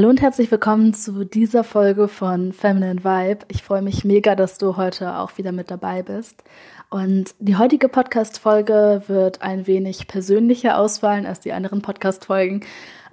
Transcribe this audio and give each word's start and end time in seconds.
Hallo 0.00 0.08
und 0.08 0.22
herzlich 0.22 0.50
willkommen 0.50 0.94
zu 0.94 1.26
dieser 1.26 1.62
Folge 1.62 2.08
von 2.08 2.54
Feminine 2.54 3.04
Vibe. 3.04 3.44
Ich 3.48 3.62
freue 3.62 3.82
mich 3.82 4.02
mega, 4.02 4.34
dass 4.34 4.56
du 4.56 4.78
heute 4.78 5.16
auch 5.16 5.36
wieder 5.36 5.52
mit 5.52 5.70
dabei 5.70 6.02
bist. 6.02 6.42
Und 6.88 7.34
die 7.38 7.58
heutige 7.58 7.90
Podcast-Folge 7.90 9.02
wird 9.08 9.42
ein 9.42 9.66
wenig 9.66 10.08
persönlicher 10.08 10.78
ausfallen 10.78 11.26
als 11.26 11.40
die 11.40 11.52
anderen 11.52 11.82
Podcast-Folgen, 11.82 12.62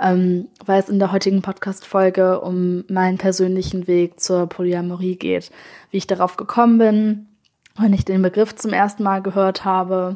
ähm, 0.01 0.47
weil 0.65 0.79
es 0.79 0.87
in 0.87 0.97
der 0.97 1.11
heutigen 1.11 1.41
Podcast-Folge 1.41 2.39
um 2.39 2.85
meinen 2.87 3.17
persönlichen 3.17 3.87
Weg 3.87 4.21
zur 4.21 4.47
Polyamorie 4.47 5.17
geht. 5.17 5.51
Wie 5.91 5.97
ich 5.97 6.07
darauf 6.07 6.37
gekommen 6.37 6.77
bin, 6.77 7.27
wenn 7.77 7.91
ich 7.91 8.05
den 8.05 8.21
Begriff 8.21 8.55
zum 8.55 8.71
ersten 8.71 9.03
Mal 9.03 9.21
gehört 9.21 9.65
habe, 9.65 10.15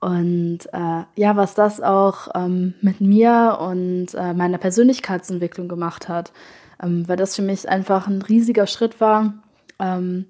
und 0.00 0.60
äh, 0.72 1.02
ja, 1.16 1.36
was 1.36 1.54
das 1.54 1.80
auch 1.80 2.28
ähm, 2.34 2.74
mit 2.80 3.00
mir 3.00 3.58
und 3.60 4.14
äh, 4.14 4.32
meiner 4.32 4.58
Persönlichkeitsentwicklung 4.58 5.68
gemacht 5.68 6.08
hat, 6.08 6.32
ähm, 6.82 7.08
weil 7.08 7.16
das 7.16 7.34
für 7.34 7.42
mich 7.42 7.68
einfach 7.68 8.06
ein 8.06 8.22
riesiger 8.22 8.66
Schritt 8.66 9.00
war. 9.00 9.34
Ähm, 9.80 10.26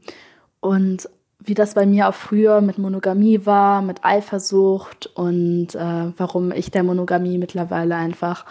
und 0.60 1.08
wie 1.38 1.54
das 1.54 1.74
bei 1.74 1.86
mir 1.86 2.08
auch 2.08 2.14
früher 2.14 2.60
mit 2.60 2.78
Monogamie 2.78 3.44
war, 3.44 3.82
mit 3.82 4.04
Eifersucht 4.04 5.06
und 5.14 5.74
äh, 5.74 6.12
warum 6.16 6.50
ich 6.50 6.70
der 6.70 6.82
Monogamie 6.82 7.38
mittlerweile 7.38 7.94
einfach 7.94 8.46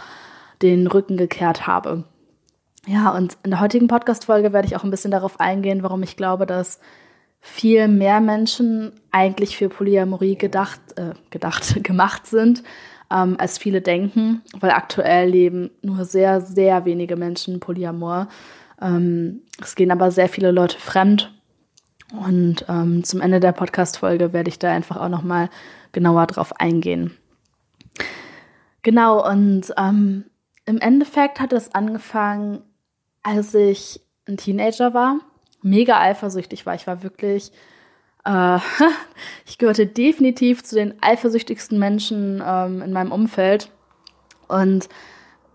den 0.61 0.87
Rücken 0.87 1.17
gekehrt 1.17 1.67
habe. 1.67 2.03
Ja, 2.85 3.09
und 3.11 3.37
in 3.43 3.51
der 3.51 3.59
heutigen 3.59 3.87
Podcast-Folge 3.87 4.53
werde 4.53 4.67
ich 4.67 4.75
auch 4.77 4.83
ein 4.83 4.91
bisschen 4.91 5.11
darauf 5.11 5.39
eingehen, 5.39 5.83
warum 5.83 6.03
ich 6.03 6.15
glaube, 6.15 6.45
dass 6.45 6.79
viel 7.39 7.87
mehr 7.87 8.19
Menschen 8.19 8.91
eigentlich 9.11 9.57
für 9.57 9.69
Polyamorie 9.69 10.35
gedacht, 10.35 10.79
äh, 10.95 11.13
gedacht, 11.29 11.75
gemacht 11.83 12.27
sind, 12.27 12.63
ähm, 13.11 13.35
als 13.39 13.57
viele 13.57 13.81
denken, 13.81 14.41
weil 14.59 14.71
aktuell 14.71 15.29
leben 15.29 15.71
nur 15.81 16.05
sehr, 16.05 16.41
sehr 16.41 16.85
wenige 16.85 17.15
Menschen 17.15 17.59
Polyamor. 17.59 18.27
Ähm, 18.81 19.41
es 19.61 19.75
gehen 19.75 19.91
aber 19.91 20.11
sehr 20.11 20.29
viele 20.29 20.51
Leute 20.51 20.77
fremd. 20.77 21.33
Und 22.13 22.65
ähm, 22.69 23.03
zum 23.03 23.19
Ende 23.19 23.39
der 23.39 23.51
Podcast-Folge 23.51 24.31
werde 24.31 24.49
ich 24.49 24.59
da 24.59 24.71
einfach 24.71 24.97
auch 24.97 25.09
nochmal 25.09 25.49
genauer 25.91 26.27
drauf 26.27 26.53
eingehen. 26.59 27.17
Genau, 28.81 29.29
und 29.29 29.73
ähm, 29.77 30.25
im 30.65 30.77
Endeffekt 30.77 31.41
hat 31.41 31.51
es 31.51 31.73
angefangen, 31.73 32.61
als 33.23 33.53
ich 33.53 33.99
ein 34.25 34.37
Teenager 34.37 34.93
war 34.93 35.19
mega 35.69 35.99
eifersüchtig 35.99 36.65
war. 36.65 36.75
Ich 36.75 36.87
war 36.87 37.03
wirklich, 37.03 37.51
äh, 38.25 38.59
ich 39.45 39.57
gehörte 39.57 39.87
definitiv 39.87 40.63
zu 40.63 40.75
den 40.75 41.01
eifersüchtigsten 41.01 41.79
Menschen 41.79 42.43
ähm, 42.45 42.81
in 42.81 42.91
meinem 42.91 43.11
Umfeld. 43.11 43.69
Und 44.47 44.89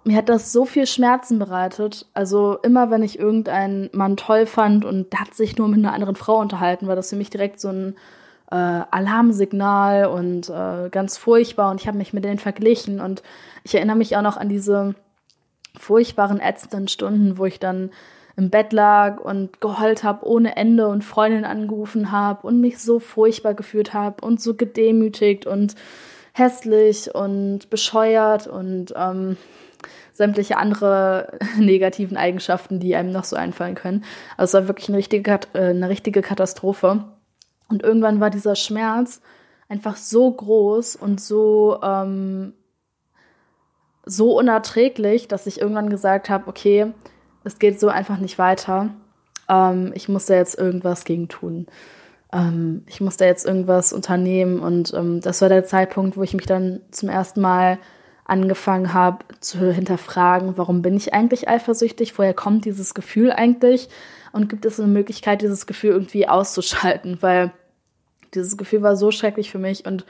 mir 0.05 0.17
hat 0.17 0.29
das 0.29 0.53
so 0.53 0.65
viel 0.65 0.87
Schmerzen 0.87 1.39
bereitet. 1.39 2.07
Also 2.15 2.59
immer, 2.63 2.91
wenn 2.91 3.03
ich 3.03 3.19
irgendeinen 3.19 3.89
Mann 3.93 4.17
toll 4.17 4.47
fand 4.47 4.85
und 4.85 5.13
der 5.13 5.21
hat 5.21 5.35
sich 5.35 5.57
nur 5.57 5.69
mit 5.69 5.79
einer 5.79 5.93
anderen 5.93 6.17
Frau 6.17 6.39
unterhalten, 6.39 6.89
war 6.89 6.97
das 6.97 7.11
für 7.11 7.17
mich 7.17 7.31
direkt 7.31 7.61
so 7.61 7.69
ein 7.69 7.95
äh, 8.51 8.55
Alarmsignal 8.55 10.07
und 10.07 10.51
äh, 10.51 10.89
ganz 10.91 11.17
furchtbar. 11.17 11.71
Und 11.71 11.81
ich 11.81 11.87
habe 11.87 11.99
mich 11.99 12.13
mit 12.13 12.25
denen 12.25 12.39
verglichen. 12.39 13.01
Und 13.01 13.23
ich 13.65 13.75
erinnere 13.75 13.97
mich 13.97 14.17
auch 14.17 14.23
noch 14.23 14.37
an 14.37 14.49
diese 14.49 14.95
furchtbaren, 15.79 16.41
ätzenden 16.41 16.89
Stunden, 16.89 17.39
wo 17.39 17.47
ich 17.47 17.59
dann 17.59 17.91
im 18.37 18.51
Bett 18.51 18.73
lag 18.73 19.21
und 19.21 19.61
geheult 19.61 20.05
habe 20.05 20.27
ohne 20.27 20.57
Ende 20.57 20.89
und 20.89 21.05
Freundin 21.05 21.45
angerufen 21.45 22.13
habe 22.13 22.47
und 22.47 22.61
mich 22.61 22.79
so 22.79 22.99
furchtbar 22.99 23.55
gefühlt 23.55 23.93
habe 23.95 24.25
und 24.25 24.41
so 24.41 24.55
gedemütigt 24.55 25.47
und 25.47 25.75
hässlich 26.33 27.15
und 27.15 27.69
bescheuert 27.69 28.47
und 28.47 28.95
ähm, 28.97 29.37
sämtliche 30.13 30.57
andere 30.57 31.39
negativen 31.59 32.17
Eigenschaften, 32.17 32.81
die 32.81 32.95
einem 32.97 33.13
noch 33.13 33.25
so 33.25 33.37
einfallen 33.37 33.75
können. 33.75 34.05
Also 34.37 34.59
es 34.59 34.63
war 34.63 34.69
wirklich 34.69 34.89
eine 34.89 34.99
richtige, 34.99 35.41
äh, 35.55 35.71
eine 35.71 35.89
richtige 35.89 36.23
Katastrophe. 36.23 37.05
Und 37.69 37.83
irgendwann 37.83 38.21
war 38.21 38.31
dieser 38.31 38.55
Schmerz 38.55 39.21
einfach 39.69 39.97
so 39.97 40.31
groß 40.31 40.97
und 40.97 41.21
so 41.21 41.79
ähm, 41.83 42.55
so 44.05 44.37
unerträglich, 44.37 45.29
dass 45.29 45.47
ich 45.47 45.61
irgendwann 45.61 45.89
gesagt 45.89 46.29
habe, 46.29 46.49
okay, 46.49 46.93
es 47.45 47.59
geht 47.59 47.81
so 47.81 47.89
einfach 47.89 48.19
nicht 48.19 48.39
weiter. 48.39 48.91
Ähm, 49.49 49.93
ich 49.95 50.09
muss 50.09 50.27
da 50.27 50.35
jetzt 50.35 50.59
irgendwas 50.59 51.05
gegen 51.05 51.29
tun. 51.29 51.67
Ähm, 52.33 52.85
ich 52.87 53.01
muss 53.01 53.17
da 53.17 53.25
jetzt 53.25 53.47
irgendwas 53.47 53.93
unternehmen. 53.93 54.61
Und 54.61 54.93
ähm, 54.95 55.21
das 55.21 55.41
war 55.43 55.49
der 55.49 55.65
Zeitpunkt, 55.65 56.17
wo 56.17 56.23
ich 56.23 56.35
mich 56.35 56.47
dann 56.47 56.81
zum 56.91 57.09
ersten 57.09 57.41
Mal 57.41 57.79
angefangen 58.25 58.95
habe 58.95 59.25
zu 59.41 59.73
hinterfragen, 59.73 60.57
warum 60.57 60.81
bin 60.81 60.97
ich 60.97 61.13
eigentlich 61.13 61.49
eifersüchtig? 61.49 62.17
Woher 62.19 62.35
kommt 62.35 62.65
dieses 62.65 62.95
Gefühl 62.95 63.33
eigentlich? 63.33 63.89
Und 64.33 64.49
gibt 64.49 64.65
es 64.65 64.81
eine 64.81 64.89
Möglichkeit, 64.89 65.43
dieses 65.43 65.67
Gefühl 65.67 65.91
irgendwie 65.91 66.29
auszuschalten? 66.29 67.19
Weil 67.21 67.53
dieses 68.35 68.57
Gefühl 68.57 68.83
war 68.83 68.97
so 68.97 69.11
schrecklich 69.11 69.51
für 69.51 69.59
mich 69.59 69.85
und 69.85 70.07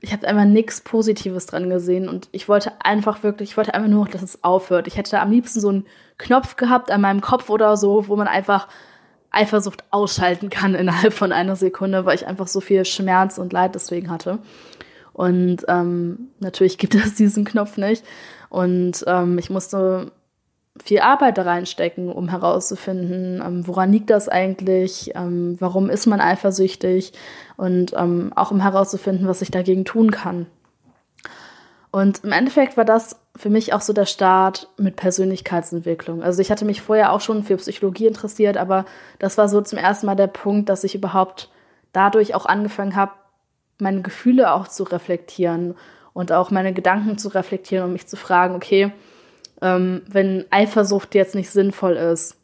ich 0.00 0.12
habe 0.12 0.28
einfach 0.28 0.44
nichts 0.44 0.82
Positives 0.82 1.46
dran 1.46 1.70
gesehen 1.70 2.10
und 2.10 2.28
ich 2.32 2.46
wollte 2.46 2.72
einfach 2.84 3.22
wirklich, 3.22 3.50
ich 3.50 3.56
wollte 3.56 3.72
einfach 3.72 3.88
nur, 3.88 4.06
dass 4.06 4.20
es 4.20 4.44
aufhört. 4.44 4.86
Ich 4.86 4.98
hätte 4.98 5.18
am 5.18 5.30
liebsten 5.30 5.60
so 5.60 5.70
einen 5.70 5.86
Knopf 6.18 6.56
gehabt 6.56 6.90
an 6.90 7.00
meinem 7.00 7.20
Kopf 7.20 7.50
oder 7.50 7.76
so, 7.76 8.08
wo 8.08 8.16
man 8.16 8.28
einfach 8.28 8.68
Eifersucht 9.30 9.84
ausschalten 9.90 10.50
kann 10.50 10.74
innerhalb 10.74 11.12
von 11.12 11.32
einer 11.32 11.56
Sekunde, 11.56 12.04
weil 12.04 12.16
ich 12.16 12.26
einfach 12.26 12.46
so 12.46 12.60
viel 12.60 12.84
Schmerz 12.84 13.38
und 13.38 13.52
Leid 13.52 13.74
deswegen 13.74 14.10
hatte. 14.10 14.38
Und 15.12 15.64
ähm, 15.68 16.30
natürlich 16.40 16.78
gibt 16.78 16.94
es 16.94 17.14
diesen 17.14 17.44
Knopf 17.44 17.76
nicht. 17.76 18.04
Und 18.48 19.04
ähm, 19.06 19.38
ich 19.38 19.50
musste 19.50 20.12
viel 20.82 21.00
Arbeit 21.00 21.38
da 21.38 21.42
reinstecken, 21.42 22.10
um 22.10 22.28
herauszufinden, 22.28 23.40
ähm, 23.44 23.66
woran 23.66 23.92
liegt 23.92 24.10
das 24.10 24.28
eigentlich, 24.28 25.12
ähm, 25.14 25.56
warum 25.60 25.88
ist 25.88 26.06
man 26.06 26.20
eifersüchtig 26.20 27.12
und 27.56 27.92
ähm, 27.96 28.32
auch 28.34 28.50
um 28.50 28.60
herauszufinden, 28.60 29.28
was 29.28 29.42
ich 29.42 29.52
dagegen 29.52 29.84
tun 29.84 30.10
kann. 30.10 30.46
Und 31.92 32.24
im 32.24 32.32
Endeffekt 32.32 32.76
war 32.76 32.84
das 32.84 33.20
für 33.36 33.50
mich 33.50 33.72
auch 33.72 33.80
so 33.80 33.92
der 33.92 34.06
Start 34.06 34.68
mit 34.76 34.96
Persönlichkeitsentwicklung. 34.96 36.22
Also 36.22 36.40
ich 36.40 36.50
hatte 36.50 36.64
mich 36.64 36.80
vorher 36.80 37.12
auch 37.12 37.20
schon 37.20 37.42
für 37.42 37.56
Psychologie 37.56 38.06
interessiert, 38.06 38.56
aber 38.56 38.84
das 39.18 39.36
war 39.38 39.48
so 39.48 39.60
zum 39.60 39.78
ersten 39.78 40.06
Mal 40.06 40.14
der 40.14 40.28
Punkt, 40.28 40.68
dass 40.68 40.84
ich 40.84 40.94
überhaupt 40.94 41.50
dadurch 41.92 42.34
auch 42.34 42.46
angefangen 42.46 42.94
habe, 42.94 43.12
meine 43.78 44.02
Gefühle 44.02 44.52
auch 44.52 44.68
zu 44.68 44.84
reflektieren 44.84 45.74
und 46.12 46.30
auch 46.30 46.52
meine 46.52 46.72
Gedanken 46.72 47.18
zu 47.18 47.28
reflektieren 47.28 47.86
und 47.86 47.92
mich 47.92 48.06
zu 48.06 48.16
fragen, 48.16 48.54
okay, 48.54 48.92
ähm, 49.60 50.02
wenn 50.06 50.44
Eifersucht 50.50 51.14
jetzt 51.14 51.34
nicht 51.34 51.50
sinnvoll 51.50 51.96
ist 51.96 52.36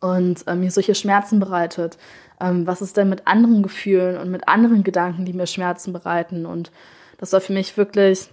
und 0.00 0.46
äh, 0.46 0.54
mir 0.54 0.70
solche 0.70 0.94
Schmerzen 0.94 1.38
bereitet, 1.38 1.98
ähm, 2.40 2.66
was 2.66 2.80
ist 2.80 2.96
denn 2.96 3.10
mit 3.10 3.26
anderen 3.26 3.62
Gefühlen 3.62 4.16
und 4.16 4.30
mit 4.30 4.48
anderen 4.48 4.84
Gedanken, 4.84 5.26
die 5.26 5.34
mir 5.34 5.46
Schmerzen 5.46 5.92
bereiten? 5.92 6.46
Und 6.46 6.70
das 7.18 7.32
war 7.32 7.40
für 7.40 7.52
mich 7.52 7.76
wirklich 7.76 8.30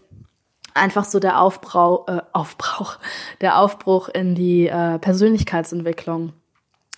einfach 0.75 1.05
so 1.05 1.19
der 1.19 1.41
Aufbrauch, 1.41 2.07
äh, 2.07 2.21
Aufbrauch, 2.31 2.99
der 3.41 3.59
Aufbruch 3.59 4.09
in 4.09 4.35
die 4.35 4.67
äh, 4.67 4.99
Persönlichkeitsentwicklung. 4.99 6.33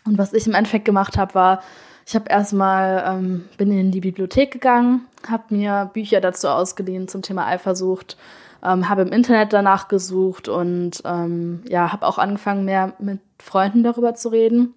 Und 0.06 0.18
was 0.18 0.34
ich 0.34 0.48
im 0.48 0.54
Endeffekt 0.54 0.86
gemacht 0.86 1.18
habe, 1.18 1.36
war, 1.36 1.64
ich 2.06 2.16
habe 2.16 2.30
erstmal 2.30 3.04
ähm, 3.08 3.46
bin 3.58 3.72
in 3.72 3.92
die 3.92 4.02
Bibliothek 4.02 4.52
gegangen, 4.52 5.06
habe 5.30 5.56
mir 5.56 5.90
Bücher 5.94 6.22
dazu 6.22 6.48
ausgeliehen 6.48 7.08
zum 7.08 7.22
Thema 7.22 7.46
Eifersucht 7.48 8.18
ähm, 8.64 8.90
habe 8.90 9.04
im 9.04 9.12
Internet 9.12 9.54
danach 9.54 9.88
gesucht 9.88 10.48
und 10.48 11.02
ähm, 11.06 11.64
ja, 11.68 11.92
habe 11.92 12.06
auch 12.06 12.18
angefangen, 12.18 12.66
mehr 12.66 12.94
mit 13.00 13.20
Freunden 13.40 13.84
darüber 13.84 14.16
zu 14.16 14.30
reden. 14.30 14.74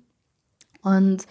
Und 0.82 1.26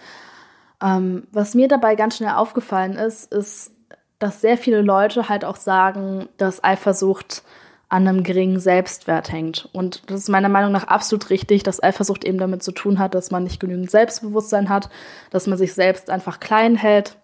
ähm, 0.82 1.26
was 1.32 1.54
mir 1.54 1.68
dabei 1.68 1.94
ganz 1.94 2.16
schnell 2.16 2.34
aufgefallen 2.34 2.94
ist, 2.94 3.32
ist, 3.32 3.72
dass 4.18 4.40
sehr 4.40 4.58
viele 4.58 4.82
Leute 4.82 5.28
halt 5.28 5.44
auch 5.44 5.56
sagen, 5.56 6.28
dass 6.36 6.62
Eifersucht 6.62 7.42
an 7.90 8.06
einem 8.06 8.22
geringen 8.22 8.60
Selbstwert 8.60 9.32
hängt. 9.32 9.68
Und 9.72 10.08
das 10.08 10.20
ist 10.20 10.28
meiner 10.28 10.48
Meinung 10.48 10.70
nach 10.70 10.84
absolut 10.84 11.28
richtig, 11.28 11.64
dass 11.64 11.82
Eifersucht 11.82 12.24
eben 12.24 12.38
damit 12.38 12.62
zu 12.62 12.70
tun 12.72 13.00
hat, 13.00 13.14
dass 13.14 13.32
man 13.32 13.42
nicht 13.42 13.58
genügend 13.58 13.90
Selbstbewusstsein 13.90 14.68
hat, 14.68 14.88
dass 15.30 15.48
man 15.48 15.58
sich 15.58 15.74
selbst 15.74 16.08
einfach 16.08 16.38
klein 16.38 16.76
hält 16.76 17.16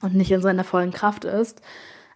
und 0.00 0.14
nicht 0.14 0.30
in 0.30 0.40
seiner 0.40 0.62
vollen 0.62 0.92
Kraft 0.92 1.24
ist. 1.24 1.60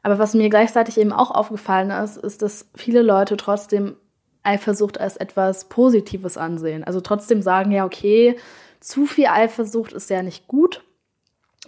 Aber 0.02 0.20
was 0.20 0.34
mir 0.34 0.48
gleichzeitig 0.48 0.98
eben 0.98 1.12
auch 1.12 1.32
aufgefallen 1.32 1.90
ist, 1.90 2.16
ist, 2.16 2.42
dass 2.42 2.70
viele 2.76 3.02
Leute 3.02 3.36
trotzdem 3.36 3.96
Eifersucht 4.44 4.98
als 4.98 5.16
etwas 5.16 5.68
Positives 5.68 6.36
ansehen. 6.38 6.84
Also 6.84 7.00
trotzdem 7.00 7.42
sagen, 7.42 7.72
ja, 7.72 7.84
okay, 7.84 8.38
zu 8.78 9.04
viel 9.04 9.26
Eifersucht 9.26 9.92
ist 9.92 10.08
ja 10.10 10.22
nicht 10.22 10.46
gut. 10.46 10.84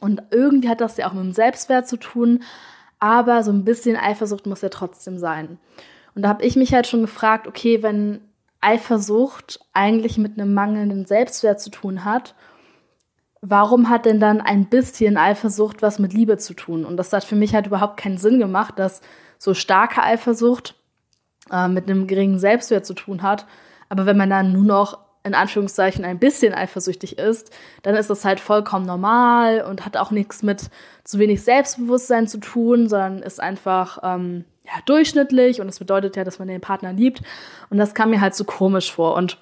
Und 0.00 0.22
irgendwie 0.30 0.69
hat 0.69 0.80
das 0.80 0.96
ja 0.96 1.08
auch 1.08 1.12
mit 1.12 1.24
dem 1.24 1.32
Selbstwert 1.32 1.88
zu 1.88 1.96
tun, 1.96 2.44
aber 3.00 3.42
so 3.42 3.50
ein 3.50 3.64
bisschen 3.64 3.96
Eifersucht 3.96 4.46
muss 4.46 4.62
ja 4.62 4.69
trotzdem 4.69 5.19
sein. 5.19 5.58
Und 6.14 6.23
da 6.23 6.29
habe 6.29 6.44
ich 6.44 6.56
mich 6.56 6.75
halt 6.75 6.87
schon 6.87 7.03
gefragt, 7.03 7.47
okay, 7.47 7.82
wenn 7.82 8.20
Eifersucht 8.61 9.61
eigentlich 9.73 10.19
mit 10.19 10.38
einem 10.38 10.55
mangelnden 10.55 11.06
Selbstwert 11.06 11.61
zu 11.61 11.70
tun 11.70 12.05
hat, 12.05 12.35
warum 13.41 13.88
hat 13.88 14.06
denn 14.06 14.20
dann 14.20 14.41
ein 14.41 14.67
bisschen 14.67 15.17
Eifersucht 15.17 15.82
was 15.82 15.99
mit 15.99 16.12
Liebe 16.12 16.38
zu 16.38 16.55
tun? 16.55 16.85
Und 16.85 16.97
das 16.97 17.12
hat 17.12 17.25
für 17.25 17.37
mich 17.37 17.55
halt 17.55 17.67
überhaupt 17.67 17.99
keinen 17.99 18.19
Sinn 18.19 18.38
gemacht, 18.38 18.79
dass 18.79 19.00
so 19.38 19.53
starke 19.53 20.03
Eifersucht 20.03 20.76
äh, 21.50 21.69
mit 21.69 21.91
einem 21.91 22.06
geringen 22.06 22.38
Selbstwert 22.38 22.87
zu 22.87 22.94
tun 22.94 23.23
hat. 23.23 23.47
Aber 23.88 24.06
wenn 24.06 24.17
man 24.17 24.31
dann 24.31 24.53
nur 24.53 24.65
noch 24.65 24.99
in 25.25 25.35
Anführungszeichen 25.35 26.05
ein 26.05 26.19
bisschen 26.19 26.55
eifersüchtig 26.55 27.19
ist, 27.19 27.53
dann 27.82 27.94
ist 27.94 28.11
das 28.11 28.25
halt 28.25 28.41
vollkommen 28.41 28.87
normal 28.87 29.62
und 29.62 29.85
hat 29.85 29.97
auch 29.97 30.11
nichts 30.11 30.43
mit 30.43 30.70
zu 31.05 31.19
wenig 31.19 31.43
Selbstbewusstsein 31.43 32.26
zu 32.26 32.38
tun, 32.38 32.88
sondern 32.88 33.19
ist 33.20 33.41
einfach 33.41 33.99
ähm, 34.03 34.44
ja, 34.64 34.73
durchschnittlich 34.87 35.61
und 35.61 35.67
das 35.67 35.79
bedeutet 35.79 36.17
ja, 36.17 36.25
dass 36.25 36.38
man 36.38 36.49
den 36.49 36.61
Partner 36.61 36.93
liebt. 36.93 37.23
Und 37.70 37.79
das 37.79 37.94
kam 37.94 38.11
mir 38.11 38.20
halt 38.20 38.35
so 38.35 38.44
komisch 38.44 38.93
vor. 38.93 39.14
Und 39.14 39.38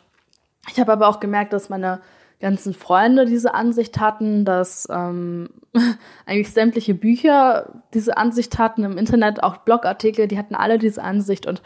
ich 0.70 0.78
habe 0.80 0.92
aber 0.92 1.08
auch 1.08 1.20
gemerkt, 1.20 1.52
dass 1.52 1.68
meine 1.68 2.00
ganzen 2.40 2.72
Freunde 2.72 3.26
diese 3.26 3.54
Ansicht 3.54 4.00
hatten, 4.00 4.44
dass 4.44 4.88
ähm, 4.90 5.50
eigentlich 6.26 6.52
sämtliche 6.52 6.94
Bücher 6.94 7.82
diese 7.92 8.16
Ansicht 8.16 8.58
hatten, 8.58 8.82
im 8.82 8.96
Internet 8.96 9.42
auch 9.42 9.58
Blogartikel, 9.58 10.26
die 10.26 10.38
hatten 10.38 10.54
alle 10.54 10.78
diese 10.78 11.02
Ansicht 11.02 11.46
und 11.46 11.62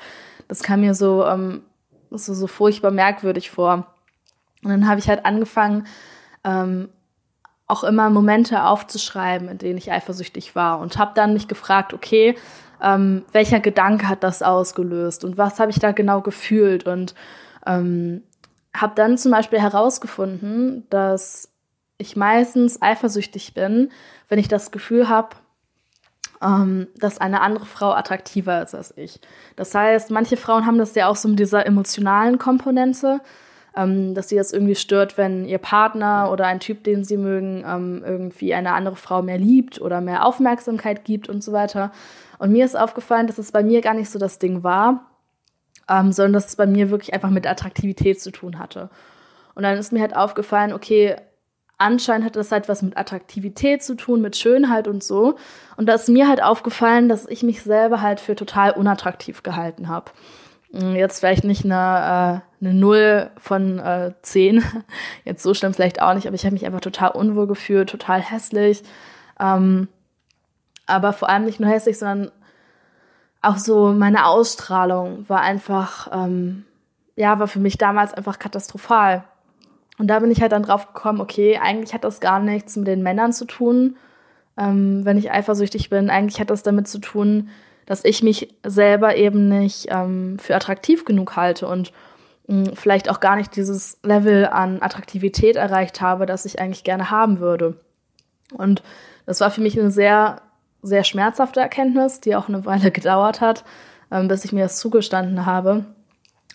das 0.49 0.63
kam 0.63 0.81
mir 0.81 0.95
so, 0.95 1.25
ähm, 1.25 1.63
so, 2.11 2.35
so 2.35 2.47
furchtbar 2.47 2.91
merkwürdig 2.91 3.51
vor. 3.51 3.87
Und 4.63 4.71
dann 4.71 4.89
habe 4.89 4.99
ich 4.99 5.09
halt 5.09 5.25
angefangen, 5.25 5.87
ähm, 6.43 6.89
auch 7.67 7.85
immer 7.85 8.11
Momente 8.11 8.65
aufzuschreiben, 8.65 9.49
in 9.49 9.59
denen 9.59 9.79
ich 9.79 9.91
eifersüchtig 9.91 10.55
war 10.55 10.81
und 10.81 10.99
habe 10.99 11.13
dann 11.15 11.33
mich 11.33 11.49
gefragt, 11.49 11.95
okay, 11.95 12.37
ähm, 12.85 13.25
welcher 13.33 13.61
Gedanke 13.61 14.09
hat 14.09 14.23
das 14.23 14.43
ausgelöst 14.43 15.25
und 15.25 15.39
was 15.39 15.59
habe 15.59 15.71
ich 15.71 15.79
da 15.79 15.93
genau 15.93 16.21
gefühlt 16.21 16.87
und 16.87 17.15
ähm, 17.67 18.23
habe 18.77 18.95
dann 18.95 19.17
zum 19.17 19.31
Beispiel 19.31 19.61
herausgefunden, 19.61 20.87
dass 20.91 21.51
ich 21.97 22.17
meistens 22.17 22.83
eifersüchtig 22.83 23.55
bin, 23.55 23.91
wenn 24.29 24.39
ich 24.39 24.49
das 24.49 24.71
Gefühl 24.71 25.09
habe, 25.09 25.37
ähm, 26.43 26.89
dass 26.97 27.19
eine 27.19 27.41
andere 27.41 27.65
Frau 27.65 27.93
attraktiver 27.93 28.63
ist 28.63 28.75
als 28.75 28.97
ich. 28.97 29.21
Das 29.57 29.75
heißt, 29.75 30.11
manche 30.11 30.37
Frauen 30.37 30.67
haben 30.67 30.79
das 30.79 30.95
ja 30.95 31.09
auch 31.09 31.17
so 31.17 31.29
mit 31.29 31.39
dieser 31.39 31.65
emotionalen 31.67 32.39
Komponente, 32.39 33.21
ähm, 33.77 34.15
dass 34.15 34.29
sie 34.29 34.37
das 34.37 34.53
irgendwie 34.53 34.75
stört, 34.75 35.17
wenn 35.17 35.45
ihr 35.47 35.59
Partner 35.59 36.31
oder 36.31 36.47
ein 36.47 36.61
Typ, 36.61 36.85
den 36.85 37.05
sie 37.05 37.17
mögen, 37.17 37.65
ähm, 37.67 38.03
irgendwie 38.05 38.55
eine 38.55 38.73
andere 38.73 38.97
Frau 38.97 39.23
mehr 39.23 39.39
liebt 39.39 39.81
oder 39.81 40.01
mehr 40.01 40.27
Aufmerksamkeit 40.27 41.05
gibt 41.05 41.29
und 41.29 41.43
so 41.43 41.53
weiter. 41.53 41.93
Und 42.45 42.53
mir 42.53 42.67
ist 42.67 42.79
aufgefallen, 42.79 43.27
dass 43.27 43.39
es 43.39 43.53
bei 43.53 43.63
mir 43.63 43.81
gar 43.81 43.95
nicht 43.95 44.11
so 44.11 44.19
das 44.19 44.39
Ding 44.39 44.63
war, 44.63 45.11
ähm, 45.89 46.13
sondern 46.13 46.35
dass 46.35 46.49
es 46.49 46.57
bei 46.57 46.67
mir 46.67 46.91
wirklich 46.91 47.15
einfach 47.15 47.31
mit 47.31 47.47
Attraktivität 47.47 48.21
zu 48.21 48.33
tun 48.33 48.59
hatte. 48.59 48.91
Und 49.55 49.63
dann 49.63 49.79
ist 49.79 49.95
mir 49.95 50.03
halt 50.03 50.15
aufgefallen, 50.15 50.75
okay, 50.75 51.17
anscheinend 51.79 52.27
hat 52.27 52.37
das 52.37 52.53
halt 52.53 52.69
was 52.69 52.83
mit 52.83 52.99
Attraktivität 52.99 53.83
zu 53.83 53.95
tun, 53.95 54.21
mit 54.21 54.37
Schönheit 54.37 54.89
und 54.89 55.03
so. 55.03 55.37
Und 55.79 55.89
da 55.89 55.95
ist 55.95 56.11
mir 56.11 56.29
halt 56.29 56.43
aufgefallen, 56.43 57.09
dass 57.09 57.27
ich 57.27 57.43
mich 57.43 57.63
selber 57.63 58.03
halt 58.03 58.21
für 58.21 58.35
total 58.35 58.73
unattraktiv 58.73 59.43
gehalten 59.43 59.89
habe. 59.89 60.11
Hm, 60.71 60.97
jetzt 60.97 61.21
vielleicht 61.21 61.45
nicht 61.45 61.65
eine, 61.65 62.43
äh, 62.61 62.63
eine 62.63 62.75
Null 62.75 63.31
von 63.39 63.79
äh, 63.79 64.13
10. 64.21 64.63
Jetzt 65.25 65.43
so 65.43 65.55
schlimm 65.55 65.73
vielleicht 65.73 66.03
auch 66.03 66.13
nicht, 66.13 66.27
aber 66.27 66.35
ich 66.35 66.45
habe 66.45 66.53
mich 66.53 66.67
einfach 66.67 66.83
total 66.83 67.13
unwohl 67.13 67.47
gefühlt, 67.47 67.89
total 67.89 68.21
hässlich. 68.21 68.83
Ähm, 69.41 69.89
aber 70.87 71.13
vor 71.13 71.29
allem 71.29 71.45
nicht 71.45 71.61
nur 71.61 71.71
hässlich, 71.71 71.99
sondern 71.99 72.31
auch 73.43 73.59
so 73.59 73.93
meine 73.93 74.27
Ausstrahlung 74.27 75.29
war 75.29 75.41
einfach, 75.41 76.09
ähm, 76.13 76.65
ja, 77.17 77.39
war 77.39 77.49
für 77.49 77.61
mich 77.61 77.79
damals 77.79 78.15
einfach 78.15 78.39
katastrophal. 78.39 79.25
Und 79.99 80.09
da 80.09 80.19
bin 80.19 80.31
ich 80.31 80.41
halt 80.41 80.53
dann 80.53 80.63
drauf 80.63 80.93
gekommen, 80.93 81.21
okay, 81.21 81.59
eigentlich 81.63 81.95
hat 81.95 82.05
das 82.05 82.21
gar 82.21 82.41
nichts 82.41 82.77
mit 82.77 82.89
den 82.89 83.03
Männern 83.03 83.33
zu 83.33 83.45
tun, 83.45 83.97
ähm, 84.57 85.05
wenn 85.05 85.19
ich 85.19 85.31
eifersüchtig 85.31 85.91
bin. 85.91 86.11
Eigentlich 86.11 86.41
hat 86.41 86.51
das 86.51 86.63
damit 86.63 86.89
zu 86.89 86.99
tun, 86.99 87.49
dass 87.87 88.05
ich 88.05 88.23
mich 88.23 88.55
selber 88.65 89.17
eben 89.17 89.49
nicht 89.49 89.87
ähm, 89.91 90.39
für 90.39 90.57
attraktiv 90.57 91.05
genug 91.05 91.37
halte 91.37 91.69
und 91.69 91.93
mh, 92.47 92.67
hm, 92.69 92.77
vielleicht 92.77 93.11
auch 93.11 93.21
gar 93.21 93.37
nicht 93.37 93.55
dieses 93.57 93.99
Level 94.03 94.47
an 94.47 94.83
Attraktivität 94.83 95.57
erreicht 95.57 96.01
habe, 96.01 96.27
das 96.27 96.45
ich 96.45 96.61
eigentlich 96.61 96.85
gerne 96.85 97.11
haben 97.11 97.39
würde. 97.39 97.77
Und 98.53 98.83
das 99.27 99.41
war 99.41 99.51
für 99.51 99.61
mich 99.61 99.79
eine 99.79 99.91
sehr, 99.91 100.41
sehr 100.85 101.05
schmerzhafte 101.05 101.61
Erkenntnis, 101.61 102.21
die 102.21 102.37
auch 102.37 102.49
eine 102.49 102.65
Weile 102.65 102.91
gedauert 102.93 103.41
hat, 103.41 103.65
ähm, 104.11 104.29
bis 104.29 104.45
ich 104.45 104.53
mir 104.53 104.65
das 104.65 104.79
zugestanden 104.79 105.47
habe, 105.47 105.87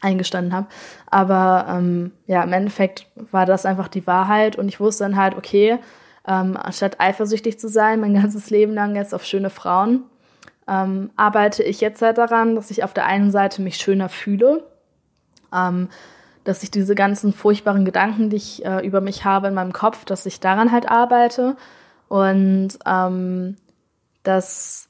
eingestanden 0.02 0.54
habe. 0.54 0.68
Aber 1.08 1.66
ähm, 1.70 2.12
ja, 2.28 2.44
im 2.44 2.54
Endeffekt 2.54 3.08
war 3.32 3.46
das 3.46 3.66
einfach 3.66 3.88
die 3.88 4.08
Wahrheit 4.08 4.56
und 4.56 4.68
ich 4.68 4.80
wusste 4.80 5.04
dann 5.04 5.18
halt, 5.18 5.36
okay, 5.36 5.80
ähm, 6.28 6.58
anstatt 6.58 7.00
eifersüchtig 7.00 7.60
zu 7.60 7.68
sein, 7.68 8.00
mein 8.00 8.14
ganzes 8.22 8.50
Leben 8.50 8.74
lang 8.74 8.96
jetzt 8.96 9.14
auf 9.14 9.26
schöne 9.26 9.50
Frauen, 9.50 10.04
ähm, 10.68 11.10
arbeite 11.16 11.64
ich 11.64 11.82
jetzt 11.82 12.02
halt 12.02 12.18
daran, 12.18 12.56
dass 12.56 12.72
ich 12.72 12.84
auf 12.84 12.94
der 12.94 13.06
einen 13.06 13.32
Seite 13.32 13.62
mich 13.62 13.78
schöner 13.78 14.08
fühle, 14.08 14.64
ähm, 15.54 15.90
dass 16.44 16.64
ich 16.64 16.72
diese 16.72 16.96
ganzen 16.96 17.34
furchtbaren 17.34 17.86
Gedanken, 17.86 18.30
die 18.30 18.38
ich 18.38 18.66
äh, 18.66 18.86
über 18.86 19.02
mich 19.02 19.26
habe 19.26 19.48
in 19.48 19.54
meinem 19.54 19.74
Kopf, 19.74 20.06
dass 20.06 20.26
ich 20.26 20.40
daran 20.40 20.72
halt 20.72 20.90
arbeite 20.90 21.58
und 22.08 22.70
ähm, 22.86 23.56
dass 24.24 24.90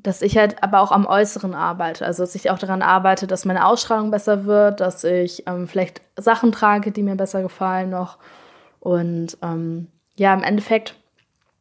dass 0.00 0.22
ich 0.22 0.38
halt 0.38 0.62
aber 0.62 0.80
auch 0.80 0.92
am 0.92 1.06
Äußeren 1.06 1.54
arbeite. 1.54 2.06
Also, 2.06 2.22
dass 2.22 2.34
ich 2.34 2.50
auch 2.50 2.58
daran 2.58 2.82
arbeite, 2.82 3.26
dass 3.26 3.44
meine 3.44 3.66
Ausstrahlung 3.66 4.10
besser 4.10 4.44
wird, 4.44 4.80
dass 4.80 5.02
ich 5.04 5.46
ähm, 5.46 5.66
vielleicht 5.66 6.00
Sachen 6.16 6.52
trage, 6.52 6.92
die 6.92 7.02
mir 7.02 7.16
besser 7.16 7.42
gefallen 7.42 7.90
noch. 7.90 8.18
Und 8.80 9.36
ähm, 9.42 9.88
ja, 10.16 10.32
im 10.34 10.42
Endeffekt 10.42 10.94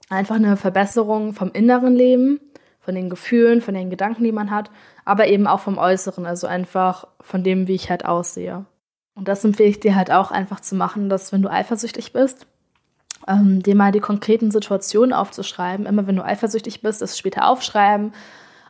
einfach 0.10 0.36
eine 0.36 0.56
Verbesserung 0.56 1.34
vom 1.34 1.52
inneren 1.52 1.96
Leben, 1.96 2.40
von 2.80 2.96
den 2.96 3.10
Gefühlen, 3.10 3.62
von 3.62 3.74
den 3.74 3.90
Gedanken, 3.90 4.24
die 4.24 4.32
man 4.32 4.52
hat, 4.52 4.72
aber 5.04 5.28
eben 5.28 5.48
auch 5.48 5.60
vom 5.60 5.78
Äußeren, 5.78 6.26
also 6.26 6.48
einfach 6.48 7.08
von 7.20 7.44
dem, 7.44 7.68
wie 7.68 7.76
ich 7.76 7.90
halt 7.90 8.06
aussehe. 8.06 8.66
Und 9.16 9.28
das 9.28 9.44
empfehle 9.44 9.70
ich 9.70 9.80
dir 9.80 9.96
halt 9.96 10.12
auch 10.12 10.32
einfach 10.32 10.60
zu 10.60 10.76
machen, 10.76 11.10
dass 11.10 11.34
wenn 11.34 11.42
du 11.42 11.50
eifersüchtig 11.50 12.14
bist, 12.14 12.46
ähm, 13.28 13.62
dir 13.62 13.76
mal 13.76 13.92
die 13.92 14.00
konkreten 14.00 14.52
Situationen 14.52 15.14
aufzuschreiben. 15.14 15.86
Immer 15.86 16.08
wenn 16.08 16.16
du 16.16 16.24
eifersüchtig 16.24 16.82
bist, 16.82 17.02
das 17.02 17.18
später 17.18 17.48
aufschreiben, 17.48 18.14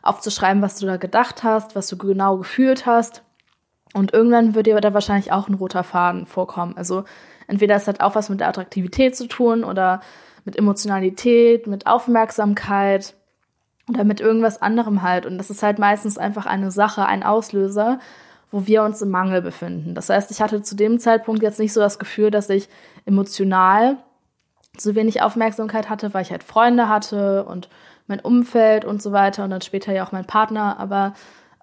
aufzuschreiben, 0.02 0.62
was 0.62 0.78
du 0.78 0.86
da 0.86 0.96
gedacht 0.96 1.44
hast, 1.44 1.74
was 1.76 1.88
du 1.88 1.96
genau 1.96 2.38
gefühlt 2.38 2.86
hast. 2.86 3.22
Und 3.94 4.12
irgendwann 4.12 4.54
wird 4.54 4.66
dir 4.66 4.80
da 4.80 4.92
wahrscheinlich 4.94 5.32
auch 5.32 5.48
ein 5.48 5.54
roter 5.54 5.84
Faden 5.84 6.26
vorkommen. 6.26 6.76
Also 6.76 7.04
entweder 7.46 7.76
es 7.76 7.86
hat 7.86 8.00
auch 8.00 8.14
was 8.14 8.28
mit 8.28 8.40
der 8.40 8.48
Attraktivität 8.48 9.16
zu 9.16 9.26
tun 9.26 9.64
oder 9.64 10.00
mit 10.44 10.56
Emotionalität, 10.56 11.66
mit 11.66 11.86
Aufmerksamkeit 11.86 13.14
oder 13.88 14.04
mit 14.04 14.20
irgendwas 14.20 14.60
anderem 14.60 15.02
halt. 15.02 15.26
Und 15.26 15.38
das 15.38 15.50
ist 15.50 15.62
halt 15.62 15.78
meistens 15.78 16.18
einfach 16.18 16.46
eine 16.46 16.70
Sache, 16.70 17.06
ein 17.06 17.22
Auslöser, 17.22 17.98
wo 18.50 18.66
wir 18.66 18.82
uns 18.82 19.00
im 19.02 19.10
Mangel 19.10 19.42
befinden. 19.42 19.94
Das 19.94 20.08
heißt, 20.10 20.30
ich 20.30 20.40
hatte 20.40 20.62
zu 20.62 20.74
dem 20.74 20.98
Zeitpunkt 20.98 21.42
jetzt 21.42 21.58
nicht 21.58 21.72
so 21.72 21.80
das 21.80 21.98
Gefühl, 21.98 22.30
dass 22.30 22.48
ich 22.50 22.68
emotional 23.04 23.98
so 24.80 24.94
wenig 24.94 25.22
Aufmerksamkeit 25.22 25.88
hatte, 25.88 26.14
weil 26.14 26.22
ich 26.22 26.30
halt 26.30 26.44
Freunde 26.44 26.88
hatte 26.88 27.44
und 27.44 27.68
mein 28.06 28.20
Umfeld 28.20 28.84
und 28.84 29.02
so 29.02 29.12
weiter 29.12 29.44
und 29.44 29.50
dann 29.50 29.60
später 29.60 29.92
ja 29.92 30.06
auch 30.06 30.12
mein 30.12 30.26
Partner. 30.26 30.78
Aber 30.78 31.14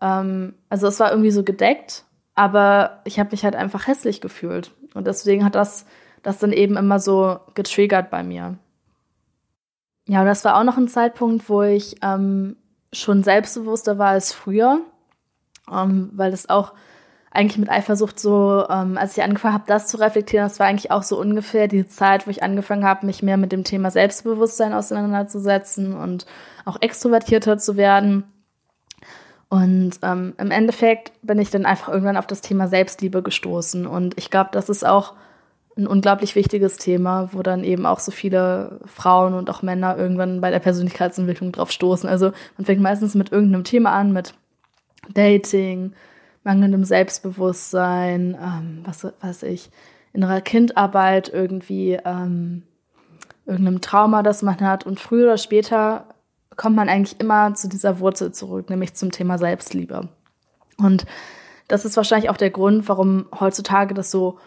ähm, 0.01 0.53
also 0.69 0.87
es 0.87 0.99
war 0.99 1.11
irgendwie 1.11 1.31
so 1.31 1.43
gedeckt, 1.43 2.03
aber 2.35 3.01
ich 3.05 3.19
habe 3.19 3.31
mich 3.31 3.43
halt 3.43 3.55
einfach 3.55 3.87
hässlich 3.87 4.21
gefühlt. 4.21 4.71
Und 4.93 5.07
deswegen 5.07 5.43
hat 5.43 5.55
das 5.55 5.85
das 6.25 6.39
dann 6.39 6.51
eben 6.51 6.75
immer 6.75 6.99
so 6.99 7.39
getriggert 7.53 8.09
bei 8.09 8.23
mir. 8.23 8.57
Ja, 10.07 10.21
und 10.21 10.25
das 10.25 10.43
war 10.43 10.57
auch 10.57 10.63
noch 10.63 10.77
ein 10.77 10.87
Zeitpunkt, 10.87 11.49
wo 11.49 11.61
ich 11.61 11.97
ähm, 12.01 12.57
schon 12.91 13.23
selbstbewusster 13.23 13.99
war 13.99 14.09
als 14.09 14.33
früher, 14.33 14.81
ähm, 15.71 16.09
weil 16.13 16.31
das 16.31 16.49
auch 16.49 16.73
eigentlich 17.35 17.57
mit 17.57 17.69
Eifersucht 17.69 18.19
so, 18.19 18.65
ähm, 18.69 18.97
als 18.97 19.17
ich 19.17 19.23
angefangen 19.23 19.53
habe, 19.53 19.65
das 19.67 19.87
zu 19.87 19.97
reflektieren, 19.97 20.45
das 20.45 20.59
war 20.59 20.67
eigentlich 20.67 20.91
auch 20.91 21.03
so 21.03 21.19
ungefähr 21.19 21.67
die 21.67 21.87
Zeit, 21.87 22.25
wo 22.25 22.31
ich 22.31 22.43
angefangen 22.43 22.85
habe, 22.85 23.05
mich 23.05 23.23
mehr 23.23 23.37
mit 23.37 23.51
dem 23.51 23.63
Thema 23.63 23.91
Selbstbewusstsein 23.91 24.73
auseinanderzusetzen 24.73 25.95
und 25.95 26.25
auch 26.65 26.77
extrovertierter 26.81 27.57
zu 27.57 27.77
werden. 27.77 28.23
Und 29.49 29.99
ähm, 30.01 30.33
im 30.37 30.51
Endeffekt 30.51 31.11
bin 31.21 31.39
ich 31.39 31.49
dann 31.49 31.65
einfach 31.65 31.89
irgendwann 31.89 32.17
auf 32.17 32.27
das 32.27 32.41
Thema 32.41 32.67
Selbstliebe 32.67 33.21
gestoßen. 33.21 33.85
Und 33.85 34.17
ich 34.17 34.31
glaube, 34.31 34.49
das 34.51 34.69
ist 34.69 34.85
auch 34.85 35.13
ein 35.77 35.87
unglaublich 35.87 36.35
wichtiges 36.35 36.77
Thema, 36.77 37.29
wo 37.33 37.41
dann 37.41 37.63
eben 37.63 37.85
auch 37.85 37.99
so 37.99 38.11
viele 38.11 38.79
Frauen 38.85 39.33
und 39.33 39.49
auch 39.49 39.61
Männer 39.61 39.97
irgendwann 39.97 40.41
bei 40.41 40.49
der 40.49 40.59
Persönlichkeitsentwicklung 40.59 41.51
drauf 41.51 41.71
stoßen. 41.71 42.09
Also 42.09 42.31
man 42.57 42.65
fängt 42.65 42.81
meistens 42.81 43.13
mit 43.13 43.31
irgendeinem 43.31 43.65
Thema 43.65 43.91
an, 43.91 44.13
mit 44.13 44.33
Dating, 45.13 45.93
mangelndem 46.45 46.85
Selbstbewusstsein, 46.85 48.37
ähm, 48.41 48.81
was 48.85 49.05
weiß 49.19 49.43
ich, 49.43 49.69
innerer 50.13 50.41
Kindarbeit 50.41 51.27
irgendwie, 51.27 51.99
ähm, 52.05 52.63
irgendeinem 53.45 53.81
Trauma, 53.81 54.23
das 54.23 54.41
man 54.41 54.59
hat. 54.61 54.85
Und 54.85 54.99
früher 54.99 55.25
oder 55.25 55.37
später 55.37 56.05
kommt 56.55 56.75
man 56.75 56.87
eigentlich 56.87 57.19
immer 57.19 57.53
zu 57.55 57.67
dieser 57.67 57.99
Wurzel 57.99 58.31
zurück, 58.31 58.69
nämlich 58.69 58.93
zum 58.93 59.11
Thema 59.11 59.37
Selbstliebe. 59.37 60.07
Und 60.77 61.05
das 61.67 61.83
ist 61.83 61.97
wahrscheinlich 61.97 62.29
auch 62.29 62.37
der 62.37 62.51
Grund, 62.51 62.87
warum 62.87 63.25
heutzutage 63.37 63.93
das 63.93 64.11
so 64.11 64.37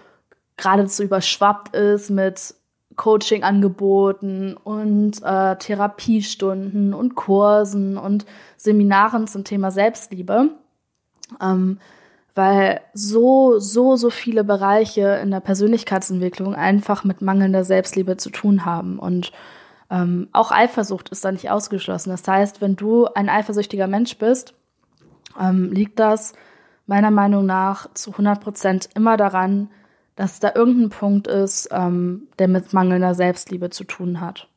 geradezu 0.57 1.03
überschwappt 1.03 1.75
ist 1.75 2.11
mit 2.11 2.55
Coaching-Angeboten 2.97 4.57
und 4.57 5.23
äh, 5.23 5.57
Therapiestunden 5.57 6.95
und 6.95 7.15
Kursen 7.15 7.97
und 7.97 8.25
Seminaren 8.57 9.27
zum 9.27 9.45
Thema 9.45 9.71
Selbstliebe. 9.71 10.51
Ähm, 11.41 11.79
weil 12.35 12.83
so, 12.95 13.59
so, 13.59 13.97
so 13.97 14.11
viele 14.11 14.45
Bereiche 14.45 15.19
in 15.23 15.33
der 15.33 15.41
Persönlichkeitsentwicklung 15.41 16.55
einfach 16.55 17.03
mit 17.03 17.21
mangelnder 17.21 17.65
Selbstliebe 17.65 18.17
zu 18.17 18.31
tun 18.31 18.65
haben. 18.65 19.01
Und 19.01 19.33
ähm, 19.91 20.29
auch 20.33 20.53
Eifersucht 20.53 21.09
ist 21.09 21.25
da 21.25 21.33
nicht 21.33 21.51
ausgeschlossen. 21.51 22.11
Das 22.11 22.27
heißt, 22.27 22.61
wenn 22.61 22.77
du 22.77 23.07
ein 23.07 23.29
eifersüchtiger 23.29 23.89
Mensch 23.89 24.17
bist, 24.19 24.55
ähm, 25.41 25.73
liegt 25.73 25.99
das 25.99 26.35
meiner 26.87 27.11
Meinung 27.11 27.45
nach 27.45 27.93
zu 27.95 28.13
100 28.13 28.41
Prozent 28.41 28.89
immer 28.95 29.17
daran, 29.17 29.69
dass 30.15 30.41
da 30.41 30.53
irgendein 30.55 30.91
Punkt 30.91 31.27
ist, 31.27 31.69
ähm, 31.73 32.29
der 32.39 32.49
mit 32.49 32.73
mangelnder 32.73 33.15
Selbstliebe 33.15 33.71
zu 33.71 33.85
tun 33.85 34.21
hat. 34.21 34.49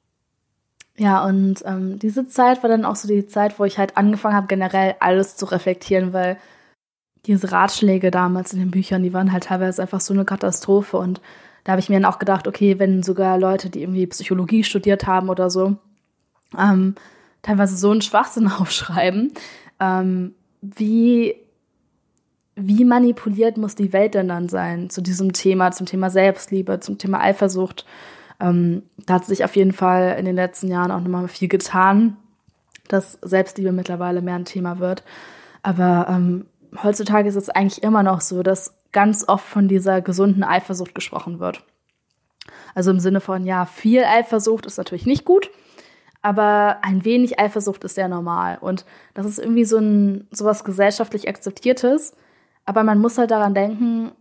Ja, 0.98 1.26
und 1.26 1.64
ähm, 1.66 1.98
diese 2.00 2.28
Zeit 2.28 2.62
war 2.62 2.70
dann 2.70 2.86
auch 2.86 2.96
so 2.96 3.08
die 3.08 3.26
Zeit, 3.26 3.58
wo 3.60 3.66
ich 3.66 3.78
halt 3.78 3.98
angefangen 3.98 4.36
habe, 4.36 4.48
generell 4.48 4.96
alles 5.00 5.36
zu 5.36 5.46
reflektieren, 5.46 6.14
weil 6.14 6.38
diese 7.26 7.52
Ratschläge 7.52 8.12
damals 8.12 8.54
in 8.54 8.60
den 8.60 8.72
Büchern, 8.72 9.04
die 9.04 9.14
waren 9.14 9.32
halt 9.32 9.46
teilweise 9.46 9.82
einfach 9.82 10.02
so 10.02 10.14
eine 10.14 10.26
Katastrophe. 10.26 10.98
Und 10.98 11.22
da 11.64 11.74
habe 11.74 11.80
ich 11.80 11.90
mir 11.90 12.00
dann 12.00 12.12
auch 12.12 12.20
gedacht, 12.20 12.48
okay, 12.48 12.80
wenn 12.80 13.04
sogar 13.04 13.38
Leute, 13.38 13.70
die 13.70 13.82
irgendwie 13.82 14.08
Psychologie 14.08 14.64
studiert 14.64 15.06
haben 15.06 15.30
oder 15.30 15.50
so, 15.50 15.78
ähm, 16.58 16.96
teilweise 17.42 17.78
so 17.78 17.92
einen 17.92 18.02
Schwachsinn 18.02 18.48
aufschreiben, 18.60 19.34
ähm, 19.80 20.34
wie, 20.62 21.36
wie 22.56 22.86
manipuliert 22.86 23.58
muss 23.58 23.76
die 23.76 23.94
Welt 23.94 24.16
denn 24.16 24.28
dann 24.28 24.50
sein 24.50 24.90
zu 24.90 25.02
diesem 25.02 25.34
Thema, 25.34 25.72
zum 25.72 25.86
Thema 25.86 26.10
Selbstliebe, 26.10 26.80
zum 26.80 26.98
Thema 26.98 27.22
Eifersucht? 27.22 27.86
Ähm, 28.40 28.84
da 29.06 29.16
hat 29.16 29.26
sich 29.26 29.44
auf 29.44 29.56
jeden 29.56 29.74
Fall 29.74 30.16
in 30.18 30.26
den 30.26 30.36
letzten 30.36 30.68
Jahren 30.68 30.92
auch 30.92 31.00
nochmal 31.00 31.28
viel 31.28 31.48
getan, 31.48 32.18
dass 32.88 33.20
Selbstliebe 33.22 33.72
mittlerweile 33.72 34.22
mehr 34.22 34.36
ein 34.36 34.46
Thema 34.46 34.80
wird. 34.80 35.04
Aber 35.64 36.08
ähm, 36.10 36.46
heutzutage 36.84 37.30
ist 37.30 37.36
es 37.36 37.50
eigentlich 37.50 37.84
immer 37.84 38.04
noch 38.04 38.22
so, 38.22 38.44
dass 38.44 38.76
ganz 38.92 39.28
oft 39.28 39.46
von 39.46 39.68
dieser 39.68 40.02
gesunden 40.02 40.44
Eifersucht 40.44 40.96
gesprochen 40.96 41.40
wird. 41.40 41.64
Also 42.76 42.92
im 42.92 43.00
Sinne 43.00 43.22
von, 43.22 43.46
ja, 43.46 43.66
viel 43.66 44.04
Eifersucht 44.04 44.66
ist 44.66 44.78
natürlich 44.78 45.06
nicht 45.06 45.26
gut, 45.26 45.50
aber 46.22 46.78
ein 46.84 47.04
wenig 47.04 47.40
Eifersucht 47.40 47.84
ist 47.84 47.96
sehr 47.96 48.08
normal. 48.08 48.58
Und 48.60 48.86
das 49.14 49.26
ist 49.26 49.40
irgendwie 49.40 49.66
so 49.66 49.78
ein 49.78 50.28
sowas 50.32 50.64
gesellschaftlich 50.64 51.28
akzeptiertes. 51.28 52.16
Aber 52.66 52.84
man 52.84 53.00
muss 53.00 53.18
halt 53.18 53.32
daran 53.32 53.54
denken, 53.54 54.12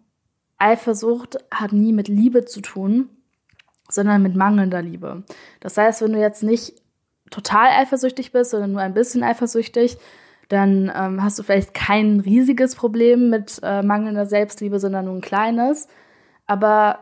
Eifersucht 0.59 1.39
hat 1.51 1.73
nie 1.73 1.93
mit 1.93 2.09
Liebe 2.09 2.45
zu 2.45 2.61
tun, 2.61 3.09
sondern 3.89 4.23
mit 4.23 4.35
mangelnder 4.35 4.83
Liebe. 4.83 5.25
Das 5.61 5.77
heißt, 5.77 6.03
wenn 6.03 6.13
du 6.13 6.21
jetzt 6.21 6.43
nicht 6.43 6.75
total 7.31 7.69
eifersüchtig 7.69 8.33
bist, 8.33 8.51
sondern 8.51 8.73
nur 8.73 8.81
ein 8.81 8.95
bisschen 8.95 9.23
eifersüchtig, 9.23 9.99
dann 10.51 10.91
ähm, 10.93 11.23
hast 11.23 11.39
du 11.39 11.45
vielleicht 11.45 11.75
kein 11.75 12.19
riesiges 12.19 12.75
Problem 12.75 13.31
mit 13.31 13.61
äh, 13.63 13.83
mangelnder 13.83 14.27
Selbstliebe, 14.27 14.81
sondern 14.81 15.05
nur 15.05 15.15
ein 15.15 15.21
kleines. 15.21 15.87
Aber 16.49 16.99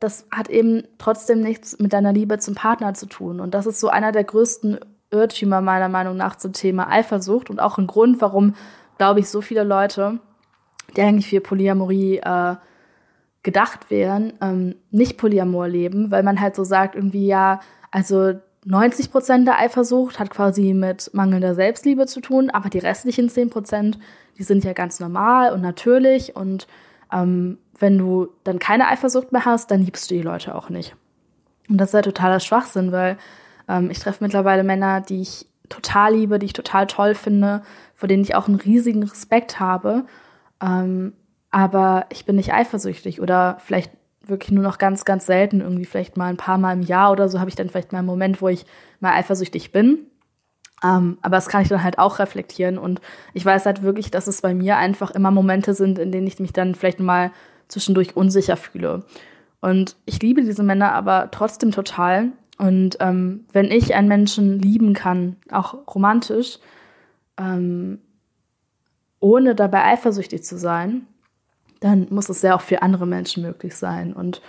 das 0.00 0.26
hat 0.30 0.48
eben 0.48 0.84
trotzdem 0.96 1.42
nichts 1.42 1.78
mit 1.78 1.92
deiner 1.92 2.14
Liebe 2.14 2.38
zum 2.38 2.54
Partner 2.54 2.94
zu 2.94 3.04
tun. 3.04 3.38
Und 3.38 3.52
das 3.52 3.66
ist 3.66 3.80
so 3.80 3.88
einer 3.88 4.12
der 4.12 4.24
größten 4.24 4.80
Irrtümer 5.10 5.60
meiner 5.60 5.90
Meinung 5.90 6.16
nach 6.16 6.36
zum 6.36 6.54
Thema 6.54 6.90
Eifersucht 6.90 7.50
und 7.50 7.60
auch 7.60 7.76
ein 7.76 7.86
Grund, 7.86 8.22
warum, 8.22 8.54
glaube 8.96 9.20
ich, 9.20 9.28
so 9.28 9.42
viele 9.42 9.62
Leute, 9.62 10.18
die 10.96 11.02
eigentlich 11.02 11.28
für 11.28 11.42
Polyamorie 11.42 12.16
äh, 12.24 12.56
gedacht 13.42 13.90
wären, 13.90 14.32
ähm, 14.40 14.76
nicht 14.90 15.18
Polyamor 15.18 15.68
leben, 15.68 16.10
weil 16.10 16.22
man 16.22 16.40
halt 16.40 16.56
so 16.56 16.64
sagt, 16.64 16.94
irgendwie 16.94 17.26
ja, 17.26 17.60
also 17.90 18.32
90 18.66 19.12
Prozent 19.12 19.46
der 19.46 19.60
Eifersucht 19.60 20.18
hat 20.18 20.30
quasi 20.30 20.74
mit 20.74 21.10
mangelnder 21.14 21.54
Selbstliebe 21.54 22.06
zu 22.06 22.20
tun, 22.20 22.50
aber 22.50 22.68
die 22.68 22.80
restlichen 22.80 23.28
10 23.28 23.48
Prozent, 23.48 23.98
die 24.38 24.42
sind 24.42 24.64
ja 24.64 24.72
ganz 24.72 24.98
normal 24.98 25.52
und 25.52 25.60
natürlich. 25.60 26.34
Und 26.34 26.66
ähm, 27.12 27.58
wenn 27.78 27.96
du 27.96 28.28
dann 28.42 28.58
keine 28.58 28.88
Eifersucht 28.88 29.30
mehr 29.30 29.44
hast, 29.44 29.70
dann 29.70 29.82
liebst 29.82 30.10
du 30.10 30.16
die 30.16 30.22
Leute 30.22 30.56
auch 30.56 30.68
nicht. 30.68 30.96
Und 31.68 31.78
das 31.78 31.90
ist 31.90 31.94
ja 31.94 32.02
totaler 32.02 32.40
Schwachsinn, 32.40 32.90
weil 32.90 33.18
ähm, 33.68 33.88
ich 33.90 34.00
treffe 34.00 34.24
mittlerweile 34.24 34.64
Männer, 34.64 35.00
die 35.00 35.20
ich 35.20 35.46
total 35.68 36.14
liebe, 36.14 36.40
die 36.40 36.46
ich 36.46 36.52
total 36.52 36.88
toll 36.88 37.14
finde, 37.14 37.62
vor 37.94 38.08
denen 38.08 38.24
ich 38.24 38.34
auch 38.34 38.48
einen 38.48 38.58
riesigen 38.58 39.04
Respekt 39.04 39.60
habe. 39.60 40.06
Ähm, 40.60 41.12
aber 41.52 42.06
ich 42.10 42.24
bin 42.24 42.34
nicht 42.34 42.52
eifersüchtig 42.52 43.20
oder 43.20 43.58
vielleicht 43.60 43.92
wirklich 44.28 44.50
nur 44.52 44.64
noch 44.64 44.78
ganz, 44.78 45.04
ganz 45.04 45.26
selten, 45.26 45.60
irgendwie 45.60 45.84
vielleicht 45.84 46.16
mal 46.16 46.26
ein 46.26 46.36
paar 46.36 46.58
Mal 46.58 46.72
im 46.72 46.82
Jahr 46.82 47.12
oder 47.12 47.28
so, 47.28 47.40
habe 47.40 47.50
ich 47.50 47.56
dann 47.56 47.68
vielleicht 47.68 47.92
mal 47.92 47.98
einen 47.98 48.06
Moment, 48.06 48.42
wo 48.42 48.48
ich 48.48 48.66
mal 49.00 49.12
eifersüchtig 49.14 49.72
bin. 49.72 50.06
Ähm, 50.84 51.18
aber 51.22 51.36
das 51.36 51.48
kann 51.48 51.62
ich 51.62 51.68
dann 51.68 51.82
halt 51.82 51.98
auch 51.98 52.18
reflektieren. 52.18 52.78
Und 52.78 53.00
ich 53.34 53.44
weiß 53.44 53.66
halt 53.66 53.82
wirklich, 53.82 54.10
dass 54.10 54.26
es 54.26 54.42
bei 54.42 54.54
mir 54.54 54.76
einfach 54.76 55.10
immer 55.10 55.30
Momente 55.30 55.74
sind, 55.74 55.98
in 55.98 56.12
denen 56.12 56.26
ich 56.26 56.38
mich 56.38 56.52
dann 56.52 56.74
vielleicht 56.74 57.00
mal 57.00 57.30
zwischendurch 57.68 58.16
unsicher 58.16 58.56
fühle. 58.56 59.04
Und 59.60 59.96
ich 60.04 60.20
liebe 60.20 60.42
diese 60.42 60.62
Männer 60.62 60.92
aber 60.92 61.30
trotzdem 61.30 61.72
total. 61.72 62.32
Und 62.58 62.96
ähm, 63.00 63.46
wenn 63.52 63.70
ich 63.70 63.94
einen 63.94 64.08
Menschen 64.08 64.58
lieben 64.60 64.92
kann, 64.92 65.36
auch 65.50 65.86
romantisch, 65.94 66.58
ähm, 67.38 68.00
ohne 69.20 69.54
dabei 69.54 69.84
eifersüchtig 69.84 70.44
zu 70.44 70.58
sein, 70.58 71.06
dann 71.80 72.06
muss 72.10 72.28
es 72.28 72.42
ja 72.42 72.54
auch 72.56 72.60
für 72.60 72.82
andere 72.82 73.06
Menschen 73.06 73.42
möglich 73.42 73.76
sein. 73.76 74.12
Und 74.12 74.40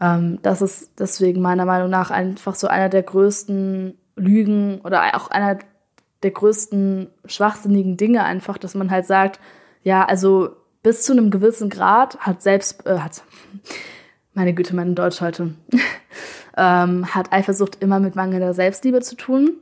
ähm, 0.00 0.38
das 0.42 0.62
ist 0.62 0.92
deswegen 0.98 1.40
meiner 1.40 1.64
Meinung 1.64 1.90
nach 1.90 2.10
einfach 2.10 2.54
so 2.54 2.68
einer 2.68 2.88
der 2.88 3.02
größten 3.02 3.98
Lügen 4.16 4.80
oder 4.82 5.14
auch 5.14 5.30
einer 5.30 5.58
der 6.22 6.30
größten 6.30 7.08
schwachsinnigen 7.24 7.96
Dinge 7.96 8.24
einfach, 8.24 8.58
dass 8.58 8.74
man 8.74 8.90
halt 8.90 9.06
sagt, 9.06 9.40
ja, 9.82 10.04
also 10.04 10.50
bis 10.82 11.02
zu 11.02 11.12
einem 11.12 11.30
gewissen 11.30 11.70
Grad 11.70 12.18
hat 12.18 12.42
selbst, 12.42 12.86
äh, 12.86 12.98
hat, 12.98 13.22
meine 14.34 14.54
Güte, 14.54 14.76
mein 14.76 14.94
Deutsch 14.94 15.20
heute, 15.20 15.54
ähm, 16.56 17.14
hat 17.14 17.32
Eifersucht 17.32 17.82
immer 17.82 18.00
mit 18.00 18.16
mangelnder 18.16 18.54
Selbstliebe 18.54 19.00
zu 19.00 19.16
tun. 19.16 19.58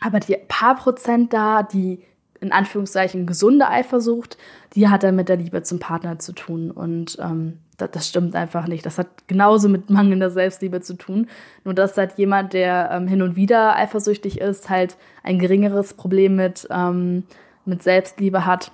Aber 0.00 0.20
die 0.20 0.36
paar 0.48 0.76
Prozent 0.76 1.32
da, 1.32 1.62
die 1.62 2.02
in 2.40 2.52
Anführungszeichen 2.52 3.26
gesunde 3.26 3.68
Eifersucht, 3.68 4.36
die 4.74 4.88
hat 4.88 5.02
dann 5.02 5.16
mit 5.16 5.28
der 5.28 5.36
Liebe 5.36 5.62
zum 5.62 5.78
Partner 5.78 6.18
zu 6.18 6.32
tun. 6.32 6.70
Und 6.70 7.18
ähm, 7.20 7.58
das, 7.76 7.90
das, 7.92 8.08
stimmt 8.08 8.34
einfach 8.34 8.66
nicht. 8.68 8.84
Das 8.84 8.98
hat 8.98 9.08
genauso 9.26 9.68
mit 9.68 9.90
mangelnder 9.90 10.30
Selbstliebe 10.30 10.80
zu 10.80 10.94
tun. 10.94 11.28
Nur 11.64 11.74
dass 11.74 11.96
halt 11.96 12.18
jemand, 12.18 12.52
der 12.52 12.90
ähm, 12.92 13.08
hin 13.08 13.22
und 13.22 13.36
wieder 13.36 13.76
eifersüchtig 13.76 14.40
ist, 14.40 14.70
halt 14.70 14.96
ein 15.22 15.38
geringeres 15.38 15.94
Problem 15.94 16.36
mit, 16.36 16.66
ähm, 16.70 17.24
mit 17.64 17.82
Selbstliebe 17.82 18.46
hat, 18.46 18.72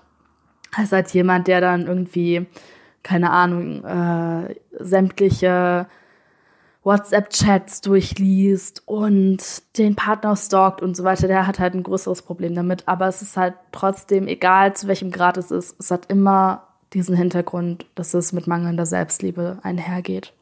als 0.77 0.93
halt 0.93 1.11
jemand, 1.11 1.47
der 1.49 1.61
dann 1.61 1.87
irgendwie, 1.87 2.47
keine 3.03 3.31
Ahnung, 3.31 3.85
äh, 3.85 4.55
sämtliche 4.79 5.87
WhatsApp-Chats 6.85 7.81
durchliest 7.81 8.83
und 8.87 9.39
den 9.79 9.95
Partner 9.95 10.35
stalkt 10.35 10.83
und 10.83 10.97
so 10.97 11.05
weiter, 11.05 11.29
der 11.29 11.47
hat 11.47 11.59
halt 11.61 11.75
ein 11.75 11.85
größeres 11.85 12.23
Problem 12.23 12.55
damit. 12.55 12.89
Aber 12.89 13.07
es 13.07 13.23
ist 13.23 13.37
halt 13.37 13.55
trotzdem, 13.71 14.27
egal 14.27 14.75
zu 14.75 14.89
welchem 14.89 15.13
Grad 15.13 15.37
es 15.37 15.51
ist, 15.51 15.79
es 15.79 15.91
hat 15.91 16.07
immer 16.07 16.67
diesen 16.93 17.17
Hintergrund, 17.17 17.87
dass 17.95 18.15
es 18.15 18.33
mit 18.33 18.47
mangelnder 18.47 18.87
Selbstliebe 18.87 19.59
einhergeht. 19.63 20.33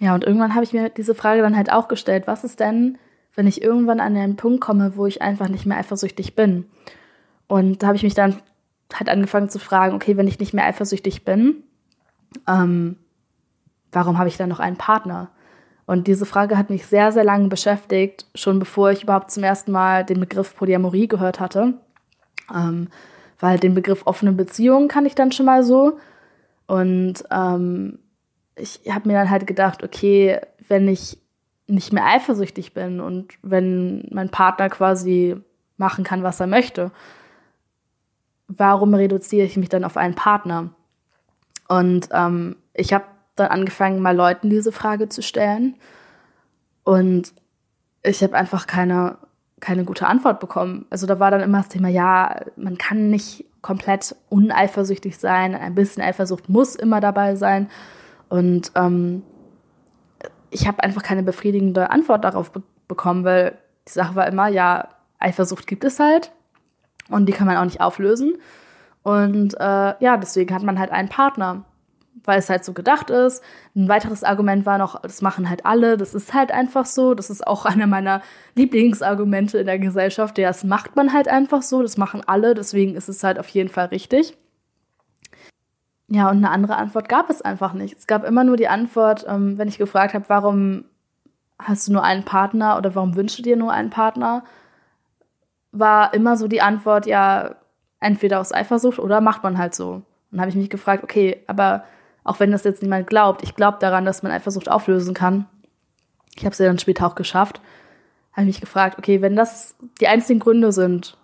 Ja, 0.00 0.14
und 0.14 0.24
irgendwann 0.24 0.54
habe 0.54 0.64
ich 0.64 0.72
mir 0.72 0.88
diese 0.88 1.14
Frage 1.14 1.42
dann 1.42 1.56
halt 1.56 1.72
auch 1.72 1.86
gestellt, 1.86 2.24
was 2.26 2.44
ist 2.44 2.58
denn, 2.58 2.98
wenn 3.34 3.46
ich 3.46 3.62
irgendwann 3.62 4.00
an 4.00 4.16
einen 4.16 4.36
Punkt 4.36 4.60
komme, 4.60 4.96
wo 4.96 5.06
ich 5.06 5.22
einfach 5.22 5.48
nicht 5.48 5.64
mehr 5.64 5.78
eifersüchtig 5.78 6.34
bin? 6.34 6.66
Und 7.46 7.82
da 7.82 7.88
habe 7.88 7.96
ich 7.96 8.02
mich 8.02 8.14
dann 8.14 8.42
halt 8.92 9.08
angefangen 9.08 9.48
zu 9.48 9.58
fragen, 9.58 9.94
okay, 9.94 10.16
wenn 10.16 10.26
ich 10.26 10.40
nicht 10.40 10.54
mehr 10.54 10.66
eifersüchtig 10.66 11.24
bin, 11.24 11.62
ähm, 12.48 12.96
warum 13.92 14.18
habe 14.18 14.28
ich 14.28 14.36
dann 14.36 14.48
noch 14.48 14.60
einen 14.60 14.76
Partner? 14.76 15.30
Und 15.86 16.06
diese 16.06 16.26
Frage 16.26 16.56
hat 16.56 16.70
mich 16.70 16.86
sehr, 16.86 17.12
sehr 17.12 17.24
lange 17.24 17.48
beschäftigt, 17.48 18.26
schon 18.34 18.58
bevor 18.58 18.90
ich 18.90 19.02
überhaupt 19.02 19.30
zum 19.30 19.42
ersten 19.42 19.72
Mal 19.72 20.04
den 20.04 20.20
Begriff 20.20 20.56
Polyamorie 20.56 21.08
gehört 21.08 21.40
hatte. 21.40 21.74
Ähm, 22.54 22.88
weil 23.40 23.58
den 23.58 23.74
Begriff 23.74 24.06
offene 24.06 24.32
Beziehung 24.32 24.88
kann 24.88 25.06
ich 25.06 25.14
dann 25.14 25.32
schon 25.32 25.46
mal 25.46 25.64
so. 25.64 25.98
Und 26.66 27.24
ähm, 27.30 27.98
ich 28.54 28.80
habe 28.88 29.08
mir 29.08 29.14
dann 29.14 29.30
halt 29.30 29.46
gedacht, 29.46 29.82
okay, 29.82 30.40
wenn 30.68 30.86
ich 30.86 31.18
nicht 31.66 31.92
mehr 31.92 32.06
eifersüchtig 32.06 32.74
bin 32.74 33.00
und 33.00 33.32
wenn 33.42 34.06
mein 34.10 34.28
Partner 34.28 34.68
quasi 34.68 35.36
machen 35.76 36.04
kann, 36.04 36.22
was 36.22 36.38
er 36.38 36.46
möchte, 36.46 36.92
warum 38.46 38.94
reduziere 38.94 39.46
ich 39.46 39.56
mich 39.56 39.68
dann 39.68 39.84
auf 39.84 39.96
einen 39.96 40.14
Partner? 40.14 40.70
Und 41.68 42.08
ähm, 42.12 42.56
ich 42.74 42.92
habe 42.92 43.04
dann 43.36 43.48
angefangen, 43.48 44.00
mal 44.00 44.16
Leuten 44.16 44.50
diese 44.50 44.72
Frage 44.72 45.08
zu 45.08 45.22
stellen. 45.22 45.76
Und 46.84 47.32
ich 48.02 48.22
habe 48.22 48.34
einfach 48.36 48.66
keine, 48.66 49.18
keine 49.60 49.84
gute 49.84 50.06
Antwort 50.06 50.40
bekommen. 50.40 50.86
Also 50.90 51.06
da 51.06 51.18
war 51.20 51.30
dann 51.30 51.40
immer 51.40 51.58
das 51.58 51.68
Thema, 51.68 51.88
ja, 51.88 52.40
man 52.56 52.78
kann 52.78 53.10
nicht 53.10 53.44
komplett 53.62 54.16
uneifersüchtig 54.28 55.16
sein, 55.16 55.54
ein 55.54 55.74
bisschen 55.74 56.02
Eifersucht 56.02 56.48
muss 56.48 56.74
immer 56.74 57.00
dabei 57.00 57.36
sein. 57.36 57.70
Und 58.28 58.72
ähm, 58.74 59.22
ich 60.50 60.66
habe 60.66 60.82
einfach 60.82 61.02
keine 61.02 61.22
befriedigende 61.22 61.90
Antwort 61.90 62.24
darauf 62.24 62.50
be 62.52 62.62
bekommen, 62.88 63.24
weil 63.24 63.56
die 63.88 63.92
Sache 63.92 64.16
war 64.16 64.26
immer, 64.26 64.48
ja, 64.48 64.88
Eifersucht 65.18 65.66
gibt 65.66 65.82
es 65.84 65.98
halt 65.98 66.30
und 67.08 67.26
die 67.26 67.32
kann 67.32 67.46
man 67.46 67.56
auch 67.56 67.64
nicht 67.64 67.80
auflösen. 67.80 68.34
Und 69.02 69.54
äh, 69.54 69.94
ja, 69.98 70.16
deswegen 70.18 70.54
hat 70.54 70.62
man 70.62 70.78
halt 70.78 70.90
einen 70.90 71.08
Partner, 71.08 71.64
weil 72.24 72.38
es 72.38 72.50
halt 72.50 72.64
so 72.64 72.72
gedacht 72.72 73.10
ist. 73.10 73.42
Ein 73.74 73.88
weiteres 73.88 74.24
Argument 74.24 74.66
war 74.66 74.78
noch, 74.78 75.00
das 75.02 75.22
machen 75.22 75.48
halt 75.48 75.66
alle, 75.66 75.96
das 75.96 76.14
ist 76.14 76.34
halt 76.34 76.52
einfach 76.52 76.86
so. 76.86 77.14
Das 77.14 77.30
ist 77.30 77.46
auch 77.46 77.64
einer 77.66 77.86
meiner 77.86 78.22
Lieblingsargumente 78.54 79.58
in 79.58 79.66
der 79.66 79.78
Gesellschaft. 79.78 80.38
Ja, 80.38 80.48
das 80.48 80.64
macht 80.64 80.96
man 80.96 81.12
halt 81.12 81.28
einfach 81.28 81.62
so, 81.62 81.82
das 81.82 81.96
machen 81.96 82.22
alle, 82.26 82.54
deswegen 82.54 82.94
ist 82.94 83.08
es 83.08 83.24
halt 83.24 83.38
auf 83.38 83.48
jeden 83.48 83.68
Fall 83.68 83.86
richtig. 83.86 84.36
Ja, 86.08 86.28
und 86.28 86.38
eine 86.38 86.50
andere 86.50 86.76
Antwort 86.76 87.08
gab 87.08 87.30
es 87.30 87.40
einfach 87.40 87.72
nicht. 87.72 87.96
Es 87.96 88.06
gab 88.06 88.24
immer 88.24 88.44
nur 88.44 88.58
die 88.58 88.68
Antwort, 88.68 89.24
ähm, 89.26 89.56
wenn 89.56 89.68
ich 89.68 89.78
gefragt 89.78 90.12
habe, 90.12 90.26
warum 90.28 90.84
hast 91.58 91.88
du 91.88 91.92
nur 91.92 92.04
einen 92.04 92.24
Partner 92.24 92.76
oder 92.76 92.94
warum 92.94 93.16
wünschst 93.16 93.38
du 93.38 93.42
dir 93.42 93.56
nur 93.56 93.72
einen 93.72 93.90
Partner, 93.90 94.44
war 95.70 96.12
immer 96.12 96.36
so 96.36 96.48
die 96.48 96.60
Antwort, 96.60 97.06
ja, 97.06 97.54
entweder 98.00 98.40
aus 98.40 98.52
Eifersucht 98.52 98.98
oder 98.98 99.20
macht 99.20 99.42
man 99.42 99.56
halt 99.56 99.74
so. 99.74 100.02
Dann 100.30 100.40
habe 100.40 100.50
ich 100.50 100.56
mich 100.56 100.70
gefragt, 100.70 101.04
okay, 101.04 101.42
aber 101.46 101.84
auch 102.24 102.40
wenn 102.40 102.52
das 102.52 102.64
jetzt 102.64 102.82
niemand 102.82 103.06
glaubt, 103.06 103.42
ich 103.42 103.54
glaube 103.54 103.78
daran, 103.80 104.04
dass 104.04 104.22
man 104.22 104.32
Eifersucht 104.32 104.70
auflösen 104.70 105.14
kann. 105.14 105.46
Ich 106.34 106.44
habe 106.44 106.52
es 106.52 106.58
ja 106.58 106.66
dann 106.66 106.78
später 106.78 107.06
auch 107.06 107.14
geschafft. 107.14 107.60
Habe 108.32 108.42
ich 108.42 108.54
mich 108.54 108.60
gefragt, 108.60 108.98
okay, 108.98 109.20
wenn 109.20 109.36
das 109.36 109.76
die 110.00 110.08
einzigen 110.08 110.40
Gründe 110.40 110.72
sind, 110.72 111.16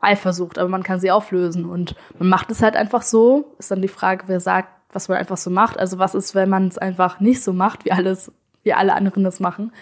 Eifersucht, 0.00 0.58
aber 0.58 0.68
man 0.68 0.84
kann 0.84 1.00
sie 1.00 1.10
auflösen 1.10 1.64
und 1.64 1.96
man 2.18 2.28
macht 2.28 2.50
es 2.50 2.62
halt 2.62 2.76
einfach 2.76 3.02
so, 3.02 3.52
ist 3.58 3.70
dann 3.70 3.82
die 3.82 3.88
Frage, 3.88 4.24
wer 4.28 4.40
sagt, 4.40 4.68
was 4.92 5.08
man 5.08 5.18
einfach 5.18 5.36
so 5.36 5.50
macht. 5.50 5.78
Also 5.78 5.98
was 5.98 6.14
ist, 6.14 6.34
wenn 6.34 6.48
man 6.48 6.68
es 6.68 6.78
einfach 6.78 7.20
nicht 7.20 7.42
so 7.42 7.52
macht, 7.52 7.84
wie 7.84 7.92
alles, 7.92 8.32
wie 8.62 8.72
alle 8.72 8.94
anderen 8.94 9.24
das 9.24 9.40
machen 9.40 9.72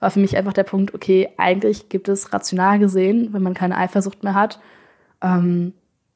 war 0.00 0.10
für 0.10 0.20
mich 0.20 0.36
einfach 0.36 0.52
der 0.52 0.64
Punkt, 0.64 0.94
okay, 0.94 1.28
eigentlich 1.36 1.88
gibt 1.88 2.08
es 2.08 2.32
rational 2.32 2.78
gesehen, 2.78 3.32
wenn 3.32 3.42
man 3.42 3.54
keine 3.54 3.76
Eifersucht 3.76 4.22
mehr 4.22 4.34
hat, 4.34 4.60
ähm, 5.22 5.74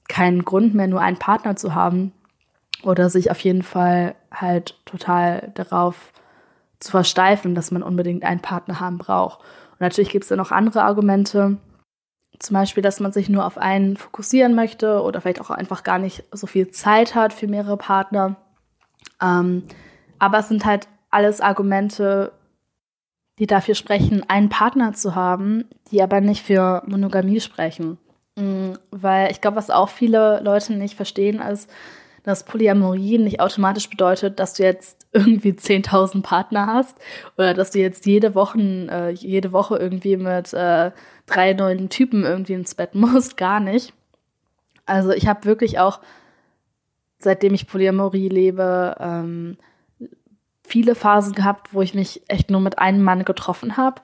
keinen 0.08 0.44
Grund 0.44 0.74
mehr, 0.74 0.86
nur 0.86 1.00
einen 1.00 1.18
Partner 1.18 1.56
zu 1.56 1.74
haben 1.74 2.12
oder 2.82 3.10
sich 3.10 3.30
auf 3.30 3.40
jeden 3.40 3.62
Fall 3.62 4.14
halt 4.32 4.76
total 4.84 5.52
darauf 5.54 6.12
zu 6.80 6.90
versteifen, 6.90 7.54
dass 7.54 7.70
man 7.70 7.82
unbedingt 7.82 8.24
einen 8.24 8.40
Partner 8.40 8.80
haben 8.80 8.98
braucht. 8.98 9.40
Und 9.72 9.80
natürlich 9.80 10.10
gibt 10.10 10.24
es 10.24 10.28
da 10.28 10.36
noch 10.36 10.50
andere 10.50 10.82
Argumente, 10.82 11.58
zum 12.38 12.54
Beispiel, 12.54 12.82
dass 12.82 12.98
man 12.98 13.12
sich 13.12 13.28
nur 13.28 13.46
auf 13.46 13.56
einen 13.56 13.96
fokussieren 13.96 14.54
möchte 14.54 15.02
oder 15.02 15.20
vielleicht 15.20 15.40
auch 15.40 15.50
einfach 15.50 15.84
gar 15.84 15.98
nicht 15.98 16.24
so 16.32 16.46
viel 16.46 16.70
Zeit 16.70 17.14
hat 17.14 17.32
für 17.32 17.46
mehrere 17.46 17.76
Partner. 17.76 18.36
Ähm, 19.20 19.62
aber 20.18 20.38
es 20.38 20.48
sind 20.48 20.64
halt 20.64 20.88
alles 21.10 21.40
Argumente, 21.40 22.32
die 23.38 23.46
dafür 23.46 23.74
sprechen, 23.74 24.28
einen 24.28 24.48
Partner 24.48 24.92
zu 24.92 25.14
haben, 25.14 25.64
die 25.90 26.02
aber 26.02 26.20
nicht 26.20 26.42
für 26.42 26.82
Monogamie 26.86 27.40
sprechen. 27.40 27.98
Mhm, 28.36 28.78
weil 28.90 29.30
ich 29.30 29.40
glaube, 29.40 29.56
was 29.56 29.70
auch 29.70 29.88
viele 29.88 30.40
Leute 30.42 30.72
nicht 30.72 30.96
verstehen, 30.96 31.40
ist, 31.40 31.70
dass 32.22 32.44
Polyamorie 32.44 33.18
nicht 33.18 33.40
automatisch 33.40 33.88
bedeutet, 33.90 34.38
dass 34.38 34.54
du 34.54 34.62
jetzt 34.62 35.06
irgendwie 35.12 35.52
10.000 35.52 36.22
Partner 36.22 36.66
hast 36.66 36.96
oder 37.36 37.54
dass 37.54 37.70
du 37.70 37.80
jetzt 37.80 38.06
jede 38.06 38.34
Woche, 38.34 38.58
äh, 38.58 39.10
jede 39.10 39.52
Woche 39.52 39.76
irgendwie 39.76 40.16
mit 40.16 40.52
äh, 40.52 40.92
drei 41.26 41.52
neuen 41.52 41.88
Typen 41.88 42.24
irgendwie 42.24 42.54
ins 42.54 42.74
Bett 42.74 42.94
musst. 42.94 43.36
Gar 43.36 43.60
nicht. 43.60 43.92
Also 44.86 45.10
ich 45.10 45.26
habe 45.26 45.44
wirklich 45.44 45.78
auch, 45.78 46.00
seitdem 47.18 47.54
ich 47.54 47.66
Polyamorie 47.66 48.28
lebe, 48.28 48.96
ähm, 49.00 49.56
viele 50.64 50.94
Phasen 50.94 51.34
gehabt, 51.34 51.74
wo 51.74 51.82
ich 51.82 51.94
mich 51.94 52.22
echt 52.28 52.50
nur 52.50 52.60
mit 52.60 52.78
einem 52.78 53.02
Mann 53.02 53.24
getroffen 53.24 53.76
habe. 53.76 54.00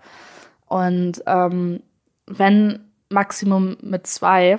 Und 0.66 1.22
ähm, 1.26 1.83
wenn 2.26 2.88
Maximum 3.09 3.76
mit 3.81 4.07
zwei. 4.07 4.59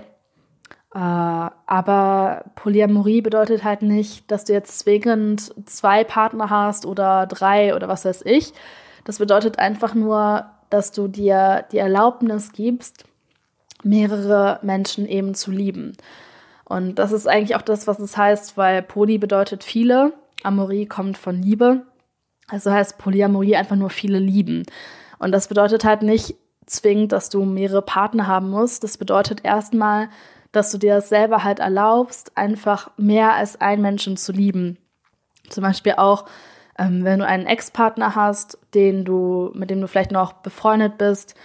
Äh, 0.94 0.98
aber 0.98 2.46
Polyamorie 2.56 3.22
bedeutet 3.22 3.64
halt 3.64 3.82
nicht, 3.82 4.30
dass 4.32 4.46
du 4.46 4.54
jetzt 4.54 4.80
zwingend 4.80 5.54
zwei 5.70 6.04
Partner 6.04 6.50
hast 6.50 6.86
oder 6.86 7.28
drei 7.28 7.76
oder 7.76 7.88
was 7.88 8.06
weiß 8.06 8.24
ich. 8.26 8.54
Das 9.06 9.20
bedeutet 9.20 9.60
einfach 9.60 9.94
nur, 9.94 10.46
dass 10.70 10.92
du 10.92 11.08
dir 11.08 11.66
die 11.72 11.78
Erlaubnis 11.78 12.52
gibst, 12.54 13.06
mehrere 13.84 14.60
Menschen 14.62 15.08
eben 15.08 15.36
zu 15.36 15.52
lieben. 15.52 15.96
Und 16.66 16.96
das 16.96 17.12
ist 17.12 17.28
eigentlich 17.28 17.56
auch 17.56 17.64
das, 17.64 17.88
was 17.88 18.00
es 18.00 18.18
heißt, 18.18 18.58
weil 18.58 18.84
Poly 18.84 19.18
bedeutet 19.18 19.64
viele, 19.64 20.14
Amorie 20.44 20.86
kommt 20.86 21.18
von 21.18 21.42
Liebe. 21.42 21.82
Also 22.48 22.72
heißt 22.72 22.98
Polyamorie 22.98 23.56
einfach 23.56 23.76
nur 23.76 23.90
viele 23.90 24.20
lieben. 24.20 24.64
Und 25.20 25.32
das 25.32 25.48
bedeutet 25.48 25.84
halt 25.84 26.02
nicht 26.02 26.36
zwingend, 26.66 27.12
dass 27.12 27.30
du 27.30 27.46
mehrere 27.46 27.82
Partner 27.82 28.28
haben 28.28 28.50
musst. 28.50 28.84
Das 28.84 28.98
bedeutet 28.98 29.44
erstmal, 29.44 30.10
dass 30.52 30.72
du 30.72 30.78
dir 30.78 30.96
das 30.96 31.10
selber 31.10 31.44
halt 31.44 31.60
erlaubst, 31.60 32.38
einfach 32.38 32.92
mehr 32.98 33.34
als 33.34 33.62
einen 33.62 33.82
Menschen 33.82 34.18
zu 34.18 34.32
lieben. 34.32 34.78
Zum 35.50 35.64
Beispiel 35.64 35.94
auch, 35.98 36.26
ähm, 36.78 37.04
wenn 37.04 37.20
du 37.20 37.26
einen 37.26 37.46
Ex-Partner 37.46 38.16
hast, 38.16 38.58
den 38.74 39.06
du, 39.06 39.52
mit 39.54 39.70
dem 39.70 39.82
du 39.82 39.88
vielleicht 39.88 40.12
noch 40.12 40.34
befreundet 40.34 40.98
bist, 40.98 41.36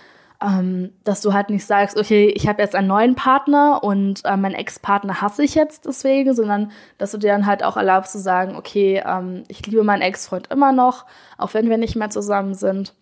ähm, 0.42 0.92
dass 1.04 1.20
du 1.20 1.32
halt 1.32 1.50
nicht 1.50 1.64
sagst, 1.64 1.96
okay, 1.96 2.28
ich 2.28 2.48
habe 2.48 2.60
jetzt 2.60 2.74
einen 2.74 2.88
neuen 2.88 3.14
Partner 3.14 3.82
und 3.82 4.24
äh, 4.24 4.36
meinen 4.36 4.54
Ex-Partner 4.54 5.20
hasse 5.20 5.42
ich 5.42 5.54
jetzt 5.54 5.86
deswegen, 5.86 6.34
sondern 6.34 6.72
dass 6.98 7.12
du 7.12 7.18
dir 7.18 7.32
dann 7.32 7.46
halt 7.46 7.62
auch 7.62 7.76
erlaubst 7.76 8.12
zu 8.12 8.18
sagen, 8.18 8.56
okay, 8.56 9.02
ähm, 9.06 9.44
ich 9.48 9.66
liebe 9.66 9.84
meinen 9.84 10.02
Ex-Freund 10.02 10.48
immer 10.50 10.72
noch, 10.72 11.06
auch 11.38 11.54
wenn 11.54 11.70
wir 11.70 11.78
nicht 11.78 11.96
mehr 11.96 12.10
zusammen 12.10 12.54
sind. 12.54 12.94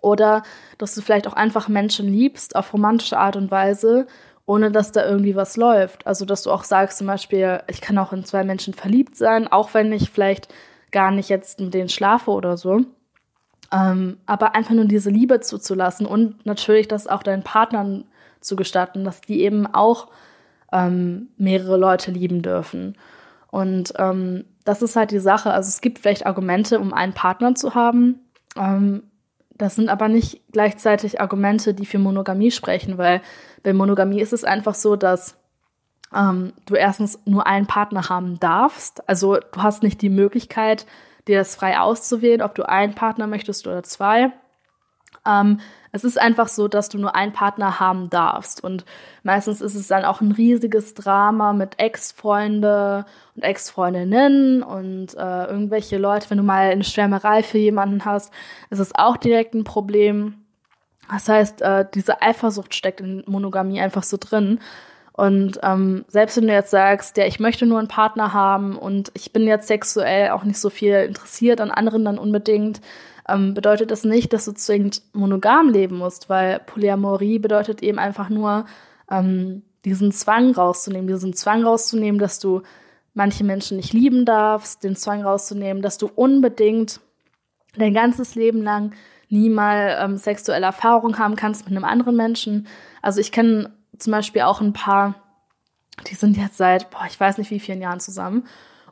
Oder 0.00 0.42
dass 0.78 0.94
du 0.94 1.02
vielleicht 1.02 1.26
auch 1.26 1.32
einfach 1.34 1.68
Menschen 1.68 2.06
liebst 2.08 2.56
auf 2.56 2.72
romantische 2.72 3.18
Art 3.18 3.36
und 3.36 3.50
Weise, 3.50 4.06
ohne 4.46 4.70
dass 4.70 4.92
da 4.92 5.04
irgendwie 5.04 5.34
was 5.36 5.56
läuft. 5.56 6.06
Also 6.06 6.24
dass 6.24 6.42
du 6.42 6.52
auch 6.52 6.64
sagst 6.64 6.98
zum 6.98 7.08
Beispiel, 7.08 7.60
ich 7.68 7.80
kann 7.80 7.98
auch 7.98 8.12
in 8.12 8.24
zwei 8.24 8.44
Menschen 8.44 8.74
verliebt 8.74 9.16
sein, 9.16 9.48
auch 9.48 9.74
wenn 9.74 9.92
ich 9.92 10.10
vielleicht 10.10 10.48
gar 10.92 11.10
nicht 11.10 11.28
jetzt 11.28 11.60
mit 11.60 11.74
denen 11.74 11.88
schlafe 11.88 12.30
oder 12.30 12.56
so. 12.56 12.82
Ähm, 13.72 14.18
aber 14.26 14.54
einfach 14.54 14.74
nur 14.74 14.84
diese 14.84 15.10
Liebe 15.10 15.40
zuzulassen 15.40 16.06
und 16.06 16.46
natürlich 16.46 16.86
das 16.86 17.08
auch 17.08 17.24
deinen 17.24 17.42
Partnern 17.42 18.04
zu 18.40 18.54
gestatten, 18.54 19.04
dass 19.04 19.20
die 19.20 19.42
eben 19.42 19.66
auch 19.66 20.06
ähm, 20.72 21.28
mehrere 21.36 21.76
Leute 21.76 22.12
lieben 22.12 22.42
dürfen. 22.42 22.96
Und 23.50 23.94
ähm, 23.98 24.44
das 24.64 24.82
ist 24.82 24.94
halt 24.94 25.10
die 25.10 25.18
Sache. 25.18 25.50
Also 25.50 25.68
es 25.68 25.80
gibt 25.80 25.98
vielleicht 25.98 26.26
Argumente, 26.26 26.78
um 26.78 26.92
einen 26.92 27.12
Partner 27.12 27.56
zu 27.56 27.74
haben. 27.74 28.20
Ähm, 28.56 29.02
das 29.58 29.74
sind 29.74 29.88
aber 29.88 30.08
nicht 30.08 30.42
gleichzeitig 30.52 31.20
Argumente, 31.20 31.74
die 31.74 31.86
für 31.86 31.98
Monogamie 31.98 32.50
sprechen, 32.50 32.98
weil 32.98 33.22
bei 33.62 33.72
Monogamie 33.72 34.20
ist 34.20 34.32
es 34.32 34.44
einfach 34.44 34.74
so, 34.74 34.96
dass 34.96 35.36
ähm, 36.14 36.52
du 36.66 36.74
erstens 36.74 37.18
nur 37.24 37.46
einen 37.46 37.66
Partner 37.66 38.08
haben 38.08 38.38
darfst. 38.38 39.08
Also 39.08 39.36
du 39.36 39.62
hast 39.62 39.82
nicht 39.82 40.02
die 40.02 40.08
Möglichkeit, 40.08 40.86
dir 41.26 41.38
das 41.38 41.56
frei 41.56 41.78
auszuwählen, 41.78 42.42
ob 42.42 42.54
du 42.54 42.68
einen 42.68 42.94
Partner 42.94 43.26
möchtest 43.26 43.66
oder 43.66 43.82
zwei. 43.82 44.32
Ähm, 45.26 45.60
es 45.96 46.04
ist 46.04 46.20
einfach 46.20 46.48
so, 46.48 46.68
dass 46.68 46.88
du 46.90 46.98
nur 46.98 47.16
einen 47.16 47.32
Partner 47.32 47.80
haben 47.80 48.10
darfst. 48.10 48.62
Und 48.62 48.84
meistens 49.22 49.60
ist 49.60 49.74
es 49.74 49.88
dann 49.88 50.04
auch 50.04 50.20
ein 50.20 50.32
riesiges 50.32 50.94
Drama 50.94 51.54
mit 51.54 51.78
Ex-Freunde 51.78 53.06
und 53.34 53.42
Ex-Freundinnen 53.42 54.62
und 54.62 55.14
äh, 55.14 55.44
irgendwelche 55.46 55.96
Leute. 55.96 56.28
Wenn 56.30 56.38
du 56.38 56.44
mal 56.44 56.70
eine 56.70 56.84
Schwärmerei 56.84 57.42
für 57.42 57.58
jemanden 57.58 58.04
hast, 58.04 58.32
ist 58.70 58.78
es 58.78 58.94
auch 58.94 59.16
direkt 59.16 59.54
ein 59.54 59.64
Problem. 59.64 60.34
Das 61.10 61.28
heißt, 61.28 61.62
äh, 61.62 61.86
diese 61.94 62.20
Eifersucht 62.20 62.74
steckt 62.74 63.00
in 63.00 63.24
Monogamie 63.26 63.80
einfach 63.80 64.02
so 64.02 64.18
drin. 64.20 64.60
Und 65.12 65.58
ähm, 65.62 66.04
selbst 66.08 66.36
wenn 66.36 66.46
du 66.46 66.52
jetzt 66.52 66.70
sagst, 66.70 67.16
ja, 67.16 67.24
ich 67.24 67.40
möchte 67.40 67.64
nur 67.64 67.78
einen 67.78 67.88
Partner 67.88 68.34
haben 68.34 68.76
und 68.76 69.10
ich 69.14 69.32
bin 69.32 69.46
jetzt 69.46 69.66
sexuell 69.66 70.30
auch 70.30 70.44
nicht 70.44 70.58
so 70.58 70.68
viel 70.68 70.92
interessiert 70.92 71.62
an 71.62 71.70
anderen 71.70 72.04
dann 72.04 72.18
unbedingt, 72.18 72.82
ähm, 73.28 73.54
bedeutet 73.54 73.90
das 73.90 74.04
nicht, 74.04 74.32
dass 74.32 74.44
du 74.44 74.52
zwingend 74.52 75.02
monogam 75.12 75.68
leben 75.68 75.98
musst, 75.98 76.28
weil 76.28 76.60
Polyamorie 76.60 77.38
bedeutet 77.38 77.82
eben 77.82 77.98
einfach 77.98 78.28
nur, 78.28 78.66
ähm, 79.10 79.62
diesen 79.86 80.10
Zwang 80.10 80.52
rauszunehmen, 80.52 81.06
diesen 81.06 81.32
Zwang 81.32 81.62
rauszunehmen, 81.62 82.18
dass 82.18 82.40
du 82.40 82.62
manche 83.14 83.44
Menschen 83.44 83.76
nicht 83.76 83.92
lieben 83.92 84.24
darfst, 84.24 84.82
den 84.82 84.96
Zwang 84.96 85.22
rauszunehmen, 85.22 85.80
dass 85.80 85.96
du 85.96 86.10
unbedingt 86.14 87.00
dein 87.76 87.94
ganzes 87.94 88.34
Leben 88.34 88.62
lang 88.62 88.92
nie 89.28 89.48
mal 89.48 89.96
ähm, 90.00 90.16
sexuelle 90.16 90.66
Erfahrung 90.66 91.18
haben 91.18 91.36
kannst 91.36 91.64
mit 91.64 91.76
einem 91.76 91.84
anderen 91.84 92.16
Menschen. 92.16 92.66
Also 93.00 93.20
ich 93.20 93.32
kenne 93.32 93.70
zum 93.96 94.10
Beispiel 94.10 94.42
auch 94.42 94.60
ein 94.60 94.72
paar, 94.72 95.14
die 96.10 96.16
sind 96.16 96.36
jetzt 96.36 96.56
seit, 96.56 96.90
boah, 96.90 97.06
ich 97.08 97.18
weiß 97.18 97.38
nicht 97.38 97.50
wie 97.50 97.60
vielen 97.60 97.80
Jahren 97.80 98.00
zusammen. 98.00 98.44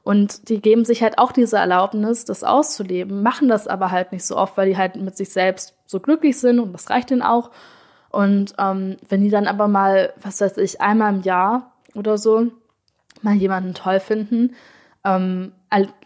Und 0.04 0.50
die 0.50 0.60
geben 0.60 0.84
sich 0.84 1.02
halt 1.02 1.18
auch 1.18 1.32
diese 1.32 1.56
Erlaubnis, 1.56 2.26
das 2.26 2.44
auszuleben, 2.44 3.22
machen 3.22 3.48
das 3.48 3.66
aber 3.66 3.90
halt 3.90 4.12
nicht 4.12 4.24
so 4.24 4.36
oft, 4.36 4.56
weil 4.58 4.68
die 4.68 4.76
halt 4.76 4.96
mit 4.96 5.16
sich 5.16 5.30
selbst 5.30 5.74
so 5.86 5.98
glücklich 5.98 6.38
sind 6.38 6.60
und 6.60 6.72
das 6.72 6.90
reicht 6.90 7.10
ihnen 7.10 7.22
auch. 7.22 7.50
Und 8.10 8.54
ähm, 8.58 8.96
wenn 9.08 9.22
die 9.22 9.30
dann 9.30 9.46
aber 9.46 9.66
mal, 9.66 10.12
was 10.22 10.42
weiß 10.42 10.58
ich, 10.58 10.80
einmal 10.82 11.14
im 11.14 11.22
Jahr 11.22 11.72
oder 11.94 12.18
so 12.18 12.48
mal 13.22 13.34
jemanden 13.34 13.72
toll 13.72 13.98
finden, 13.98 14.54
ähm, 15.04 15.52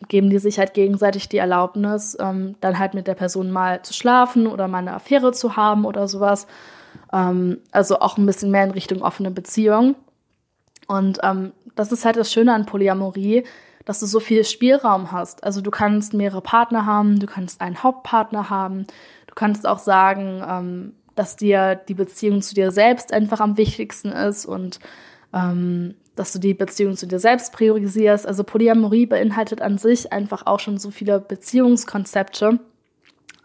geben 0.08 0.30
die 0.30 0.38
sich 0.38 0.58
halt 0.58 0.74
gegenseitig 0.74 1.28
die 1.28 1.38
Erlaubnis, 1.38 2.16
ähm, 2.20 2.54
dann 2.60 2.78
halt 2.78 2.94
mit 2.94 3.06
der 3.08 3.14
Person 3.14 3.50
mal 3.50 3.82
zu 3.82 3.92
schlafen 3.92 4.46
oder 4.46 4.68
mal 4.68 4.78
eine 4.78 4.94
Affäre 4.94 5.32
zu 5.32 5.56
haben 5.56 5.84
oder 5.84 6.08
sowas. 6.08 6.46
Ähm, 7.12 7.58
also 7.72 7.98
auch 7.98 8.16
ein 8.16 8.26
bisschen 8.26 8.50
mehr 8.50 8.64
in 8.64 8.70
Richtung 8.70 9.02
offene 9.02 9.30
Beziehung. 9.30 9.96
Und 10.86 11.18
ähm, 11.22 11.52
das 11.74 11.92
ist 11.92 12.04
halt 12.04 12.16
das 12.16 12.32
Schöne 12.32 12.54
an 12.54 12.64
Polyamorie, 12.64 13.44
dass 13.88 14.00
du 14.00 14.06
so 14.06 14.20
viel 14.20 14.44
Spielraum 14.44 15.12
hast. 15.12 15.42
Also 15.44 15.62
du 15.62 15.70
kannst 15.70 16.12
mehrere 16.12 16.42
Partner 16.42 16.84
haben, 16.84 17.20
du 17.20 17.26
kannst 17.26 17.62
einen 17.62 17.82
Hauptpartner 17.82 18.50
haben, 18.50 18.86
du 19.26 19.34
kannst 19.34 19.66
auch 19.66 19.78
sagen, 19.78 20.42
ähm, 20.46 20.92
dass 21.14 21.36
dir 21.36 21.74
die 21.74 21.94
Beziehung 21.94 22.42
zu 22.42 22.54
dir 22.54 22.70
selbst 22.70 23.14
einfach 23.14 23.40
am 23.40 23.56
wichtigsten 23.56 24.12
ist 24.12 24.44
und 24.44 24.78
ähm, 25.32 25.94
dass 26.16 26.34
du 26.34 26.38
die 26.38 26.52
Beziehung 26.52 26.98
zu 26.98 27.06
dir 27.06 27.18
selbst 27.18 27.54
priorisierst. 27.54 28.26
Also 28.26 28.44
Polyamorie 28.44 29.06
beinhaltet 29.06 29.62
an 29.62 29.78
sich 29.78 30.12
einfach 30.12 30.44
auch 30.44 30.60
schon 30.60 30.76
so 30.76 30.90
viele 30.90 31.18
Beziehungskonzepte. 31.18 32.60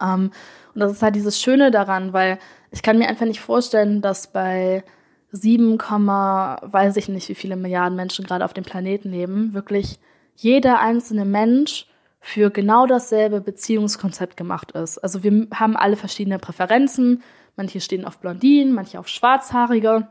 Ähm, 0.02 0.30
und 0.74 0.78
das 0.78 0.92
ist 0.92 1.02
halt 1.02 1.16
dieses 1.16 1.40
Schöne 1.40 1.70
daran, 1.70 2.12
weil 2.12 2.38
ich 2.70 2.82
kann 2.82 2.98
mir 2.98 3.08
einfach 3.08 3.24
nicht 3.24 3.40
vorstellen, 3.40 4.02
dass 4.02 4.26
bei 4.26 4.84
7, 5.32 5.78
weiß 5.78 6.98
ich 6.98 7.08
nicht, 7.08 7.30
wie 7.30 7.34
viele 7.34 7.56
Milliarden 7.56 7.96
Menschen 7.96 8.26
gerade 8.26 8.44
auf 8.44 8.52
dem 8.52 8.64
Planeten 8.64 9.10
leben, 9.10 9.54
wirklich 9.54 9.98
jeder 10.34 10.80
einzelne 10.80 11.24
Mensch 11.24 11.86
für 12.20 12.50
genau 12.50 12.86
dasselbe 12.86 13.40
Beziehungskonzept 13.40 14.36
gemacht 14.36 14.72
ist. 14.72 14.98
Also 14.98 15.22
wir 15.22 15.46
haben 15.52 15.76
alle 15.76 15.96
verschiedene 15.96 16.38
Präferenzen. 16.38 17.22
Manche 17.56 17.80
stehen 17.80 18.04
auf 18.04 18.18
Blondinen, 18.18 18.72
manche 18.72 18.98
auf 18.98 19.08
Schwarzhaarige, 19.08 20.08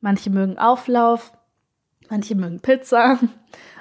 manche 0.00 0.30
mögen 0.30 0.58
Auflauf, 0.58 1.32
manche 2.08 2.34
mögen 2.34 2.60
Pizza. 2.60 3.18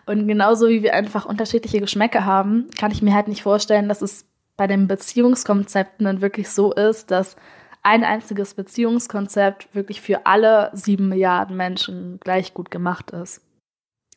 Und 0.05 0.27
genauso 0.27 0.67
wie 0.67 0.83
wir 0.83 0.93
einfach 0.93 1.25
unterschiedliche 1.25 1.79
Geschmäcker 1.79 2.25
haben, 2.25 2.67
kann 2.77 2.91
ich 2.91 3.01
mir 3.01 3.13
halt 3.13 3.27
nicht 3.27 3.43
vorstellen, 3.43 3.87
dass 3.87 4.01
es 4.01 4.25
bei 4.57 4.67
den 4.67 4.87
Beziehungskonzepten 4.87 6.05
dann 6.05 6.21
wirklich 6.21 6.49
so 6.49 6.73
ist, 6.73 7.11
dass 7.11 7.35
ein 7.81 8.03
einziges 8.03 8.53
Beziehungskonzept 8.53 9.73
wirklich 9.73 10.01
für 10.01 10.25
alle 10.25 10.69
sieben 10.73 11.09
Milliarden 11.09 11.55
Menschen 11.55 12.19
gleich 12.19 12.53
gut 12.53 12.69
gemacht 12.69 13.11
ist. 13.11 13.41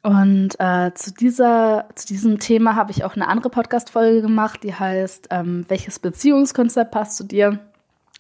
Und 0.05 0.61
äh, 0.61 0.93
zu, 0.95 1.15
dieser, 1.15 1.89
zu 1.95 2.07
diesem 2.07 2.39
Thema 2.39 2.77
habe 2.77 2.91
ich 2.91 3.05
auch 3.05 3.17
eine 3.17 3.27
andere 3.27 3.49
Podcast-Folge 3.49 4.21
gemacht, 4.21 4.63
die 4.63 4.75
heißt, 4.75 5.29
ähm, 5.31 5.65
welches 5.69 5.99
Beziehungskonzept 5.99 6.91
passt 6.91 7.17
zu 7.17 7.25
dir? 7.25 7.59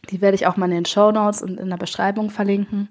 Die 0.08 0.22
werde 0.22 0.34
ich 0.34 0.46
auch 0.46 0.56
mal 0.56 0.64
in 0.64 0.76
den 0.76 0.86
Show 0.86 1.12
Notes 1.12 1.42
und 1.42 1.60
in 1.60 1.68
der 1.68 1.76
Beschreibung 1.76 2.30
verlinken. 2.30 2.88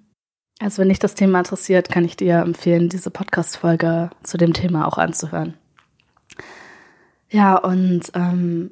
Also 0.59 0.79
wenn 0.79 0.89
dich 0.89 0.99
das 0.99 1.15
Thema 1.15 1.39
interessiert, 1.39 1.89
kann 1.89 2.05
ich 2.05 2.17
dir 2.17 2.35
empfehlen, 2.37 2.87
diese 2.87 3.09
Podcast-Folge 3.09 4.11
zu 4.21 4.37
dem 4.37 4.53
Thema 4.53 4.87
auch 4.87 4.99
anzuhören. 4.99 5.55
Ja, 7.31 7.55
und 7.57 8.11
ähm, 8.13 8.69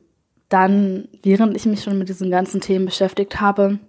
dann, 0.50 1.08
während 1.24 1.58
ich 1.58 1.66
mich 1.66 1.82
schon 1.82 1.98
mit 1.98 2.10
diesen 2.10 2.30
ganzen 2.30 2.62
Themen 2.62 2.86
beschäftigt 2.86 3.42
habe, 3.42 3.80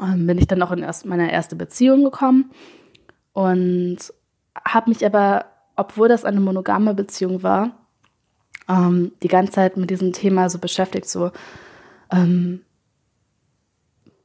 ähm, 0.00 0.26
bin 0.26 0.38
ich 0.38 0.48
dann 0.48 0.60
auch 0.60 0.72
in 0.72 0.82
erst, 0.82 1.06
meine 1.06 1.30
erste 1.30 1.54
Beziehung 1.54 2.02
gekommen 2.02 2.50
und 3.32 3.98
habe 4.66 4.90
mich 4.90 5.06
aber 5.06 5.51
obwohl 5.76 6.08
das 6.08 6.24
eine 6.24 6.40
monogame 6.40 6.94
Beziehung 6.94 7.42
war, 7.42 7.72
ähm, 8.68 9.12
die 9.22 9.28
ganze 9.28 9.52
Zeit 9.52 9.76
mit 9.76 9.90
diesem 9.90 10.12
Thema 10.12 10.48
so 10.50 10.58
beschäftigt, 10.58 11.08
so, 11.08 11.30
ähm, 12.10 12.62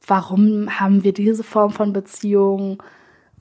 warum 0.06 0.80
haben 0.80 1.04
wir 1.04 1.12
diese 1.12 1.44
Form 1.44 1.70
von 1.70 1.92
Beziehung? 1.92 2.82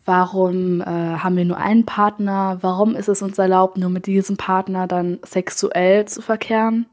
Warum 0.05 0.81
äh, 0.81 0.85
haben 0.85 1.35
wir 1.35 1.45
nur 1.45 1.57
einen 1.57 1.85
Partner? 1.85 2.59
Warum 2.61 2.95
ist 2.95 3.09
es 3.09 3.21
uns 3.21 3.37
erlaubt, 3.37 3.77
nur 3.77 3.89
mit 3.89 4.05
diesem 4.05 4.37
Partner 4.37 4.87
dann 4.87 5.19
sexuell 5.25 6.07
zu 6.07 6.21
verkehren? 6.21 6.85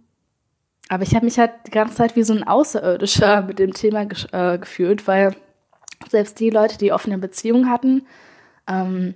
Aber 0.88 1.03
ich 1.03 1.14
habe 1.14 1.24
mich 1.24 1.38
halt 1.38 1.53
die 1.66 1.70
ganze 1.70 1.94
Zeit 1.94 2.16
wie 2.16 2.24
so 2.24 2.35
ein 2.35 2.46
Außerirdischer 2.46 3.42
mit 3.46 3.59
dem 3.59 3.72
Thema 3.72 4.07
äh, 4.33 4.59
gefühlt, 4.59 5.07
weil 5.07 5.37
selbst 6.09 6.40
die 6.40 6.50
Leute, 6.50 6.77
die 6.77 6.92
offene 6.92 7.18
Beziehungen 7.18 7.70
hatten, 7.70 8.07
ähm, 8.68 9.14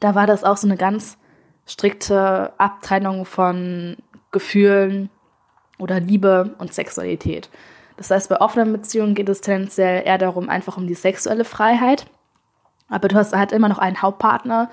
da 0.00 0.14
war 0.14 0.26
das 0.26 0.44
auch 0.44 0.56
so 0.56 0.66
eine 0.66 0.76
ganz 0.76 1.18
strikte 1.66 2.52
Abtrennung 2.58 3.24
von 3.24 3.96
Gefühlen 4.30 5.10
oder 5.78 6.00
Liebe 6.00 6.54
und 6.58 6.72
Sexualität. 6.72 7.50
Das 7.96 8.10
heißt, 8.10 8.28
bei 8.28 8.40
offenen 8.40 8.72
Beziehungen 8.72 9.14
geht 9.14 9.28
es 9.28 9.40
tendenziell 9.40 10.06
eher 10.06 10.18
darum, 10.18 10.48
einfach 10.48 10.76
um 10.76 10.86
die 10.86 10.94
sexuelle 10.94 11.44
Freiheit. 11.44 12.06
Aber 12.88 13.08
du 13.08 13.16
hast 13.16 13.34
halt 13.34 13.52
immer 13.52 13.68
noch 13.68 13.78
einen 13.78 14.00
Hauptpartner 14.02 14.70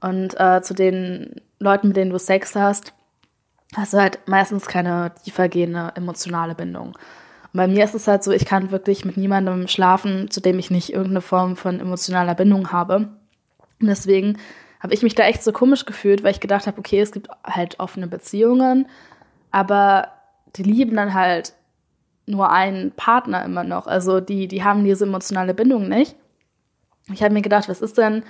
und 0.00 0.38
äh, 0.38 0.60
zu 0.62 0.74
den 0.74 1.40
Leuten, 1.58 1.88
mit 1.88 1.96
denen 1.96 2.10
du 2.10 2.18
Sex 2.18 2.54
hast, 2.54 2.92
hast 3.74 3.94
du 3.94 3.98
halt 3.98 4.20
meistens 4.26 4.66
keine 4.66 5.12
tiefergehende 5.24 5.92
emotionale 5.96 6.54
Bindung. 6.54 6.88
Und 6.88 7.52
bei 7.54 7.66
mir 7.66 7.84
ist 7.84 7.94
es 7.94 8.06
halt 8.06 8.22
so, 8.22 8.30
ich 8.30 8.44
kann 8.44 8.70
wirklich 8.70 9.04
mit 9.04 9.16
niemandem 9.16 9.66
schlafen, 9.66 10.30
zu 10.30 10.40
dem 10.40 10.58
ich 10.58 10.70
nicht 10.70 10.92
irgendeine 10.92 11.22
Form 11.22 11.56
von 11.56 11.80
emotionaler 11.80 12.34
Bindung 12.34 12.70
habe. 12.70 13.08
Und 13.80 13.88
deswegen 13.88 14.38
habe 14.80 14.94
ich 14.94 15.02
mich 15.02 15.14
da 15.14 15.24
echt 15.24 15.42
so 15.42 15.52
komisch 15.52 15.84
gefühlt, 15.84 16.22
weil 16.22 16.32
ich 16.32 16.40
gedacht 16.40 16.66
habe, 16.66 16.78
okay, 16.78 17.00
es 17.00 17.12
gibt 17.12 17.28
halt 17.44 17.80
offene 17.80 18.06
Beziehungen, 18.06 18.88
aber 19.50 20.12
die 20.56 20.62
lieben 20.62 20.96
dann 20.96 21.14
halt 21.14 21.54
nur 22.26 22.50
einen 22.50 22.92
Partner 22.92 23.44
immer 23.44 23.64
noch. 23.64 23.86
Also 23.86 24.20
die, 24.20 24.48
die 24.48 24.64
haben 24.64 24.84
diese 24.84 25.04
emotionale 25.04 25.54
Bindung 25.54 25.88
nicht. 25.88 26.16
Ich 27.12 27.22
habe 27.22 27.32
mir 27.32 27.42
gedacht, 27.42 27.68
was 27.68 27.82
ist 27.82 27.98
denn, 27.98 28.24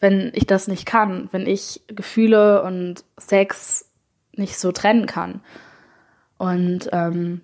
wenn 0.00 0.32
ich 0.34 0.46
das 0.46 0.68
nicht 0.68 0.86
kann, 0.86 1.28
wenn 1.32 1.46
ich 1.46 1.82
Gefühle 1.88 2.62
und 2.62 3.04
Sex 3.18 3.90
nicht 4.32 4.58
so 4.58 4.72
trennen 4.72 5.06
kann? 5.06 5.40
Und 6.38 6.88
ähm, 6.92 7.42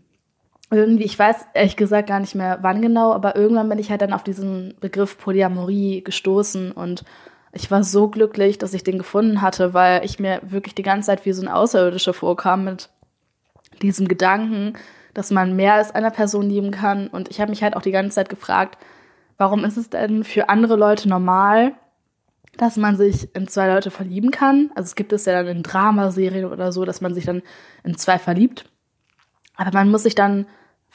irgendwie, 0.70 1.04
ich 1.04 1.18
weiß 1.18 1.46
ehrlich 1.54 1.76
gesagt 1.76 2.08
gar 2.08 2.20
nicht 2.20 2.34
mehr 2.34 2.58
wann 2.62 2.82
genau, 2.82 3.12
aber 3.12 3.36
irgendwann 3.36 3.68
bin 3.68 3.78
ich 3.78 3.90
halt 3.90 4.02
dann 4.02 4.12
auf 4.12 4.24
diesen 4.24 4.74
Begriff 4.80 5.18
Polyamorie 5.18 6.02
gestoßen 6.02 6.72
und 6.72 7.04
ich 7.52 7.70
war 7.70 7.82
so 7.82 8.08
glücklich, 8.08 8.58
dass 8.58 8.74
ich 8.74 8.84
den 8.84 8.98
gefunden 8.98 9.40
hatte, 9.40 9.74
weil 9.74 10.04
ich 10.04 10.18
mir 10.18 10.40
wirklich 10.42 10.74
die 10.74 10.82
ganze 10.82 11.06
Zeit 11.06 11.24
wie 11.24 11.32
so 11.32 11.42
ein 11.42 11.48
Außerirdischer 11.48 12.12
vorkam 12.12 12.64
mit 12.64 12.90
diesem 13.82 14.08
Gedanken, 14.08 14.74
dass 15.14 15.30
man 15.30 15.56
mehr 15.56 15.74
als 15.74 15.94
einer 15.94 16.10
Person 16.10 16.48
lieben 16.48 16.70
kann. 16.70 17.08
Und 17.08 17.28
ich 17.30 17.40
habe 17.40 17.50
mich 17.50 17.62
halt 17.62 17.76
auch 17.76 17.82
die 17.82 17.90
ganze 17.90 18.16
Zeit 18.16 18.28
gefragt, 18.28 18.78
warum 19.36 19.64
ist 19.64 19.76
es 19.76 19.90
denn 19.90 20.24
für 20.24 20.48
andere 20.48 20.76
Leute 20.76 21.08
normal, 21.08 21.72
dass 22.56 22.76
man 22.76 22.96
sich 22.96 23.34
in 23.34 23.48
zwei 23.48 23.72
Leute 23.72 23.90
verlieben 23.90 24.30
kann? 24.30 24.70
Also 24.74 24.88
es 24.88 24.94
gibt 24.94 25.12
es 25.12 25.24
ja 25.24 25.32
dann 25.32 25.46
in 25.46 25.62
Dramaserien 25.62 26.46
oder 26.46 26.72
so, 26.72 26.84
dass 26.84 27.00
man 27.00 27.14
sich 27.14 27.24
dann 27.24 27.42
in 27.84 27.96
zwei 27.96 28.18
verliebt. 28.18 28.70
Aber 29.56 29.70
man 29.72 29.90
muss 29.90 30.02
sich 30.02 30.14
dann 30.14 30.46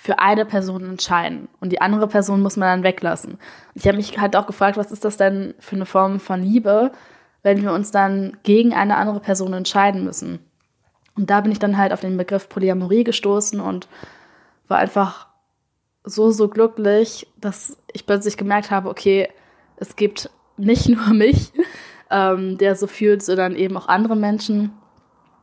für 0.04 0.20
eine 0.20 0.44
Person 0.44 0.84
entscheiden 0.84 1.48
und 1.62 1.72
die 1.72 1.80
andere 1.80 2.10
Person 2.10 2.42
muss 2.42 2.58
man 2.58 2.68
dann 2.68 2.84
weglassen. 2.84 3.38
Ich 3.74 3.88
habe 3.88 3.96
mich 3.96 4.20
halt 4.20 4.36
auch 4.36 4.46
gefragt, 4.46 4.76
was 4.76 4.92
ist 4.92 5.06
das 5.06 5.16
denn 5.16 5.54
für 5.60 5.78
eine 5.78 5.86
Form 5.86 6.20
von 6.20 6.44
Liebe, 6.44 6.92
wenn 7.42 7.62
wir 7.62 7.72
uns 7.72 7.92
dann 7.92 8.36
gegen 8.44 8.74
eine 8.74 8.98
andere 8.98 9.22
Person 9.22 9.54
entscheiden 9.54 10.04
müssen. 10.04 10.40
Und 11.16 11.30
da 11.30 11.40
bin 11.40 11.54
ich 11.54 11.60
dann 11.60 11.78
halt 11.78 11.94
auf 11.94 12.02
den 12.02 12.18
Begriff 12.18 12.50
Polyamorie 12.50 13.06
gestoßen 13.06 13.62
und 13.62 13.88
war 14.68 14.80
einfach 14.80 15.28
so, 16.04 16.32
so 16.32 16.50
glücklich, 16.50 17.26
dass 17.40 17.78
ich 17.94 18.06
plötzlich 18.06 18.36
gemerkt 18.36 18.72
habe, 18.72 18.90
okay, 18.90 19.30
es 19.78 19.96
gibt 19.96 20.30
nicht 20.58 20.90
nur 20.90 21.14
mich, 21.14 21.54
ähm, 22.12 22.58
der 22.58 22.76
so 22.76 22.88
fühlt, 22.88 23.24
sondern 23.24 23.56
eben 23.56 23.78
auch 23.78 23.88
andere 23.88 24.18
Menschen 24.18 24.74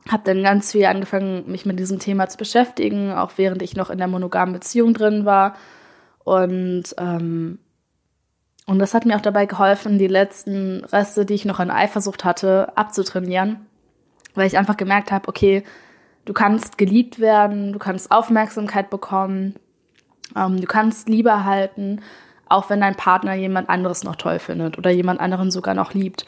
habe 0.08 0.22
dann 0.24 0.42
ganz 0.42 0.72
viel 0.72 0.86
angefangen, 0.86 1.50
mich 1.50 1.66
mit 1.66 1.78
diesem 1.78 1.98
Thema 1.98 2.28
zu 2.28 2.38
beschäftigen, 2.38 3.12
auch 3.12 3.32
während 3.36 3.62
ich 3.62 3.76
noch 3.76 3.90
in 3.90 3.98
der 3.98 4.08
monogamen 4.08 4.54
Beziehung 4.54 4.94
drin 4.94 5.24
war. 5.24 5.54
Und, 6.24 6.94
ähm, 6.98 7.58
und 8.66 8.78
das 8.78 8.94
hat 8.94 9.04
mir 9.04 9.16
auch 9.16 9.20
dabei 9.20 9.46
geholfen, 9.46 9.98
die 9.98 10.06
letzten 10.06 10.84
Reste, 10.84 11.26
die 11.26 11.34
ich 11.34 11.44
noch 11.44 11.58
an 11.58 11.70
Eifersucht 11.70 12.24
hatte, 12.24 12.76
abzutrainieren, 12.76 13.66
weil 14.34 14.46
ich 14.46 14.56
einfach 14.56 14.76
gemerkt 14.76 15.12
habe, 15.12 15.28
okay, 15.28 15.64
du 16.24 16.32
kannst 16.32 16.78
geliebt 16.78 17.18
werden, 17.18 17.72
du 17.72 17.78
kannst 17.78 18.10
Aufmerksamkeit 18.10 18.90
bekommen, 18.90 19.56
ähm, 20.36 20.60
du 20.60 20.66
kannst 20.66 21.08
Liebe 21.08 21.30
erhalten, 21.30 22.00
auch 22.48 22.70
wenn 22.70 22.80
dein 22.80 22.96
Partner 22.96 23.34
jemand 23.34 23.68
anderes 23.68 24.04
noch 24.04 24.16
toll 24.16 24.38
findet 24.38 24.78
oder 24.78 24.90
jemand 24.90 25.20
anderen 25.20 25.50
sogar 25.50 25.74
noch 25.74 25.94
liebt. 25.94 26.26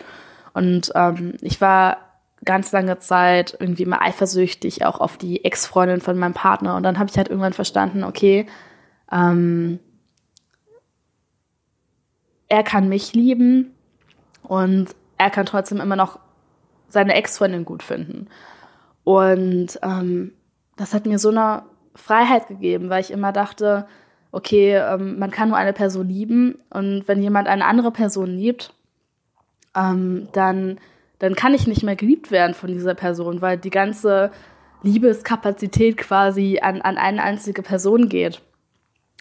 Und 0.54 0.92
ähm, 0.94 1.34
ich 1.40 1.60
war 1.60 2.11
ganz 2.44 2.72
lange 2.72 2.98
Zeit 2.98 3.56
irgendwie 3.58 3.84
immer 3.84 4.02
eifersüchtig, 4.02 4.84
auch 4.84 5.00
auf 5.00 5.16
die 5.16 5.44
Ex-Freundin 5.44 6.00
von 6.00 6.18
meinem 6.18 6.34
Partner. 6.34 6.76
Und 6.76 6.82
dann 6.82 6.98
habe 6.98 7.10
ich 7.10 7.16
halt 7.16 7.28
irgendwann 7.28 7.52
verstanden, 7.52 8.04
okay, 8.04 8.46
ähm, 9.10 9.78
er 12.48 12.62
kann 12.62 12.88
mich 12.88 13.14
lieben 13.14 13.72
und 14.42 14.88
er 15.18 15.30
kann 15.30 15.46
trotzdem 15.46 15.80
immer 15.80 15.96
noch 15.96 16.18
seine 16.88 17.14
Ex-Freundin 17.14 17.64
gut 17.64 17.82
finden. 17.82 18.28
Und 19.04 19.78
ähm, 19.82 20.32
das 20.76 20.94
hat 20.94 21.06
mir 21.06 21.18
so 21.18 21.30
eine 21.30 21.62
Freiheit 21.94 22.48
gegeben, 22.48 22.90
weil 22.90 23.00
ich 23.00 23.10
immer 23.10 23.32
dachte, 23.32 23.86
okay, 24.32 24.76
ähm, 24.76 25.18
man 25.18 25.30
kann 25.30 25.48
nur 25.48 25.58
eine 25.58 25.72
Person 25.72 26.08
lieben 26.08 26.58
und 26.70 27.06
wenn 27.06 27.22
jemand 27.22 27.48
eine 27.48 27.66
andere 27.66 27.90
Person 27.90 28.30
liebt, 28.30 28.74
ähm, 29.74 30.28
dann, 30.32 30.78
dann 31.22 31.36
kann 31.36 31.54
ich 31.54 31.68
nicht 31.68 31.84
mehr 31.84 31.94
geliebt 31.94 32.32
werden 32.32 32.52
von 32.52 32.72
dieser 32.72 32.96
Person, 32.96 33.40
weil 33.40 33.56
die 33.56 33.70
ganze 33.70 34.32
Liebeskapazität 34.82 35.96
quasi 35.96 36.58
an, 36.60 36.82
an 36.82 36.98
eine 36.98 37.22
einzige 37.22 37.62
Person 37.62 38.08
geht. 38.08 38.42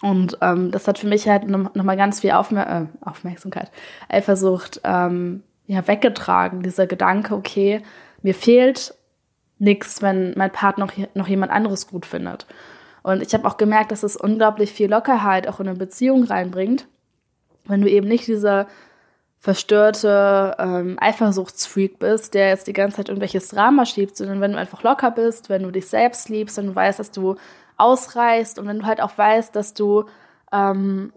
Und 0.02 0.36
ähm, 0.42 0.72
das 0.72 0.88
hat 0.88 0.98
für 0.98 1.06
mich 1.06 1.30
halt 1.30 1.48
nochmal 1.48 1.72
noch 1.76 1.98
ganz 1.98 2.22
viel 2.22 2.32
Aufmer 2.32 2.68
äh, 2.68 3.08
Aufmerksamkeit, 3.08 3.70
Eifersucht 4.10 4.82
ähm, 4.84 5.44
ja, 5.68 5.88
weggetragen. 5.88 6.64
Dieser 6.64 6.88
Gedanke, 6.88 7.36
okay, 7.36 7.84
mir 8.24 8.34
fehlt 8.34 8.96
nichts, 9.60 10.02
wenn 10.02 10.34
mein 10.36 10.52
Partner 10.52 10.88
noch, 10.88 10.94
noch 11.14 11.28
jemand 11.28 11.52
anderes 11.52 11.88
gut 11.88 12.08
findet. 12.08 12.48
Und 13.04 13.22
ich 13.22 13.32
habe 13.36 13.48
auch 13.48 13.58
gemerkt, 13.58 13.92
dass 13.92 14.02
es 14.02 14.18
unglaublich 14.18 14.72
viel 14.72 14.90
Lockerheit 14.90 15.48
auch 15.48 15.60
in 15.60 15.68
eine 15.68 15.78
Beziehung 15.78 16.24
reinbringt, 16.24 16.88
wenn 17.66 17.82
du 17.82 17.88
eben 17.88 18.08
nicht 18.08 18.26
dieser 18.26 18.66
verstörte 19.42 20.56
ähm, 20.60 20.98
Eifersuchtsfreak 21.02 21.98
bist, 21.98 22.36
der 22.36 22.50
jetzt 22.50 22.68
die 22.68 22.74
ganze 22.74 22.98
Zeit 22.98 23.10
irgendwelches 23.10 23.50
Drama 23.50 23.88
schiebt, 23.88 24.16
sondern 24.16 24.40
wenn 24.40 24.52
du 24.52 24.60
einfach 24.60 24.84
locker 24.84 25.10
bist, 25.10 25.50
wenn 25.50 25.64
du 25.64 25.72
dich 25.72 25.88
selbst 25.88 26.30
liebst, 26.30 26.58
wenn 26.58 26.68
du 26.68 26.76
weißt, 26.76 27.00
dass 27.00 27.10
du 27.10 27.36
ausreichst 27.76 28.60
und 28.60 28.68
wenn 28.68 28.80
du 28.80 28.86
halt 28.86 29.02
auch 29.02 29.18
weißt, 29.18 29.56
dass 29.56 29.74
du 29.74 30.06
ähm, 30.52 31.12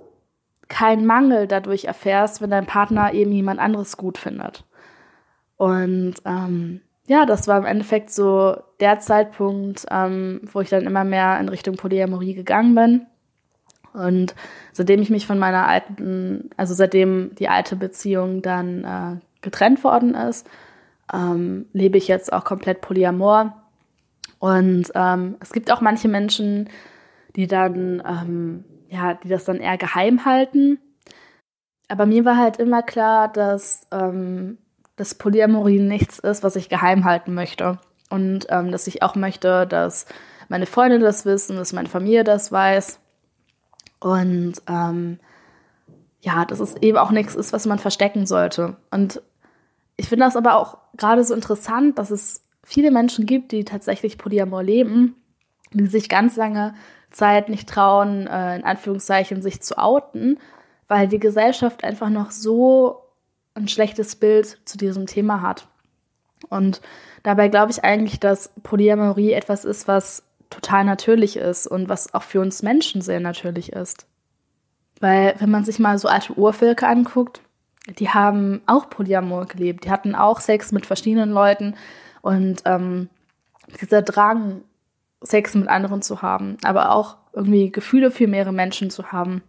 keinen 0.68 1.04
Mangel 1.04 1.46
dadurch 1.46 1.84
erfährst, 1.84 2.40
wenn 2.40 2.48
dein 2.48 2.64
Partner 2.64 3.12
eben 3.12 3.30
jemand 3.30 3.60
anderes 3.60 3.98
gut 3.98 4.16
findet. 4.16 4.64
Und 5.58 6.14
ähm, 6.24 6.80
ja, 7.06 7.26
das 7.26 7.46
war 7.46 7.58
im 7.58 7.66
Endeffekt 7.66 8.10
so 8.10 8.56
der 8.80 9.00
Zeitpunkt, 9.00 9.84
ähm, 9.90 10.40
wo 10.50 10.62
ich 10.62 10.70
dann 10.70 10.87
immer 10.87 11.04
mehr 11.04 11.38
in 11.38 11.50
Richtung 11.50 11.76
Polyamorie 11.76 12.32
gegangen 12.32 12.74
bin. 12.74 13.06
Und 13.94 14.35
seitdem 14.72 15.00
ich 15.00 15.09
mich 15.09 15.26
von 15.26 15.38
meiner 15.38 15.66
alten, 15.66 16.50
also 16.57 16.74
seitdem 16.74 17.35
die 17.37 17.48
alte 17.48 17.76
Beziehung 17.76 18.42
dann 18.42 18.85
äh, 18.85 19.20
getrennt 19.40 19.83
worden 19.83 20.14
ist, 20.14 20.46
ähm, 21.12 21.66
lebe 21.72 21.96
ich 21.96 22.09
jetzt 22.09 22.33
auch 22.33 22.44
komplett 22.44 22.83
Polyamor. 22.83 23.62
Und 24.38 24.90
ähm, 24.94 25.37
es 25.40 25.52
gibt 25.52 25.72
auch 25.72 25.80
manche 25.80 26.09
Menschen, 26.09 26.68
die 27.37 27.46
dann, 27.46 28.02
ähm, 28.07 28.64
ja, 28.90 29.14
die 29.14 29.28
das 29.28 29.44
dann 29.44 29.59
eher 29.59 29.78
geheim 29.78 30.26
halten. 30.26 30.78
Aber 31.88 32.04
mir 32.04 32.26
war 32.26 32.37
halt 32.37 32.59
immer 32.59 32.83
klar, 32.83 33.28
dass 33.28 33.87
ähm, 33.90 34.59
dass 34.96 35.14
Polyamorie 35.14 35.80
nichts 35.80 36.18
ist, 36.18 36.42
was 36.42 36.57
ich 36.57 36.68
geheim 36.68 37.04
halten 37.04 37.35
möchte. 37.35 37.78
Und 38.11 38.46
ähm, 38.50 38.70
dass 38.70 38.87
ich 38.87 39.02
auch 39.02 39.16
möchte, 39.16 39.66
dass 39.66 40.07
meine 40.48 40.66
Freunde 40.66 40.98
das 40.98 41.24
wissen, 41.24 41.57
dass 41.57 41.72
meine 41.72 41.88
Familie 41.88 42.22
das 42.22 42.52
weiß. 42.52 43.00
Und 44.04 44.56
ähm, 44.68 45.18
ja, 46.20 46.44
dass 46.44 46.60
es 46.60 46.76
eben 46.82 46.98
auch 46.98 47.10
nichts 47.10 47.34
ist, 47.34 47.54
was 47.54 47.64
man 47.64 47.78
verstecken 47.78 48.26
sollte. 48.26 48.76
Und 48.90 49.22
ich 49.96 50.10
finde 50.10 50.26
das 50.26 50.36
aber 50.36 50.58
auch 50.58 50.76
gerade 50.98 51.24
so 51.24 51.32
interessant, 51.32 51.98
dass 51.98 52.10
es 52.10 52.44
viele 52.62 52.90
Menschen 52.90 53.24
gibt, 53.24 53.50
die 53.50 53.64
tatsächlich 53.64 54.18
Polyamor 54.18 54.62
leben, 54.62 55.16
die 55.72 55.86
sich 55.86 56.10
ganz 56.10 56.36
lange 56.36 56.74
Zeit 57.12 57.48
nicht 57.48 57.66
trauen, 57.66 58.26
äh, 58.26 58.56
in 58.56 58.64
Anführungszeichen 58.64 59.40
sich 59.40 59.62
zu 59.62 59.78
outen, 59.78 60.38
weil 60.86 61.08
die 61.08 61.18
Gesellschaft 61.18 61.82
einfach 61.82 62.10
noch 62.10 62.30
so 62.30 63.04
ein 63.54 63.68
schlechtes 63.68 64.16
Bild 64.16 64.58
zu 64.66 64.76
diesem 64.76 65.06
Thema 65.06 65.40
hat. 65.40 65.66
Und 66.50 66.82
dabei 67.22 67.48
glaube 67.48 67.72
ich 67.72 67.84
eigentlich, 67.84 68.20
dass 68.20 68.52
Polyamorie 68.62 69.32
etwas 69.32 69.64
ist, 69.64 69.88
was 69.88 70.24
total 70.50 70.85
natürlich 70.85 71.37
ist 71.37 71.66
und 71.66 71.88
was 71.88 72.14
auch 72.14 72.22
für 72.22 72.40
uns 72.40 72.62
Menschen 72.62 73.02
sehr 73.02 73.20
natürlich 73.20 73.72
ist. 73.72 74.07
Weil 75.00 75.35
wenn 75.38 75.50
man 75.50 75.64
sich 75.64 75.78
mal 75.78 75.98
so 75.98 76.09
alte 76.09 76.35
Urvölker 76.35 76.88
anguckt, 76.88 77.40
die 77.98 78.09
haben 78.09 78.62
auch 78.66 78.88
Polyamor 78.88 79.46
gelebt, 79.46 79.85
die 79.85 79.90
hatten 79.90 80.14
auch 80.14 80.40
Sex 80.40 80.72
mit 80.72 80.87
verschiedenen 80.87 81.30
Leuten 81.30 81.74
und 82.22 82.62
ähm, 82.64 83.09
dieser 83.80 84.02
Drang, 84.02 84.62
Sex 85.20 85.54
mit 85.54 85.68
anderen 85.68 86.02
zu 86.02 86.22
haben, 86.22 86.59
aber 86.64 86.92
auch 86.92 87.16
irgendwie 87.33 87.72
Gefühle 87.72 88.11
für 88.11 88.26
mehrere 88.26 88.52
Menschen 88.52 88.90
zu 88.90 89.11
haben, 89.11 89.42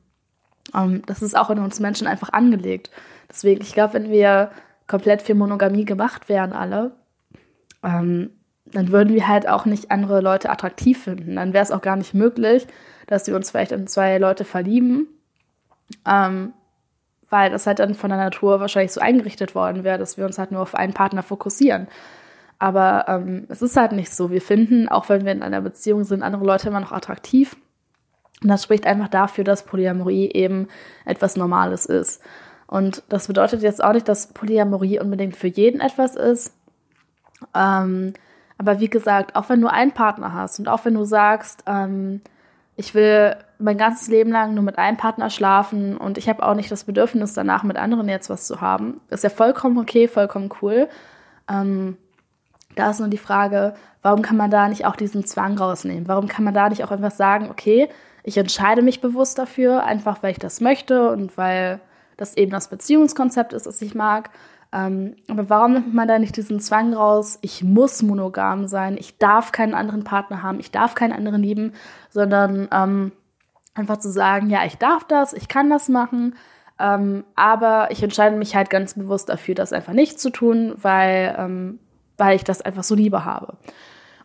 ähm, 0.73 1.01
das 1.05 1.21
ist 1.21 1.37
auch 1.37 1.49
in 1.49 1.59
uns 1.59 1.79
Menschen 1.79 2.07
einfach 2.07 2.31
angelegt. 2.33 2.89
Deswegen, 3.29 3.61
ich 3.61 3.73
glaube, 3.73 3.93
wenn 3.93 4.09
wir 4.09 4.51
komplett 4.87 5.21
für 5.21 5.35
Monogamie 5.35 5.85
gemacht 5.85 6.29
wären, 6.29 6.53
alle, 6.53 6.95
ähm, 7.83 8.31
dann 8.65 8.91
würden 8.91 9.13
wir 9.13 9.27
halt 9.27 9.47
auch 9.47 9.65
nicht 9.65 9.91
andere 9.91 10.21
Leute 10.21 10.49
attraktiv 10.49 11.03
finden. 11.03 11.35
Dann 11.35 11.53
wäre 11.53 11.63
es 11.63 11.71
auch 11.71 11.81
gar 11.81 11.95
nicht 11.95 12.13
möglich, 12.13 12.67
dass 13.07 13.27
wir 13.27 13.35
uns 13.35 13.51
vielleicht 13.51 13.71
in 13.71 13.87
zwei 13.87 14.17
Leute 14.17 14.43
verlieben, 14.43 15.07
ähm, 16.05 16.53
weil 17.29 17.51
das 17.51 17.67
halt 17.67 17.79
dann 17.79 17.93
von 17.93 18.09
der 18.09 18.17
Natur 18.17 18.59
wahrscheinlich 18.59 18.91
so 18.91 19.01
eingerichtet 19.01 19.55
worden 19.55 19.83
wäre, 19.83 19.97
dass 19.97 20.17
wir 20.17 20.25
uns 20.25 20.37
halt 20.37 20.51
nur 20.51 20.61
auf 20.61 20.75
einen 20.75 20.93
Partner 20.93 21.23
fokussieren. 21.23 21.87
Aber 22.57 23.05
ähm, 23.07 23.45
es 23.49 23.61
ist 23.61 23.77
halt 23.77 23.91
nicht 23.91 24.13
so. 24.13 24.31
Wir 24.31 24.41
finden, 24.41 24.87
auch 24.87 25.09
wenn 25.09 25.25
wir 25.25 25.31
in 25.31 25.43
einer 25.43 25.61
Beziehung 25.61 26.03
sind, 26.03 26.23
andere 26.23 26.45
Leute 26.45 26.69
immer 26.69 26.79
noch 26.79 26.91
attraktiv. 26.93 27.57
Und 28.41 28.49
das 28.49 28.63
spricht 28.63 28.85
einfach 28.85 29.09
dafür, 29.09 29.43
dass 29.43 29.65
Polyamorie 29.65 30.31
eben 30.31 30.67
etwas 31.05 31.35
Normales 31.35 31.85
ist. 31.85 32.21
Und 32.67 33.03
das 33.09 33.27
bedeutet 33.27 33.61
jetzt 33.61 33.83
auch 33.83 33.93
nicht, 33.93 34.07
dass 34.07 34.33
Polyamorie 34.33 34.99
unbedingt 34.99 35.35
für 35.35 35.47
jeden 35.47 35.81
etwas 35.81 36.15
ist. 36.15 36.53
Ähm, 37.53 38.13
aber 38.57 38.79
wie 38.79 38.89
gesagt, 38.89 39.35
auch 39.35 39.49
wenn 39.49 39.61
du 39.61 39.67
einen 39.67 39.91
Partner 39.91 40.33
hast 40.33 40.59
und 40.59 40.67
auch 40.67 40.85
wenn 40.85 40.93
du 40.93 41.03
sagst, 41.03 41.63
ähm, 41.67 42.21
ich 42.77 42.93
will 42.93 43.35
mein 43.57 43.77
ganzes 43.77 44.07
Leben 44.07 44.31
lang 44.31 44.53
nur 44.53 44.63
mit 44.63 44.77
einem 44.77 44.97
Partner 44.97 45.29
schlafen 45.29 45.97
und 45.97 46.17
ich 46.17 46.27
habe 46.27 46.45
auch 46.45 46.55
nicht 46.55 46.71
das 46.71 46.83
Bedürfnis 46.83 47.33
danach 47.33 47.63
mit 47.63 47.77
anderen 47.77 48.09
jetzt 48.09 48.29
was 48.29 48.47
zu 48.47 48.61
haben, 48.61 48.99
ist 49.09 49.23
ja 49.23 49.29
vollkommen 49.29 49.77
okay, 49.77 50.07
vollkommen 50.07 50.49
cool. 50.61 50.89
Ähm, 51.49 51.97
da 52.75 52.89
ist 52.89 52.99
nur 52.99 53.07
die 53.07 53.17
Frage, 53.17 53.75
warum 54.01 54.21
kann 54.21 54.37
man 54.37 54.51
da 54.51 54.67
nicht 54.67 54.85
auch 54.85 54.97
diesen 54.97 55.25
Zwang 55.25 55.57
rausnehmen? 55.57 56.07
Warum 56.07 56.27
kann 56.27 56.43
man 56.43 56.53
da 56.53 56.69
nicht 56.69 56.83
auch 56.83 56.91
einfach 56.91 57.11
sagen, 57.11 57.49
okay, 57.49 57.89
ich 58.23 58.37
entscheide 58.37 58.81
mich 58.81 59.01
bewusst 59.01 59.37
dafür, 59.37 59.83
einfach 59.83 60.21
weil 60.21 60.31
ich 60.31 60.39
das 60.39 60.59
möchte 60.59 61.11
und 61.11 61.37
weil 61.37 61.79
das 62.17 62.35
eben 62.35 62.51
das 62.51 62.69
Beziehungskonzept 62.69 63.53
ist, 63.53 63.65
das 63.67 63.81
ich 63.81 63.95
mag. 63.95 64.29
Ähm, 64.75 65.15
aber 65.29 65.49
warum 65.49 65.73
nimmt 65.73 65.93
man 65.93 66.07
da 66.07 66.19
nicht 66.19 66.35
diesen 66.35 66.59
Zwang 66.59 66.93
raus, 66.93 67.39
ich 67.41 67.63
muss 67.63 68.03
monogam 68.03 68.67
sein, 68.67 68.97
ich 68.99 69.17
darf 69.17 69.53
keinen 69.53 69.73
anderen 69.73 70.03
Partner 70.03 70.43
haben, 70.43 70.59
ich 70.59 70.69
darf 70.69 70.95
keinen 70.95 71.13
anderen 71.13 71.41
lieben, 71.41 71.71
sondern 72.09 72.67
ähm, 72.73 73.13
einfach 73.73 73.97
zu 73.97 74.11
sagen, 74.11 74.49
ja, 74.49 74.65
ich 74.65 74.77
darf 74.77 75.05
das, 75.05 75.31
ich 75.31 75.47
kann 75.47 75.69
das 75.69 75.87
machen, 75.87 76.35
ähm, 76.77 77.23
aber 77.35 77.87
ich 77.91 78.03
entscheide 78.03 78.35
mich 78.35 78.53
halt 78.53 78.69
ganz 78.69 78.95
bewusst 78.95 79.29
dafür, 79.29 79.55
das 79.55 79.71
einfach 79.71 79.93
nicht 79.93 80.19
zu 80.19 80.29
tun, 80.29 80.73
weil, 80.81 81.33
ähm, 81.37 81.79
weil 82.17 82.35
ich 82.35 82.43
das 82.43 82.61
einfach 82.61 82.83
so 82.83 82.95
lieber 82.95 83.23
habe. 83.23 83.57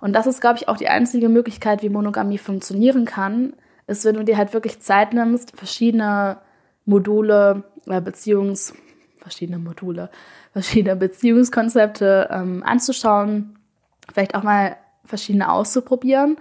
Und 0.00 0.14
das 0.14 0.26
ist, 0.26 0.40
glaube 0.40 0.56
ich, 0.58 0.68
auch 0.68 0.78
die 0.78 0.88
einzige 0.88 1.28
Möglichkeit, 1.28 1.82
wie 1.82 1.90
Monogamie 1.90 2.38
funktionieren 2.38 3.04
kann, 3.04 3.52
ist, 3.86 4.04
wenn 4.04 4.16
du 4.16 4.24
dir 4.24 4.36
halt 4.36 4.52
wirklich 4.52 4.80
Zeit 4.80 5.12
nimmst, 5.12 5.56
verschiedene 5.56 6.38
Module, 6.86 7.62
äh, 7.86 8.00
Beziehungs, 8.00 8.74
verschiedene 9.20 9.58
Module, 9.58 10.10
verschiedene 10.52 10.96
Beziehungskonzepte 10.96 12.28
ähm, 12.30 12.62
anzuschauen, 12.64 13.58
vielleicht 14.12 14.34
auch 14.34 14.42
mal 14.42 14.76
verschiedene 15.04 15.50
auszuprobieren 15.50 16.36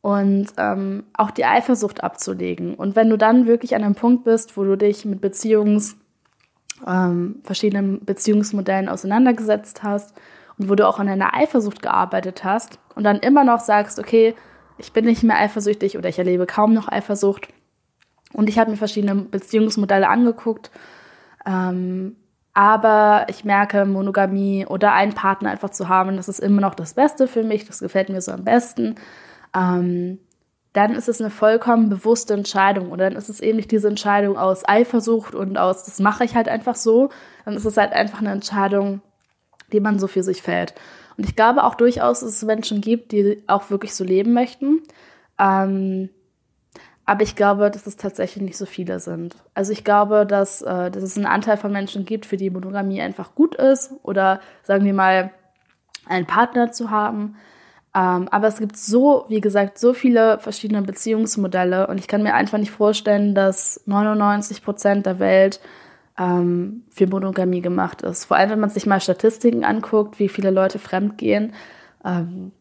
und 0.00 0.48
ähm, 0.56 1.04
auch 1.14 1.30
die 1.30 1.44
Eifersucht 1.44 2.02
abzulegen. 2.02 2.74
Und 2.74 2.96
wenn 2.96 3.10
du 3.10 3.16
dann 3.16 3.46
wirklich 3.46 3.74
an 3.74 3.84
einem 3.84 3.94
Punkt 3.94 4.24
bist, 4.24 4.56
wo 4.56 4.64
du 4.64 4.76
dich 4.76 5.04
mit 5.04 5.20
Beziehungs, 5.20 5.96
ähm, 6.86 7.40
verschiedenen 7.42 8.04
Beziehungsmodellen 8.04 8.88
auseinandergesetzt 8.88 9.82
hast 9.82 10.14
und 10.58 10.68
wo 10.68 10.74
du 10.74 10.86
auch 10.86 10.98
an 10.98 11.08
deiner 11.08 11.34
Eifersucht 11.34 11.82
gearbeitet 11.82 12.44
hast 12.44 12.78
und 12.94 13.04
dann 13.04 13.18
immer 13.18 13.44
noch 13.44 13.60
sagst, 13.60 13.98
okay, 13.98 14.34
ich 14.78 14.92
bin 14.92 15.04
nicht 15.04 15.24
mehr 15.24 15.38
eifersüchtig 15.38 15.98
oder 15.98 16.08
ich 16.08 16.18
erlebe 16.18 16.46
kaum 16.46 16.72
noch 16.72 16.88
Eifersucht. 16.88 17.48
Und 18.32 18.48
ich 18.48 18.58
habe 18.58 18.70
mir 18.70 18.76
verschiedene 18.76 19.16
Beziehungsmodelle 19.16 20.08
angeguckt. 20.08 20.70
Ähm, 21.44 22.16
aber 22.58 23.26
ich 23.28 23.44
merke, 23.44 23.84
Monogamie 23.84 24.66
oder 24.66 24.92
einen 24.92 25.14
Partner 25.14 25.50
einfach 25.50 25.70
zu 25.70 25.88
haben, 25.88 26.16
das 26.16 26.28
ist 26.28 26.40
immer 26.40 26.60
noch 26.60 26.74
das 26.74 26.94
Beste 26.94 27.28
für 27.28 27.44
mich. 27.44 27.66
Das 27.66 27.78
gefällt 27.78 28.08
mir 28.08 28.20
so 28.20 28.32
am 28.32 28.42
besten. 28.42 28.96
Ähm, 29.54 30.18
dann 30.72 30.96
ist 30.96 31.08
es 31.08 31.20
eine 31.20 31.30
vollkommen 31.30 31.88
bewusste 31.88 32.34
Entscheidung. 32.34 32.90
Oder 32.90 33.10
dann 33.10 33.16
ist 33.16 33.28
es 33.28 33.38
eben 33.38 33.58
nicht 33.58 33.70
diese 33.70 33.86
Entscheidung 33.86 34.36
aus 34.36 34.68
Eifersucht 34.68 35.36
und 35.36 35.56
aus, 35.56 35.84
das 35.84 36.00
mache 36.00 36.24
ich 36.24 36.34
halt 36.34 36.48
einfach 36.48 36.74
so. 36.74 37.10
Dann 37.44 37.54
ist 37.54 37.64
es 37.64 37.76
halt 37.76 37.92
einfach 37.92 38.18
eine 38.18 38.32
Entscheidung, 38.32 39.02
die 39.72 39.78
man 39.78 40.00
so 40.00 40.08
für 40.08 40.24
sich 40.24 40.42
fällt. 40.42 40.74
Und 41.16 41.26
ich 41.26 41.36
glaube 41.36 41.62
auch 41.62 41.76
durchaus, 41.76 42.20
dass 42.20 42.30
es 42.30 42.42
Menschen 42.42 42.80
gibt, 42.80 43.12
die 43.12 43.40
auch 43.46 43.70
wirklich 43.70 43.94
so 43.94 44.02
leben 44.02 44.32
möchten. 44.32 44.82
Ähm, 45.38 46.10
aber 47.08 47.22
ich 47.22 47.36
glaube, 47.36 47.70
dass 47.70 47.86
es 47.86 47.96
tatsächlich 47.96 48.44
nicht 48.44 48.58
so 48.58 48.66
viele 48.66 49.00
sind. 49.00 49.34
Also 49.54 49.72
ich 49.72 49.82
glaube, 49.82 50.26
dass, 50.26 50.60
äh, 50.60 50.90
dass 50.90 51.02
es 51.02 51.16
einen 51.16 51.24
Anteil 51.24 51.56
von 51.56 51.72
Menschen 51.72 52.04
gibt, 52.04 52.26
für 52.26 52.36
die 52.36 52.50
Monogamie 52.50 53.00
einfach 53.00 53.34
gut 53.34 53.54
ist. 53.54 53.94
Oder 54.02 54.40
sagen 54.62 54.84
wir 54.84 54.92
mal, 54.92 55.30
einen 56.06 56.26
Partner 56.26 56.70
zu 56.70 56.90
haben. 56.90 57.36
Ähm, 57.94 58.28
aber 58.28 58.48
es 58.48 58.58
gibt 58.58 58.76
so, 58.76 59.24
wie 59.30 59.40
gesagt, 59.40 59.78
so 59.78 59.94
viele 59.94 60.38
verschiedene 60.38 60.82
Beziehungsmodelle 60.82 61.86
und 61.86 61.98
ich 61.98 62.08
kann 62.08 62.22
mir 62.22 62.34
einfach 62.34 62.58
nicht 62.58 62.72
vorstellen, 62.72 63.34
dass 63.34 63.80
99 63.86 64.62
Prozent 64.62 65.06
der 65.06 65.18
Welt 65.18 65.60
ähm, 66.18 66.82
für 66.90 67.06
Monogamie 67.06 67.62
gemacht 67.62 68.02
ist. 68.02 68.26
Vor 68.26 68.36
allem, 68.36 68.50
wenn 68.50 68.60
man 68.60 68.68
sich 68.68 68.84
mal 68.84 69.00
Statistiken 69.00 69.64
anguckt, 69.64 70.18
wie 70.18 70.28
viele 70.28 70.50
Leute 70.50 70.78
fremdgehen. 70.78 71.54
Ähm, 72.04 72.52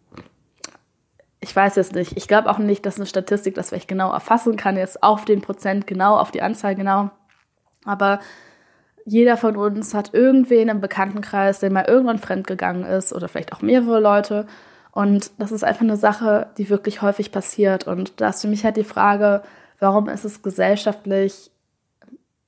ich 1.48 1.56
weiß 1.56 1.78
jetzt 1.78 1.96
nicht. 1.96 2.18
Ich 2.18 2.28
glaube 2.28 2.50
auch 2.50 2.58
nicht, 2.58 2.86
dass 2.86 2.98
eine 2.98 3.06
Statistik 3.06 3.56
das 3.56 3.70
vielleicht 3.70 3.88
genau 3.88 4.12
erfassen 4.12 4.58
kann, 4.58 4.76
jetzt 4.76 5.02
auf 5.02 5.24
den 5.24 5.40
Prozent 5.40 5.88
genau, 5.88 6.18
auf 6.18 6.30
die 6.30 6.42
Anzahl 6.42 6.76
genau. 6.76 7.10
Aber 7.86 8.20
jeder 9.06 9.38
von 9.38 9.56
uns 9.56 9.94
hat 9.94 10.14
irgendwen 10.14 10.68
im 10.68 10.82
Bekanntenkreis, 10.82 11.60
der 11.60 11.72
mal 11.72 11.86
irgendwann 11.86 12.18
fremdgegangen 12.18 12.84
ist 12.84 13.14
oder 13.14 13.30
vielleicht 13.30 13.54
auch 13.54 13.62
mehrere 13.62 14.02
Leute. 14.02 14.46
Und 14.92 15.32
das 15.40 15.54
ist 15.54 15.64
einfach 15.64 15.84
eine 15.84 15.96
Sache, 15.96 16.50
die 16.58 16.70
wirklich 16.70 17.02
häufig 17.02 17.32
passiert. 17.32 17.88
Und 17.88 18.20
da 18.20 18.30
ist 18.30 18.42
für 18.42 18.50
mich 18.50 18.66
halt 18.66 18.76
die 18.76 18.84
Frage, 18.84 19.42
warum 19.80 20.10
ist 20.10 20.26
es 20.26 20.42
gesellschaftlich 20.42 21.50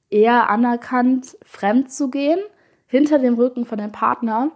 eher 0.09 0.49
anerkannt, 0.49 1.37
fremd 1.45 1.89
zu 1.89 2.09
gehen, 2.09 2.39
hinter 2.85 3.17
dem 3.17 3.35
Rücken 3.35 3.65
von 3.65 3.77
dem 3.77 3.93
Partner 3.93 4.51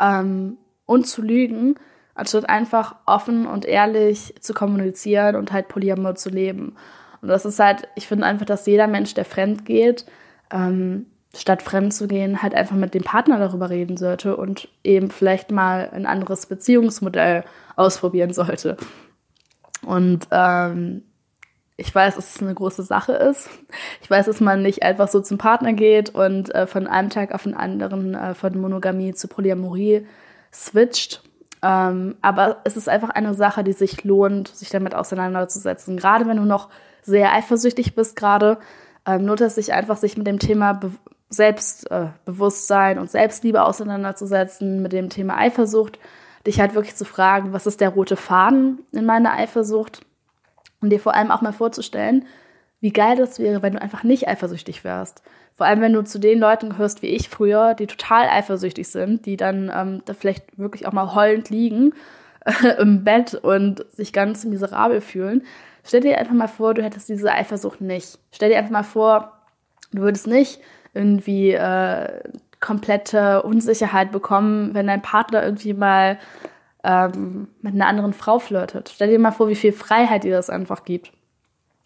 ähm, 0.00 0.58
und 0.86 1.06
zu 1.06 1.22
lügen, 1.22 1.76
anstatt 2.14 2.48
einfach 2.48 2.96
offen 3.06 3.46
und 3.46 3.64
ehrlich 3.64 4.34
zu 4.40 4.54
kommunizieren 4.54 5.36
und 5.36 5.52
halt 5.52 5.68
Polyamor 5.68 6.14
zu 6.14 6.30
leben. 6.30 6.76
Und 7.20 7.28
das 7.28 7.44
ist 7.44 7.58
halt, 7.58 7.88
ich 7.96 8.06
finde 8.06 8.26
einfach, 8.26 8.46
dass 8.46 8.66
jeder 8.66 8.86
Mensch, 8.86 9.14
der 9.14 9.24
fremd 9.24 9.64
geht, 9.64 10.04
ähm, 10.50 11.06
statt 11.34 11.62
fremd 11.62 11.92
zu 11.92 12.06
gehen, 12.06 12.42
halt 12.42 12.54
einfach 12.54 12.76
mit 12.76 12.94
dem 12.94 13.02
Partner 13.02 13.38
darüber 13.38 13.70
reden 13.70 13.96
sollte 13.96 14.36
und 14.36 14.68
eben 14.84 15.10
vielleicht 15.10 15.50
mal 15.50 15.90
ein 15.92 16.06
anderes 16.06 16.46
Beziehungsmodell 16.46 17.44
ausprobieren 17.76 18.32
sollte. 18.32 18.76
Und 19.82 20.28
ähm, 20.30 21.02
ich 21.76 21.92
weiß, 21.92 22.14
dass 22.14 22.36
es 22.36 22.42
eine 22.42 22.54
große 22.54 22.84
Sache 22.84 23.12
ist. 23.12 23.48
Ich 24.00 24.08
weiß, 24.08 24.26
dass 24.26 24.40
man 24.40 24.62
nicht 24.62 24.82
einfach 24.82 25.08
so 25.08 25.20
zum 25.20 25.38
Partner 25.38 25.72
geht 25.72 26.10
und 26.10 26.54
äh, 26.54 26.66
von 26.66 26.86
einem 26.86 27.10
Tag 27.10 27.34
auf 27.34 27.42
den 27.42 27.54
anderen 27.54 28.14
äh, 28.14 28.34
von 28.34 28.56
Monogamie 28.60 29.12
zu 29.12 29.26
Polyamorie 29.26 30.06
switcht. 30.52 31.22
Ähm, 31.64 32.16
aber 32.20 32.58
es 32.64 32.76
ist 32.76 32.90
einfach 32.90 33.08
eine 33.08 33.32
Sache, 33.32 33.64
die 33.64 33.72
sich 33.72 34.04
lohnt, 34.04 34.48
sich 34.48 34.68
damit 34.68 34.94
auseinanderzusetzen. 34.94 35.96
Gerade 35.96 36.28
wenn 36.28 36.36
du 36.36 36.44
noch 36.44 36.68
sehr 37.02 37.32
eifersüchtig 37.32 37.94
bist, 37.94 38.16
gerade 38.16 38.58
ähm, 39.06 39.24
lohnt 39.26 39.40
es 39.40 39.54
sich 39.54 39.72
einfach, 39.72 39.96
sich 39.96 40.18
mit 40.18 40.26
dem 40.26 40.38
Thema 40.38 40.74
Be 40.74 40.90
Selbstbewusstsein 41.30 42.98
äh, 42.98 43.00
und 43.00 43.10
Selbstliebe 43.10 43.64
auseinanderzusetzen, 43.64 44.82
mit 44.82 44.92
dem 44.92 45.08
Thema 45.08 45.36
Eifersucht, 45.38 45.98
dich 46.46 46.60
halt 46.60 46.74
wirklich 46.74 46.94
zu 46.94 47.04
fragen, 47.04 47.52
was 47.52 47.66
ist 47.66 47.80
der 47.80 47.88
rote 47.88 48.14
Faden 48.14 48.80
in 48.92 49.04
meiner 49.04 49.32
Eifersucht? 49.32 50.02
Und 50.80 50.90
dir 50.90 51.00
vor 51.00 51.14
allem 51.14 51.30
auch 51.30 51.40
mal 51.40 51.54
vorzustellen, 51.54 52.26
wie 52.84 52.92
geil 52.92 53.16
das 53.16 53.38
wäre, 53.38 53.62
wenn 53.62 53.72
du 53.72 53.80
einfach 53.80 54.02
nicht 54.02 54.28
eifersüchtig 54.28 54.84
wärst. 54.84 55.22
Vor 55.54 55.64
allem, 55.64 55.80
wenn 55.80 55.94
du 55.94 56.04
zu 56.04 56.18
den 56.18 56.38
Leuten 56.38 56.68
gehörst 56.68 57.00
wie 57.00 57.06
ich 57.06 57.30
früher, 57.30 57.72
die 57.72 57.86
total 57.86 58.28
eifersüchtig 58.28 58.88
sind, 58.88 59.24
die 59.24 59.38
dann 59.38 59.72
ähm, 59.74 60.02
da 60.04 60.12
vielleicht 60.12 60.58
wirklich 60.58 60.86
auch 60.86 60.92
mal 60.92 61.14
heulend 61.14 61.48
liegen 61.48 61.94
im 62.78 63.02
Bett 63.02 63.32
und 63.36 63.86
sich 63.90 64.12
ganz 64.12 64.44
miserabel 64.44 65.00
fühlen. 65.00 65.44
Stell 65.82 66.02
dir 66.02 66.18
einfach 66.18 66.34
mal 66.34 66.46
vor, 66.46 66.74
du 66.74 66.82
hättest 66.82 67.08
diese 67.08 67.32
Eifersucht 67.32 67.80
nicht. 67.80 68.18
Stell 68.32 68.50
dir 68.50 68.58
einfach 68.58 68.72
mal 68.72 68.82
vor, 68.82 69.32
du 69.92 70.02
würdest 70.02 70.26
nicht 70.26 70.60
irgendwie 70.92 71.52
äh, 71.52 72.20
komplette 72.60 73.44
Unsicherheit 73.44 74.12
bekommen, 74.12 74.74
wenn 74.74 74.88
dein 74.88 75.00
Partner 75.00 75.42
irgendwie 75.42 75.72
mal 75.72 76.18
ähm, 76.82 77.48
mit 77.62 77.72
einer 77.72 77.86
anderen 77.86 78.12
Frau 78.12 78.38
flirtet. 78.38 78.92
Stell 78.94 79.08
dir 79.08 79.18
mal 79.18 79.32
vor, 79.32 79.48
wie 79.48 79.54
viel 79.54 79.72
Freiheit 79.72 80.24
dir 80.24 80.32
das 80.32 80.50
einfach 80.50 80.84
gibt. 80.84 81.12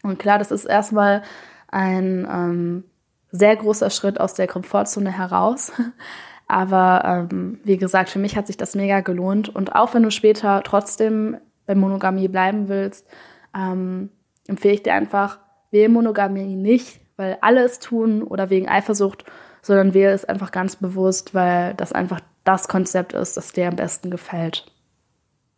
Und 0.03 0.19
klar, 0.19 0.39
das 0.39 0.51
ist 0.51 0.65
erstmal 0.65 1.23
ein 1.67 2.27
ähm, 2.31 2.83
sehr 3.31 3.55
großer 3.55 3.89
Schritt 3.89 4.19
aus 4.19 4.33
der 4.33 4.47
Komfortzone 4.47 5.11
heraus. 5.11 5.71
Aber 6.47 7.29
ähm, 7.31 7.59
wie 7.63 7.77
gesagt, 7.77 8.09
für 8.09 8.17
mich 8.17 8.35
hat 8.35 8.47
sich 8.47 8.57
das 8.57 8.75
mega 8.75 9.01
gelohnt. 9.01 9.49
Und 9.49 9.75
auch 9.75 9.93
wenn 9.93 10.03
du 10.03 10.09
später 10.09 10.63
trotzdem 10.63 11.37
bei 11.67 11.75
Monogamie 11.75 12.27
bleiben 12.27 12.67
willst, 12.67 13.07
ähm, 13.55 14.09
empfehle 14.47 14.73
ich 14.73 14.83
dir 14.83 14.95
einfach, 14.95 15.37
wähle 15.69 15.89
Monogamie 15.89 16.55
nicht, 16.55 17.01
weil 17.17 17.37
alle 17.41 17.63
es 17.63 17.77
tun 17.77 18.23
oder 18.23 18.49
wegen 18.49 18.67
Eifersucht, 18.67 19.25
sondern 19.61 19.93
wähle 19.93 20.13
es 20.13 20.25
einfach 20.25 20.51
ganz 20.51 20.75
bewusst, 20.75 21.35
weil 21.35 21.75
das 21.75 21.93
einfach 21.93 22.21
das 22.43 22.67
Konzept 22.67 23.13
ist, 23.13 23.37
das 23.37 23.51
dir 23.51 23.67
am 23.67 23.75
besten 23.75 24.09
gefällt. 24.09 24.65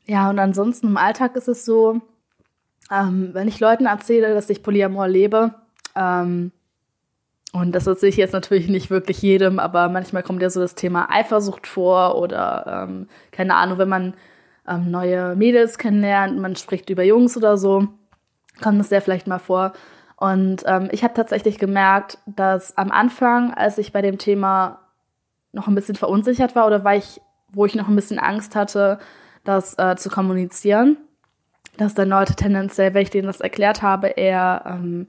Ja, 0.05 0.29
und 0.29 0.39
ansonsten 0.39 0.87
im 0.87 0.97
Alltag 0.97 1.37
ist 1.37 1.47
es 1.47 1.63
so, 1.63 2.01
ähm, 2.91 3.29
wenn 3.33 3.47
ich 3.47 3.59
Leuten 3.59 3.85
erzähle, 3.85 4.33
dass 4.33 4.49
ich 4.49 4.63
Polyamor 4.63 5.07
lebe, 5.07 5.53
ähm, 5.95 6.51
und 7.53 7.73
das 7.73 7.85
erzähle 7.85 8.11
ich 8.11 8.17
jetzt 8.17 8.33
natürlich 8.33 8.69
nicht 8.69 8.89
wirklich 8.89 9.21
jedem, 9.21 9.59
aber 9.59 9.89
manchmal 9.89 10.23
kommt 10.23 10.41
ja 10.41 10.49
so 10.49 10.61
das 10.61 10.75
Thema 10.75 11.09
Eifersucht 11.11 11.67
vor 11.67 12.17
oder 12.17 12.87
ähm, 12.87 13.07
keine 13.31 13.55
Ahnung, 13.55 13.77
wenn 13.77 13.89
man 13.89 14.13
ähm, 14.67 14.89
neue 14.89 15.35
Mädels 15.35 15.77
kennenlernt, 15.77 16.39
man 16.39 16.55
spricht 16.55 16.89
über 16.89 17.03
Jungs 17.03 17.35
oder 17.35 17.57
so, 17.57 17.87
kommt 18.61 18.79
das 18.79 18.89
ja 18.89 19.01
vielleicht 19.01 19.27
mal 19.27 19.39
vor. 19.39 19.73
Und 20.15 20.63
ähm, 20.65 20.87
ich 20.91 21.03
habe 21.03 21.13
tatsächlich 21.13 21.57
gemerkt, 21.57 22.19
dass 22.25 22.77
am 22.77 22.91
Anfang, 22.91 23.53
als 23.53 23.77
ich 23.77 23.91
bei 23.91 24.01
dem 24.01 24.17
Thema 24.17 24.79
noch 25.51 25.67
ein 25.67 25.75
bisschen 25.75 25.95
verunsichert 25.95 26.55
war 26.55 26.67
oder 26.67 26.85
war 26.85 26.95
ich, 26.95 27.19
wo 27.51 27.65
ich 27.65 27.75
noch 27.75 27.89
ein 27.89 27.95
bisschen 27.95 28.19
Angst 28.19 28.55
hatte, 28.55 28.99
das 29.43 29.77
äh, 29.77 29.97
zu 29.97 30.09
kommunizieren, 30.09 30.97
dass 31.77 31.93
dann 31.93 32.09
Leute 32.09 32.35
tendenziell, 32.35 32.93
wenn 32.93 33.03
ich 33.03 33.09
denen 33.09 33.27
das 33.27 33.41
erklärt 33.41 33.81
habe, 33.81 34.07
eher 34.07 34.63
ähm, 34.65 35.07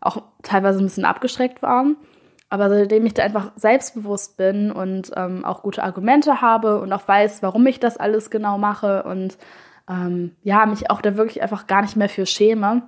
auch 0.00 0.22
teilweise 0.42 0.78
ein 0.78 0.84
bisschen 0.84 1.04
abgeschreckt 1.04 1.62
waren. 1.62 1.96
Aber 2.50 2.68
seitdem 2.68 3.06
ich 3.06 3.14
da 3.14 3.22
einfach 3.22 3.52
selbstbewusst 3.56 4.36
bin 4.36 4.70
und 4.70 5.10
ähm, 5.16 5.44
auch 5.44 5.62
gute 5.62 5.82
Argumente 5.82 6.40
habe 6.40 6.80
und 6.80 6.92
auch 6.92 7.08
weiß, 7.08 7.42
warum 7.42 7.66
ich 7.66 7.80
das 7.80 7.96
alles 7.96 8.30
genau 8.30 8.58
mache 8.58 9.02
und 9.04 9.38
ähm, 9.88 10.36
ja, 10.42 10.64
mich 10.66 10.90
auch 10.90 11.00
da 11.00 11.16
wirklich 11.16 11.42
einfach 11.42 11.66
gar 11.66 11.82
nicht 11.82 11.96
mehr 11.96 12.08
für 12.08 12.26
schäme, 12.26 12.82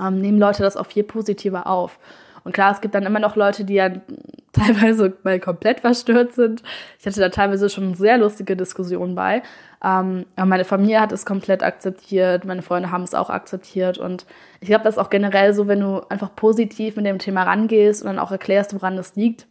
ähm, 0.00 0.20
nehmen 0.20 0.38
Leute 0.38 0.62
das 0.62 0.76
auch 0.76 0.86
viel 0.86 1.04
positiver 1.04 1.66
auf. 1.66 1.98
Und 2.44 2.52
klar, 2.52 2.72
es 2.72 2.80
gibt 2.80 2.94
dann 2.94 3.04
immer 3.04 3.20
noch 3.20 3.36
Leute, 3.36 3.64
die 3.64 3.74
ja 3.74 3.90
teilweise 4.52 5.16
mal 5.22 5.38
komplett 5.40 5.80
verstört 5.80 6.32
sind. 6.34 6.62
Ich 6.98 7.06
hatte 7.06 7.20
da 7.20 7.28
teilweise 7.28 7.68
schon 7.68 7.94
sehr 7.94 8.18
lustige 8.18 8.56
Diskussionen 8.56 9.14
bei. 9.14 9.42
Ähm, 9.84 10.26
aber 10.36 10.46
meine 10.46 10.64
Familie 10.64 11.00
hat 11.00 11.12
es 11.12 11.26
komplett 11.26 11.62
akzeptiert, 11.62 12.44
meine 12.44 12.62
Freunde 12.62 12.90
haben 12.90 13.02
es 13.02 13.14
auch 13.14 13.30
akzeptiert. 13.30 13.98
Und 13.98 14.26
ich 14.60 14.68
glaube, 14.68 14.84
das 14.84 14.94
ist 14.94 14.98
auch 14.98 15.10
generell 15.10 15.54
so, 15.54 15.68
wenn 15.68 15.80
du 15.80 16.00
einfach 16.08 16.34
positiv 16.34 16.96
mit 16.96 17.06
dem 17.06 17.18
Thema 17.18 17.44
rangehst 17.44 18.02
und 18.02 18.08
dann 18.08 18.18
auch 18.18 18.32
erklärst, 18.32 18.74
woran 18.74 18.96
das 18.96 19.14
liegt, 19.14 19.46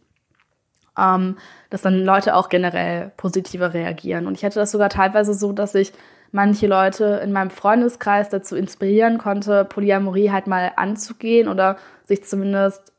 ähm, 0.98 1.36
dass 1.70 1.82
dann 1.82 2.04
Leute 2.04 2.34
auch 2.34 2.48
generell 2.48 3.12
positiver 3.16 3.72
reagieren. 3.72 4.26
Und 4.26 4.34
ich 4.36 4.44
hatte 4.44 4.58
das 4.58 4.70
sogar 4.70 4.90
teilweise 4.90 5.32
so, 5.32 5.52
dass 5.52 5.74
ich 5.74 5.92
manche 6.32 6.66
Leute 6.66 7.20
in 7.24 7.32
meinem 7.32 7.50
Freundeskreis 7.50 8.28
dazu 8.28 8.56
inspirieren 8.56 9.18
konnte, 9.18 9.64
Polyamorie 9.64 10.30
halt 10.30 10.46
mal 10.46 10.72
anzugehen 10.76 11.48
oder 11.48 11.76
sich 12.08 12.24
zumindest 12.24 12.92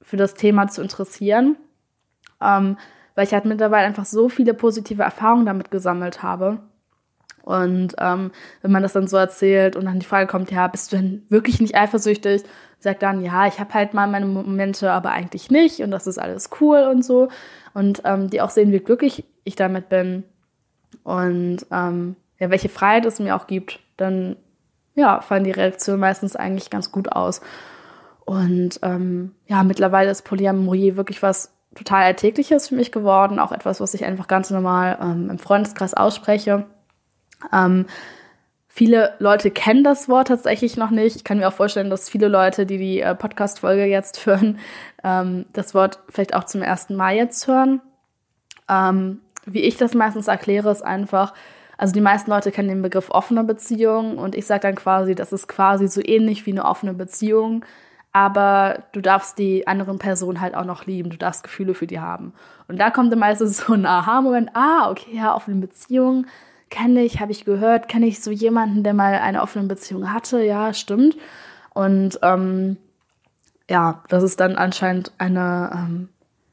für 0.00 0.16
das 0.16 0.34
Thema 0.34 0.68
zu 0.68 0.80
interessieren. 0.80 1.56
Ähm, 2.40 2.76
weil 3.14 3.26
ich 3.26 3.34
halt 3.34 3.44
mittlerweile 3.44 3.86
einfach 3.86 4.06
so 4.06 4.28
viele 4.28 4.54
positive 4.54 5.02
Erfahrungen 5.02 5.46
damit 5.46 5.70
gesammelt 5.70 6.22
habe. 6.22 6.60
Und 7.42 7.94
ähm, 7.98 8.30
wenn 8.62 8.70
man 8.70 8.82
das 8.82 8.92
dann 8.92 9.08
so 9.08 9.16
erzählt 9.16 9.74
und 9.74 9.84
dann 9.84 9.98
die 9.98 10.06
Frage 10.06 10.28
kommt, 10.28 10.50
ja, 10.50 10.68
bist 10.68 10.92
du 10.92 10.96
denn 10.96 11.26
wirklich 11.28 11.60
nicht 11.60 11.74
eifersüchtig? 11.74 12.44
Sagt 12.78 13.02
dann, 13.02 13.22
ja, 13.22 13.46
ich 13.46 13.58
habe 13.58 13.74
halt 13.74 13.94
mal 13.94 14.06
meine 14.06 14.26
Momente, 14.26 14.90
aber 14.90 15.10
eigentlich 15.10 15.50
nicht 15.50 15.80
und 15.80 15.90
das 15.90 16.06
ist 16.06 16.18
alles 16.18 16.50
cool 16.60 16.88
und 16.90 17.04
so. 17.04 17.28
Und 17.74 18.02
ähm, 18.04 18.30
die 18.30 18.40
auch 18.40 18.50
sehen, 18.50 18.72
wie 18.72 18.78
glücklich 18.78 19.24
ich 19.44 19.56
damit 19.56 19.88
bin 19.88 20.24
und 21.02 21.66
ähm, 21.70 22.16
ja, 22.38 22.50
welche 22.50 22.68
Freiheit 22.68 23.06
es 23.06 23.18
mir 23.18 23.34
auch 23.34 23.46
gibt, 23.46 23.80
dann 23.96 24.36
ja, 24.94 25.20
fallen 25.20 25.44
die 25.44 25.50
Reaktionen 25.50 26.00
meistens 26.00 26.36
eigentlich 26.36 26.70
ganz 26.70 26.92
gut 26.92 27.10
aus. 27.10 27.40
Und 28.24 28.78
ähm, 28.82 29.34
ja, 29.46 29.62
mittlerweile 29.62 30.10
ist 30.10 30.22
Polyamorie 30.22 30.96
wirklich 30.96 31.22
was 31.22 31.52
total 31.74 32.04
Alltägliches 32.04 32.68
für 32.68 32.74
mich 32.74 32.92
geworden, 32.92 33.38
auch 33.38 33.52
etwas, 33.52 33.80
was 33.80 33.94
ich 33.94 34.04
einfach 34.04 34.28
ganz 34.28 34.50
normal 34.50 34.98
ähm, 35.00 35.30
im 35.30 35.38
Freundeskreis 35.38 35.94
ausspreche. 35.94 36.66
Ähm, 37.52 37.86
viele 38.68 39.14
Leute 39.18 39.50
kennen 39.50 39.84
das 39.84 40.08
Wort 40.08 40.28
tatsächlich 40.28 40.76
noch 40.76 40.90
nicht. 40.90 41.16
Ich 41.16 41.24
kann 41.24 41.38
mir 41.38 41.48
auch 41.48 41.52
vorstellen, 41.52 41.90
dass 41.90 42.08
viele 42.08 42.28
Leute, 42.28 42.66
die 42.66 42.78
die 42.78 43.00
äh, 43.00 43.14
Podcast-Folge 43.14 43.84
jetzt 43.86 44.26
hören, 44.26 44.58
ähm, 45.02 45.46
das 45.52 45.74
Wort 45.74 45.98
vielleicht 46.08 46.34
auch 46.34 46.44
zum 46.44 46.62
ersten 46.62 46.94
Mal 46.94 47.16
jetzt 47.16 47.46
hören. 47.46 47.80
Ähm, 48.68 49.20
wie 49.44 49.60
ich 49.60 49.76
das 49.76 49.94
meistens 49.94 50.28
erkläre, 50.28 50.70
ist 50.70 50.82
einfach, 50.82 51.34
also 51.76 51.92
die 51.92 52.00
meisten 52.00 52.30
Leute 52.30 52.52
kennen 52.52 52.68
den 52.68 52.82
Begriff 52.82 53.10
offene 53.10 53.42
Beziehung 53.44 54.18
und 54.18 54.36
ich 54.36 54.46
sage 54.46 54.60
dann 54.60 54.76
quasi, 54.76 55.14
das 55.14 55.32
ist 55.32 55.48
quasi 55.48 55.88
so 55.88 56.00
ähnlich 56.04 56.46
wie 56.46 56.52
eine 56.52 56.64
offene 56.64 56.94
Beziehung, 56.94 57.64
aber 58.12 58.84
du 58.92 59.00
darfst 59.00 59.38
die 59.38 59.66
anderen 59.66 59.98
Personen 59.98 60.40
halt 60.40 60.54
auch 60.54 60.64
noch 60.64 60.86
lieben, 60.86 61.10
du 61.10 61.16
darfst 61.16 61.42
Gefühle 61.42 61.74
für 61.74 61.86
die 61.86 62.00
haben. 62.00 62.34
Und 62.68 62.78
da 62.78 62.90
kommt 62.90 63.12
dann 63.12 63.18
meistens 63.18 63.56
so 63.66 63.72
ein 63.72 63.86
Aha-Moment, 63.86 64.50
ah, 64.54 64.90
okay, 64.90 65.16
ja, 65.16 65.34
offene 65.34 65.60
Beziehung 65.60 66.26
kenne 66.72 67.02
ich, 67.02 67.20
habe 67.20 67.32
ich 67.32 67.44
gehört, 67.44 67.88
kenne 67.88 68.06
ich 68.06 68.22
so 68.22 68.30
jemanden, 68.30 68.82
der 68.82 68.94
mal 68.94 69.14
eine 69.14 69.42
offene 69.42 69.68
Beziehung 69.68 70.12
hatte, 70.12 70.42
ja, 70.42 70.72
stimmt. 70.72 71.16
Und 71.74 72.18
ähm, 72.22 72.78
ja, 73.68 74.02
das 74.08 74.22
ist 74.22 74.40
dann 74.40 74.56
anscheinend 74.56 75.12
eine, 75.18 75.70
ähm, 75.74 76.08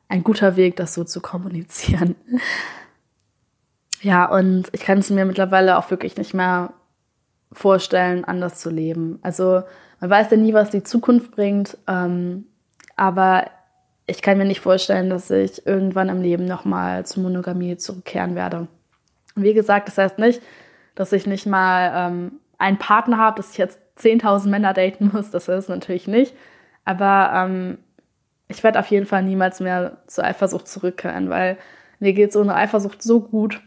ein 0.10 0.24
guter 0.24 0.58
Weg, 0.58 0.76
das 0.76 0.94
so 0.94 1.06
zu 1.06 1.22
kommunizieren. 1.22 2.16
ja, 4.02 4.26
und 4.26 4.68
ich 4.74 4.82
kann 4.82 5.00
es 5.00 5.10
mir 5.10 5.26
mittlerweile 5.26 5.78
auch 5.78 5.90
wirklich 5.90 6.18
nicht 6.18 6.34
mehr 6.34 6.74
vorstellen, 7.52 8.26
anders 8.26 8.60
zu 8.60 8.70
leben. 8.70 9.20
Also 9.22 9.64
man 10.00 10.10
weiß 10.10 10.32
ja 10.32 10.38
nie, 10.38 10.54
was 10.54 10.70
die 10.70 10.84
Zukunft 10.84 11.32
bringt, 11.32 11.78
ähm, 11.88 12.46
aber 12.96 13.46
ich 14.06 14.22
kann 14.22 14.38
mir 14.38 14.46
nicht 14.46 14.62
vorstellen, 14.62 15.10
dass 15.10 15.30
ich 15.30 15.66
irgendwann 15.66 16.10
im 16.10 16.22
Leben 16.22 16.46
nochmal 16.46 17.06
zur 17.06 17.24
Monogamie 17.24 17.78
zurückkehren 17.78 18.36
werde. 18.36 18.68
Wie 19.36 19.54
gesagt, 19.54 19.88
das 19.88 19.98
heißt 19.98 20.20
nicht, 20.20 20.42
dass 20.96 21.14
ich 21.14 21.28
nicht 21.28 21.46
mal 21.46 21.92
ähm, 21.94 22.32
einen 22.58 22.78
Partner 22.78 23.18
habe, 23.18 23.38
dass 23.38 23.52
ich 23.52 23.58
jetzt 23.58 23.80
10.000 24.00 24.50
Männer 24.50 24.74
daten 24.74 25.12
muss. 25.14 25.32
Das 25.32 25.48
ist 25.48 25.70
natürlich 25.70 26.08
nicht. 26.08 26.34
Aber 26.86 27.32
ähm, 27.36 27.78
ich 28.48 28.64
werde 28.64 28.80
auf 28.80 28.88
jeden 28.88 29.06
Fall 29.06 29.24
niemals 29.24 29.60
mehr 29.60 29.98
zur 30.08 30.24
Eifersucht 30.24 30.68
zurückkehren, 30.68 31.30
weil 31.30 31.58
mir 32.00 32.14
geht 32.14 32.34
so 32.34 32.42
eine 32.42 32.56
Eifersucht 32.56 33.04
so 33.04 33.22
gut. 33.22 33.62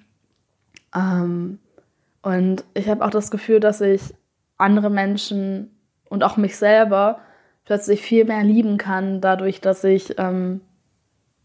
Ähm, 0.95 1.59
und 2.23 2.65
ich 2.75 2.89
habe 2.89 3.05
auch 3.05 3.11
das 3.11 3.31
Gefühl, 3.31 3.61
dass 3.61 3.81
ich 3.81 4.15
andere 4.57 4.91
Menschen 4.91 5.71
und 6.09 6.23
auch 6.23 6.37
mich 6.37 6.57
selber 6.57 7.19
plötzlich 7.65 8.03
viel 8.03 8.25
mehr 8.25 8.45
lieben 8.45 8.79
kann, 8.79 9.21
dadurch, 9.21 9.61
dass 9.61 9.85
ich, 9.85 10.19
ähm, 10.19 10.61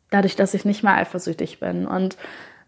dadurch, 0.10 0.36
dass 0.36 0.54
ich 0.54 0.66
nicht 0.66 0.84
mehr 0.84 0.96
eifersüchtig 0.96 1.60
bin. 1.60 1.88
Und 1.88 2.18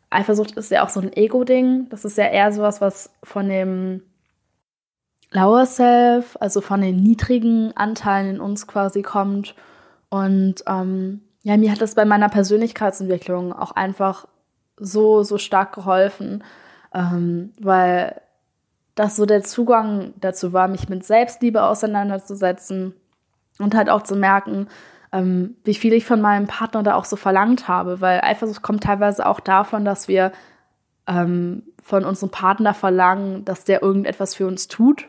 Eifersucht 0.09 0.51
ist 0.57 0.71
ja 0.71 0.83
auch 0.83 0.89
so 0.89 1.01
ein 1.01 1.13
Ego-Ding. 1.13 1.87
Das 1.89 2.05
ist 2.05 2.17
ja 2.17 2.25
eher 2.25 2.51
sowas, 2.51 2.81
was 2.81 3.11
von 3.23 3.47
dem 3.47 4.01
Lower 5.31 5.65
Self, 5.65 6.35
also 6.39 6.61
von 6.61 6.81
den 6.81 7.03
niedrigen 7.03 7.75
Anteilen 7.77 8.35
in 8.35 8.41
uns 8.41 8.65
quasi 8.65 9.03
kommt. 9.03 9.55
Und 10.09 10.63
ähm, 10.67 11.21
ja, 11.43 11.57
mir 11.57 11.71
hat 11.71 11.81
das 11.81 11.93
bei 11.93 12.05
meiner 12.05 12.29
Persönlichkeitsentwicklung 12.29 13.53
auch 13.53 13.71
einfach 13.71 14.27
so, 14.77 15.23
so 15.23 15.37
stark 15.37 15.73
geholfen, 15.75 16.43
ähm, 16.93 17.53
weil 17.59 18.21
das 18.95 19.15
so 19.15 19.25
der 19.25 19.43
Zugang 19.43 20.13
dazu 20.19 20.53
war, 20.53 20.67
mich 20.67 20.89
mit 20.89 21.05
Selbstliebe 21.05 21.63
auseinanderzusetzen 21.63 22.93
und 23.59 23.75
halt 23.75 23.89
auch 23.89 24.03
zu 24.03 24.15
merken, 24.15 24.67
ähm, 25.11 25.55
wie 25.63 25.73
viel 25.73 25.93
ich 25.93 26.05
von 26.05 26.21
meinem 26.21 26.47
Partner 26.47 26.83
da 26.83 26.95
auch 26.95 27.05
so 27.05 27.15
verlangt 27.15 27.67
habe, 27.67 28.01
weil 28.01 28.21
Eifersucht 28.21 28.61
kommt 28.61 28.83
teilweise 28.83 29.25
auch 29.25 29.39
davon, 29.39 29.85
dass 29.85 30.07
wir 30.07 30.31
ähm, 31.07 31.63
von 31.81 32.05
unserem 32.05 32.29
Partner 32.29 32.73
verlangen, 32.73 33.45
dass 33.45 33.63
der 33.63 33.81
irgendetwas 33.81 34.35
für 34.35 34.45
uns 34.45 34.67
tut, 34.67 35.07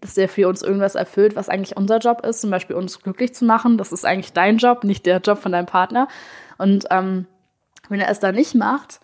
dass 0.00 0.14
der 0.14 0.28
für 0.28 0.48
uns 0.48 0.62
irgendwas 0.62 0.94
erfüllt, 0.94 1.34
was 1.34 1.48
eigentlich 1.48 1.76
unser 1.76 1.98
Job 1.98 2.24
ist, 2.24 2.40
zum 2.40 2.50
Beispiel 2.50 2.76
uns 2.76 3.00
glücklich 3.00 3.34
zu 3.34 3.44
machen. 3.44 3.78
Das 3.78 3.92
ist 3.92 4.04
eigentlich 4.04 4.32
dein 4.32 4.58
Job, 4.58 4.84
nicht 4.84 5.06
der 5.06 5.18
Job 5.18 5.38
von 5.38 5.52
deinem 5.52 5.66
Partner. 5.66 6.08
Und 6.58 6.86
ähm, 6.90 7.26
wenn 7.88 8.00
er 8.00 8.10
es 8.10 8.20
da 8.20 8.30
nicht 8.30 8.54
macht, 8.54 9.00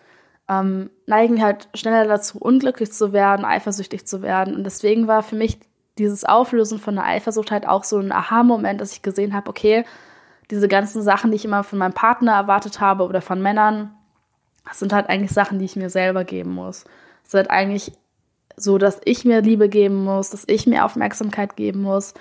ähm, 0.49 0.89
neigen 1.05 1.41
halt 1.41 1.69
schneller 1.75 2.07
dazu, 2.07 2.39
unglücklich 2.39 2.91
zu 2.91 3.13
werden, 3.13 3.45
eifersüchtig 3.45 4.05
zu 4.07 4.21
werden. 4.21 4.55
Und 4.55 4.63
deswegen 4.63 5.07
war 5.07 5.21
für 5.21 5.35
mich 5.35 5.59
dieses 5.99 6.25
Auflösen 6.25 6.79
von 6.79 6.95
der 6.95 7.05
Eifersucht 7.05 7.51
halt 7.51 7.67
auch 7.67 7.83
so 7.83 7.99
ein 7.99 8.11
Aha-Moment, 8.11 8.81
dass 8.81 8.93
ich 8.93 9.03
gesehen 9.03 9.33
habe, 9.33 9.49
okay, 9.49 9.85
diese 10.49 10.67
ganzen 10.67 11.03
Sachen, 11.03 11.29
die 11.29 11.35
ich 11.35 11.45
immer 11.45 11.63
von 11.63 11.77
meinem 11.77 11.93
Partner 11.93 12.33
erwartet 12.33 12.81
habe 12.81 13.03
oder 13.03 13.21
von 13.21 13.41
Männern, 13.41 13.91
das 14.67 14.79
sind 14.79 14.91
halt 14.91 15.07
eigentlich 15.07 15.31
Sachen, 15.31 15.59
die 15.59 15.65
ich 15.65 15.75
mir 15.75 15.89
selber 15.89 16.23
geben 16.23 16.53
muss. 16.53 16.85
Es 17.23 17.29
ist 17.29 17.33
halt 17.35 17.51
eigentlich 17.51 17.91
so, 18.55 18.77
dass 18.77 18.99
ich 19.05 19.25
mir 19.25 19.41
Liebe 19.41 19.69
geben 19.69 20.03
muss, 20.03 20.31
dass 20.31 20.45
ich 20.47 20.65
mir 20.65 20.83
Aufmerksamkeit 20.83 21.55
geben 21.55 21.81
muss. 21.81 22.13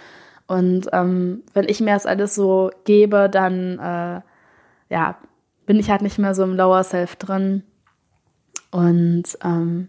Und 0.47 0.89
ähm, 0.93 1.43
wenn 1.55 1.69
ich 1.69 1.81
mir 1.81 1.95
das 1.95 2.07
alles 2.07 2.35
so 2.35 2.71
gebe, 2.85 3.29
dann 3.31 3.79
äh, 3.79 4.21
ja, 4.95 5.17
bin 5.67 5.79
ich 5.79 5.91
halt 5.91 6.03
nicht 6.03 6.19
mehr 6.19 6.35
so 6.35 6.43
im 6.43 6.55
Lower 6.55 6.85
Self 6.85 7.17
drin 7.17 7.63
und 8.71 9.25
ähm, 9.43 9.89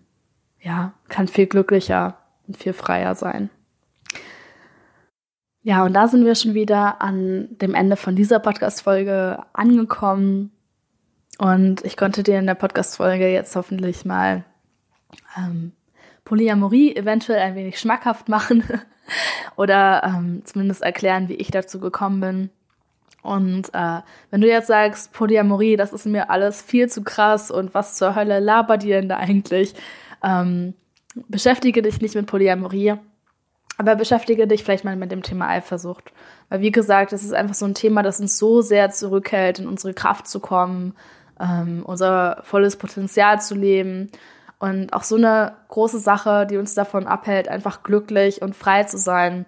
ja, 0.61 0.93
kann 1.07 1.27
viel 1.27 1.47
glücklicher 1.47 2.17
und 2.47 2.57
viel 2.57 2.73
freier 2.73 3.15
sein. 3.15 3.49
Ja, 5.61 5.83
und 5.83 5.93
da 5.93 6.07
sind 6.07 6.25
wir 6.25 6.35
schon 6.35 6.53
wieder 6.53 7.01
an 7.01 7.49
dem 7.61 7.75
Ende 7.75 7.95
von 7.95 8.15
dieser 8.15 8.39
Podcast-Folge 8.39 9.43
angekommen. 9.53 10.51
Und 11.37 11.83
ich 11.85 11.97
konnte 11.97 12.23
dir 12.23 12.39
in 12.39 12.47
der 12.47 12.55
Podcast-Folge 12.55 13.31
jetzt 13.31 13.55
hoffentlich 13.55 14.05
mal 14.05 14.45
ähm, 15.37 15.73
Polyamorie 16.23 16.95
eventuell 16.95 17.39
ein 17.39 17.55
wenig 17.55 17.79
schmackhaft 17.79 18.29
machen 18.29 18.63
oder 19.55 20.03
ähm, 20.03 20.43
zumindest 20.45 20.81
erklären, 20.81 21.27
wie 21.27 21.35
ich 21.35 21.51
dazu 21.51 21.79
gekommen 21.79 22.19
bin. 22.19 22.49
Und 23.21 23.73
äh, 23.73 24.01
wenn 24.31 24.41
du 24.41 24.47
jetzt 24.47 24.67
sagst, 24.67 25.11
Polyamorie, 25.13 25.75
das 25.75 25.93
ist 25.93 26.05
mir 26.05 26.29
alles 26.29 26.61
viel 26.61 26.89
zu 26.89 27.03
krass 27.03 27.51
und 27.51 27.73
was 27.73 27.95
zur 27.95 28.15
Hölle 28.15 28.39
labert 28.39 28.83
ihr 28.83 28.99
denn 28.99 29.09
da 29.09 29.17
eigentlich? 29.17 29.73
Ähm, 30.23 30.73
beschäftige 31.27 31.81
dich 31.81 32.01
nicht 32.01 32.15
mit 32.15 32.27
Polyamorie. 32.27 32.95
Aber 33.77 33.95
beschäftige 33.95 34.45
dich 34.45 34.63
vielleicht 34.63 34.83
mal 34.83 34.97
mit 34.97 35.11
dem 35.11 35.23
Thema 35.23 35.47
Eifersucht. 35.47 36.11
Weil 36.49 36.59
wie 36.59 36.71
gesagt, 36.71 37.13
es 37.13 37.23
ist 37.23 37.33
einfach 37.33 37.55
so 37.55 37.65
ein 37.65 37.75
Thema, 37.75 38.03
das 38.03 38.19
uns 38.19 38.37
so 38.37 38.61
sehr 38.61 38.89
zurückhält, 38.91 39.59
in 39.59 39.67
unsere 39.67 39.93
Kraft 39.93 40.27
zu 40.27 40.41
kommen, 40.41 40.95
ähm, 41.39 41.83
unser 41.85 42.41
volles 42.43 42.75
Potenzial 42.75 43.41
zu 43.41 43.55
leben. 43.55 44.11
Und 44.59 44.91
auch 44.91 45.03
so 45.03 45.15
eine 45.15 45.53
große 45.69 45.99
Sache, 45.99 46.45
die 46.45 46.57
uns 46.57 46.73
davon 46.73 47.07
abhält, 47.07 47.47
einfach 47.47 47.81
glücklich 47.81 48.41
und 48.41 48.53
frei 48.53 48.83
zu 48.83 48.97
sein. 48.97 49.45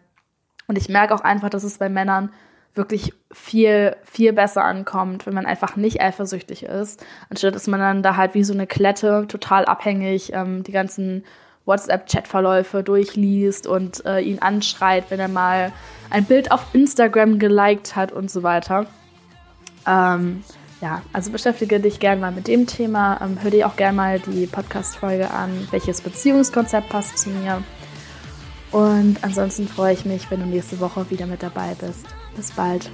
Und 0.68 0.78
ich 0.78 0.88
merke 0.88 1.14
auch 1.14 1.22
einfach, 1.22 1.50
dass 1.50 1.66
es 1.66 1.78
bei 1.78 1.90
Männern 1.90 2.32
wirklich 2.74 3.14
viel, 3.32 3.96
viel 4.04 4.34
besser 4.34 4.64
ankommt, 4.64 5.26
wenn 5.26 5.34
man 5.34 5.46
einfach 5.46 5.76
nicht 5.76 6.02
eifersüchtig 6.02 6.64
ist, 6.64 7.06
anstatt 7.30 7.56
dass 7.56 7.68
man 7.68 7.80
dann 7.80 8.04
da 8.04 8.16
halt 8.16 8.34
wie 8.34 8.44
so 8.44 8.54
eine 8.54 8.68
Klette 8.68 9.26
total 9.28 9.66
abhängig 9.66 10.32
ähm, 10.34 10.64
die 10.64 10.72
ganzen 10.72 11.24
WhatsApp-Chatverläufe 11.66 12.84
durchliest 12.84 13.68
und 13.68 14.06
äh, 14.06 14.20
ihn 14.20 14.40
anschreit, 14.40 15.06
wenn 15.10 15.20
er 15.20 15.28
mal 15.28 15.72
ein 16.10 16.26
Bild 16.26 16.52
auf 16.52 16.66
Instagram 16.74 17.40
geliked 17.40 17.96
hat 17.96 18.12
und 18.12 18.32
so 18.32 18.44
weiter. 18.44 18.88
Ähm, 19.88 20.44
ja, 20.82 21.02
also 21.14 21.32
beschäftige 21.32 21.80
dich 21.80 22.00
gerne 22.00 22.20
mal 22.20 22.32
mit 22.32 22.48
dem 22.48 22.66
Thema. 22.66 23.20
Ähm, 23.22 23.38
hör 23.42 23.52
dir 23.52 23.68
auch 23.68 23.76
gerne 23.76 23.96
mal 23.96 24.20
die 24.20 24.48
Podcast-Folge 24.48 25.30
an, 25.30 25.68
welches 25.72 26.02
Beziehungskonzept 26.02 26.90
passt 26.90 27.20
zu 27.20 27.30
mir. 27.30 27.64
Und 28.72 29.18
ansonsten 29.22 29.68
freue 29.68 29.94
ich 29.94 30.06
mich, 30.06 30.32
wenn 30.32 30.40
du 30.40 30.46
nächste 30.46 30.80
Woche 30.80 31.10
wieder 31.10 31.28
mit 31.28 31.44
dabei 31.44 31.76
bist. 31.80 32.08
Bis 32.36 32.52
bald. 32.52 32.90